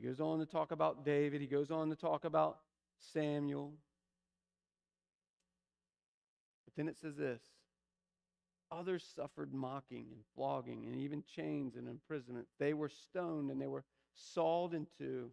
he 0.00 0.06
goes 0.06 0.20
on 0.20 0.38
to 0.38 0.46
talk 0.46 0.72
about 0.72 1.04
David. 1.04 1.40
He 1.40 1.46
goes 1.46 1.70
on 1.70 1.90
to 1.90 1.96
talk 1.96 2.24
about 2.24 2.58
Samuel. 3.12 3.72
But 6.64 6.74
then 6.76 6.88
it 6.88 6.98
says 6.98 7.16
this 7.16 7.40
others 8.72 9.04
suffered 9.16 9.52
mocking 9.52 10.06
and 10.12 10.22
flogging 10.34 10.86
and 10.86 11.00
even 11.00 11.24
chains 11.36 11.74
and 11.74 11.88
imprisonment. 11.88 12.46
They 12.60 12.72
were 12.72 12.88
stoned 12.88 13.50
and 13.50 13.60
they 13.60 13.66
were 13.66 13.84
sawed 14.14 14.74
in 14.74 14.86
two. 14.96 15.30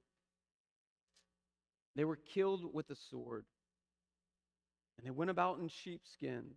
They 1.98 2.06
were 2.06 2.16
killed 2.16 2.74
with 2.74 2.90
a 2.90 2.96
sword. 2.96 3.44
And 4.98 5.06
they 5.06 5.12
went 5.12 5.32
about 5.32 5.60
in 5.60 5.68
sheepskins. 5.68 6.56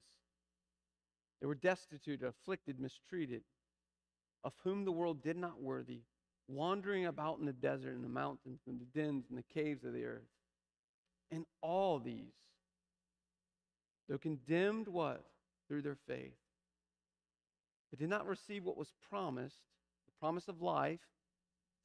They 1.41 1.47
were 1.49 1.57
destitute, 1.57 2.22
afflicted, 2.22 2.78
mistreated, 2.78 3.43
of 4.45 4.53
whom 4.62 4.84
the 4.84 4.93
world 4.93 5.22
did 5.22 5.36
not 5.36 5.61
worthy 5.61 6.03
wandering 6.51 7.07
about 7.07 7.38
in 7.38 7.47
the 7.47 7.53
desert 7.53 7.95
and 7.95 8.05
the 8.05 8.09
mountains 8.09 8.61
and 8.66 8.80
the 8.80 9.01
dens 9.01 9.24
and 9.28 9.38
the 9.38 9.55
caves 9.55 9.84
of 9.84 9.93
the 9.93 10.05
earth. 10.05 10.28
And 11.30 11.45
all 11.62 11.99
these, 11.99 12.34
though 14.09 14.18
condemned 14.18 14.88
what? 14.88 15.24
Through 15.68 15.82
their 15.82 15.99
faith. 16.09 16.34
They 17.91 17.99
did 17.99 18.11
not 18.11 18.26
receive 18.26 18.64
what 18.64 18.76
was 18.76 18.93
promised, 19.09 19.61
the 20.07 20.18
promise 20.18 20.49
of 20.49 20.61
life, 20.61 21.01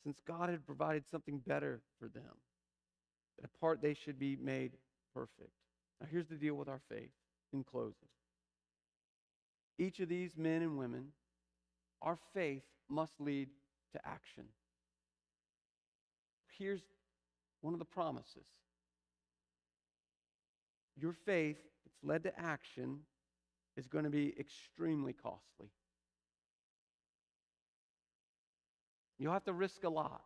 since 0.03 0.19
God 0.27 0.49
had 0.49 0.65
provided 0.65 1.03
something 1.09 1.39
better 1.45 1.81
for 1.99 2.07
them. 2.07 2.23
Apart 3.43 3.81
they 3.81 3.93
should 3.93 4.17
be 4.17 4.37
made 4.41 4.71
perfect. 5.13 5.51
Now, 5.99 6.07
here's 6.09 6.27
the 6.27 6.35
deal 6.35 6.55
with 6.55 6.67
our 6.67 6.81
faith 6.89 7.11
in 7.53 7.63
closing. 7.63 8.07
Each 9.77 9.99
of 9.99 10.09
these 10.09 10.37
men 10.37 10.61
and 10.61 10.77
women, 10.77 11.07
our 12.01 12.17
faith 12.33 12.63
must 12.89 13.13
lead 13.19 13.49
to 13.93 14.07
action. 14.07 14.45
Here's 16.57 16.81
one 17.61 17.73
of 17.73 17.79
the 17.79 17.85
promises 17.85 18.45
your 20.97 21.13
faith 21.25 21.57
that's 21.83 21.97
led 22.03 22.23
to 22.23 22.39
action 22.39 22.99
is 23.75 23.87
going 23.87 24.05
to 24.05 24.09
be 24.09 24.33
extremely 24.39 25.11
costly. 25.11 25.67
You'll 29.17 29.33
have 29.33 29.43
to 29.45 29.53
risk 29.53 29.83
a 29.83 29.89
lot. 29.89 30.21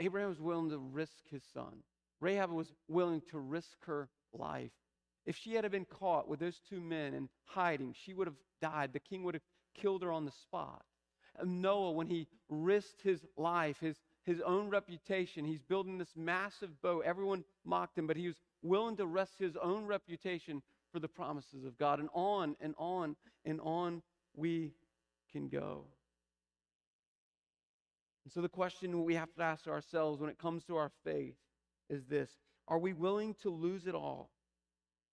Abraham 0.00 0.30
was 0.30 0.40
willing 0.40 0.70
to 0.70 0.78
risk 0.78 1.28
his 1.30 1.42
son. 1.52 1.82
Rahab 2.20 2.50
was 2.50 2.72
willing 2.88 3.22
to 3.30 3.38
risk 3.38 3.84
her 3.86 4.08
life. 4.32 4.72
If 5.26 5.36
she 5.36 5.54
had 5.54 5.70
been 5.70 5.84
caught 5.84 6.28
with 6.28 6.40
those 6.40 6.60
two 6.68 6.80
men 6.80 7.14
and 7.14 7.28
hiding, 7.44 7.94
she 7.94 8.12
would 8.12 8.26
have 8.26 8.36
died. 8.60 8.92
The 8.92 9.00
king 9.00 9.24
would 9.24 9.34
have 9.34 9.42
killed 9.74 10.02
her 10.02 10.12
on 10.12 10.24
the 10.24 10.32
spot. 10.32 10.84
And 11.38 11.62
Noah, 11.62 11.92
when 11.92 12.06
he 12.06 12.28
risked 12.48 13.02
his 13.02 13.24
life, 13.36 13.78
his, 13.80 13.96
his 14.24 14.40
own 14.40 14.68
reputation, 14.68 15.44
he's 15.44 15.62
building 15.62 15.98
this 15.98 16.14
massive 16.16 16.80
boat. 16.82 17.04
Everyone 17.04 17.44
mocked 17.64 17.98
him, 17.98 18.06
but 18.06 18.16
he 18.16 18.26
was 18.26 18.36
willing 18.62 18.96
to 18.96 19.06
risk 19.06 19.38
his 19.38 19.56
own 19.56 19.86
reputation 19.86 20.62
for 20.92 21.00
the 21.00 21.08
promises 21.08 21.64
of 21.64 21.76
God. 21.78 21.98
And 21.98 22.08
on 22.14 22.56
and 22.60 22.74
on 22.78 23.16
and 23.44 23.60
on 23.60 24.02
we 24.36 24.74
can 25.32 25.48
go. 25.48 25.86
And 28.24 28.32
so 28.32 28.40
the 28.40 28.48
question 28.48 29.04
we 29.04 29.14
have 29.14 29.32
to 29.34 29.42
ask 29.42 29.66
ourselves 29.66 30.20
when 30.20 30.30
it 30.30 30.38
comes 30.38 30.64
to 30.64 30.76
our 30.76 30.90
faith 31.04 31.36
is 31.90 32.06
this 32.06 32.30
Are 32.68 32.78
we 32.78 32.92
willing 32.92 33.34
to 33.42 33.50
lose 33.50 33.86
it 33.86 33.94
all 33.94 34.30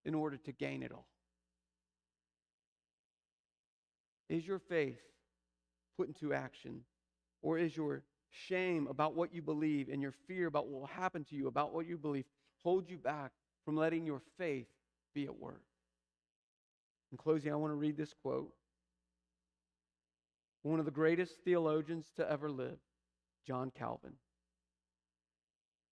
in 0.05 0.13
order 0.13 0.37
to 0.37 0.51
gain 0.51 0.83
it 0.83 0.91
all? 0.91 1.07
Is 4.29 4.47
your 4.47 4.59
faith 4.59 5.01
put 5.97 6.07
into 6.07 6.33
action? 6.33 6.81
Or 7.41 7.57
is 7.57 7.75
your 7.75 8.03
shame 8.29 8.87
about 8.87 9.15
what 9.15 9.33
you 9.33 9.41
believe 9.41 9.89
and 9.89 10.01
your 10.01 10.13
fear 10.27 10.47
about 10.47 10.67
what 10.67 10.79
will 10.79 10.87
happen 10.87 11.25
to 11.25 11.35
you, 11.35 11.47
about 11.47 11.73
what 11.73 11.87
you 11.87 11.97
believe, 11.97 12.25
hold 12.63 12.89
you 12.89 12.97
back 12.97 13.31
from 13.65 13.75
letting 13.75 14.05
your 14.05 14.21
faith 14.37 14.67
be 15.13 15.25
at 15.25 15.37
work? 15.37 15.63
In 17.11 17.17
closing, 17.17 17.51
I 17.51 17.55
want 17.55 17.71
to 17.71 17.75
read 17.75 17.97
this 17.97 18.13
quote. 18.13 18.53
One 20.63 20.79
of 20.79 20.85
the 20.85 20.91
greatest 20.91 21.33
theologians 21.43 22.05
to 22.15 22.31
ever 22.31 22.49
live, 22.49 22.77
John 23.45 23.71
Calvin. 23.71 24.13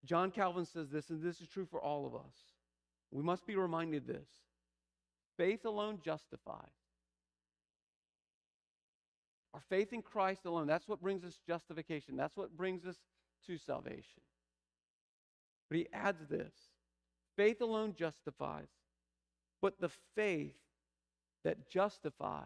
John 0.05 0.31
Calvin 0.31 0.65
says 0.65 0.89
this, 0.89 1.09
and 1.09 1.21
this 1.21 1.41
is 1.41 1.47
true 1.47 1.65
for 1.65 1.81
all 1.81 2.05
of 2.05 2.15
us. 2.15 2.35
We 3.11 3.21
must 3.23 3.45
be 3.45 3.55
reminded 3.55 4.07
this 4.07 4.27
faith 5.37 5.65
alone 5.65 5.99
justifies. 6.03 6.69
Our 9.53 9.61
faith 9.69 9.93
in 9.93 10.01
Christ 10.01 10.45
alone, 10.45 10.67
that's 10.67 10.87
what 10.87 11.01
brings 11.01 11.23
us 11.23 11.39
justification. 11.47 12.15
That's 12.15 12.37
what 12.37 12.55
brings 12.55 12.85
us 12.85 12.97
to 13.47 13.57
salvation. 13.57 14.21
But 15.69 15.77
he 15.77 15.87
adds 15.91 16.27
this 16.29 16.53
faith 17.35 17.61
alone 17.61 17.95
justifies, 17.97 18.67
but 19.61 19.79
the 19.79 19.89
faith 20.15 20.55
that 21.43 21.69
justifies 21.69 22.45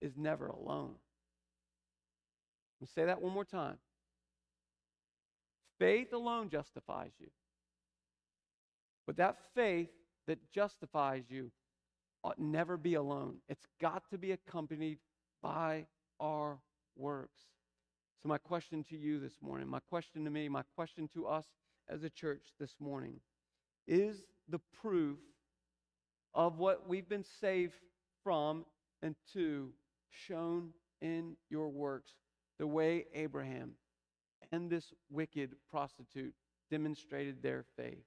is 0.00 0.16
never 0.16 0.46
alone. 0.46 0.94
Let 2.80 2.90
say 2.90 3.04
that 3.06 3.20
one 3.20 3.32
more 3.32 3.44
time. 3.44 3.78
Faith 5.78 6.12
alone 6.12 6.48
justifies 6.48 7.12
you. 7.18 7.28
But 9.06 9.16
that 9.16 9.36
faith 9.54 9.90
that 10.26 10.38
justifies 10.52 11.24
you 11.28 11.50
ought 12.22 12.38
never 12.38 12.76
be 12.76 12.94
alone. 12.94 13.36
It's 13.48 13.66
got 13.80 14.08
to 14.10 14.18
be 14.18 14.32
accompanied 14.32 14.98
by 15.42 15.86
our 16.20 16.58
works. 16.96 17.40
So, 18.22 18.28
my 18.28 18.38
question 18.38 18.82
to 18.84 18.96
you 18.96 19.20
this 19.20 19.34
morning, 19.42 19.68
my 19.68 19.80
question 19.90 20.24
to 20.24 20.30
me, 20.30 20.48
my 20.48 20.62
question 20.74 21.08
to 21.12 21.26
us 21.26 21.44
as 21.88 22.02
a 22.02 22.08
church 22.08 22.42
this 22.58 22.76
morning 22.80 23.20
is 23.86 24.24
the 24.48 24.60
proof 24.80 25.18
of 26.32 26.58
what 26.58 26.88
we've 26.88 27.08
been 27.08 27.24
saved 27.40 27.74
from 28.22 28.64
and 29.02 29.14
to 29.34 29.68
shown 30.10 30.70
in 31.02 31.36
your 31.50 31.68
works, 31.68 32.12
the 32.58 32.66
way 32.66 33.04
Abraham 33.12 33.72
and 34.52 34.70
this 34.70 34.92
wicked 35.10 35.54
prostitute 35.70 36.34
demonstrated 36.70 37.42
their 37.42 37.64
faith. 37.76 38.04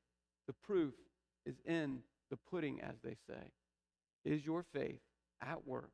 The 0.47 0.53
proof 0.53 0.93
is 1.45 1.55
in 1.65 1.99
the 2.29 2.37
pudding, 2.49 2.81
as 2.81 2.95
they 3.03 3.15
say. 3.27 3.51
Is 4.25 4.45
your 4.45 4.63
faith 4.73 4.99
at 5.41 5.65
work? 5.65 5.91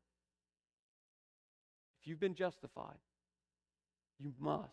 If 2.02 2.08
you've 2.08 2.20
been 2.20 2.36
justified, 2.36 2.98
you 4.20 4.34
must, 4.40 4.70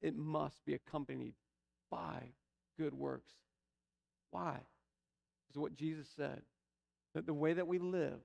it 0.00 0.16
must 0.16 0.64
be 0.64 0.74
accompanied 0.74 1.34
by 1.90 2.30
good 2.78 2.94
works. 2.94 3.32
Why? 4.30 4.58
Because 5.46 5.60
what 5.60 5.74
Jesus 5.74 6.06
said, 6.16 6.42
that 7.14 7.26
the 7.26 7.34
way 7.34 7.54
that 7.54 7.66
we 7.66 7.78
live, 7.78 8.20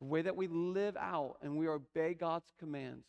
the 0.00 0.06
way 0.06 0.22
that 0.22 0.36
we 0.36 0.46
live 0.48 0.96
out 0.96 1.36
and 1.42 1.56
we 1.56 1.68
obey 1.68 2.14
God's 2.14 2.52
commands, 2.58 3.04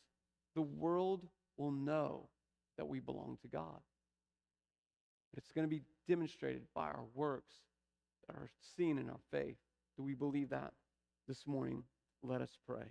the 0.56 0.62
world 0.62 1.28
will 1.58 1.72
know 1.72 2.30
that 2.78 2.88
we 2.88 2.99
belong 2.99 3.38
to 3.41 3.47
God. 3.47 3.80
It's 5.36 5.52
going 5.52 5.68
to 5.68 5.70
be 5.70 5.84
demonstrated 6.08 6.64
by 6.76 6.88
our 6.88 7.06
works 7.14 7.54
that 8.28 8.36
are 8.36 8.49
seen 8.76 8.97
in 8.97 9.10
our 9.10 9.20
faith. 9.32 9.58
Do 9.97 10.04
we 10.04 10.14
believe 10.14 10.49
that 10.49 10.74
this 11.28 11.45
morning? 11.47 11.84
Let 12.24 12.41
us 12.41 12.58
pray. 12.68 12.86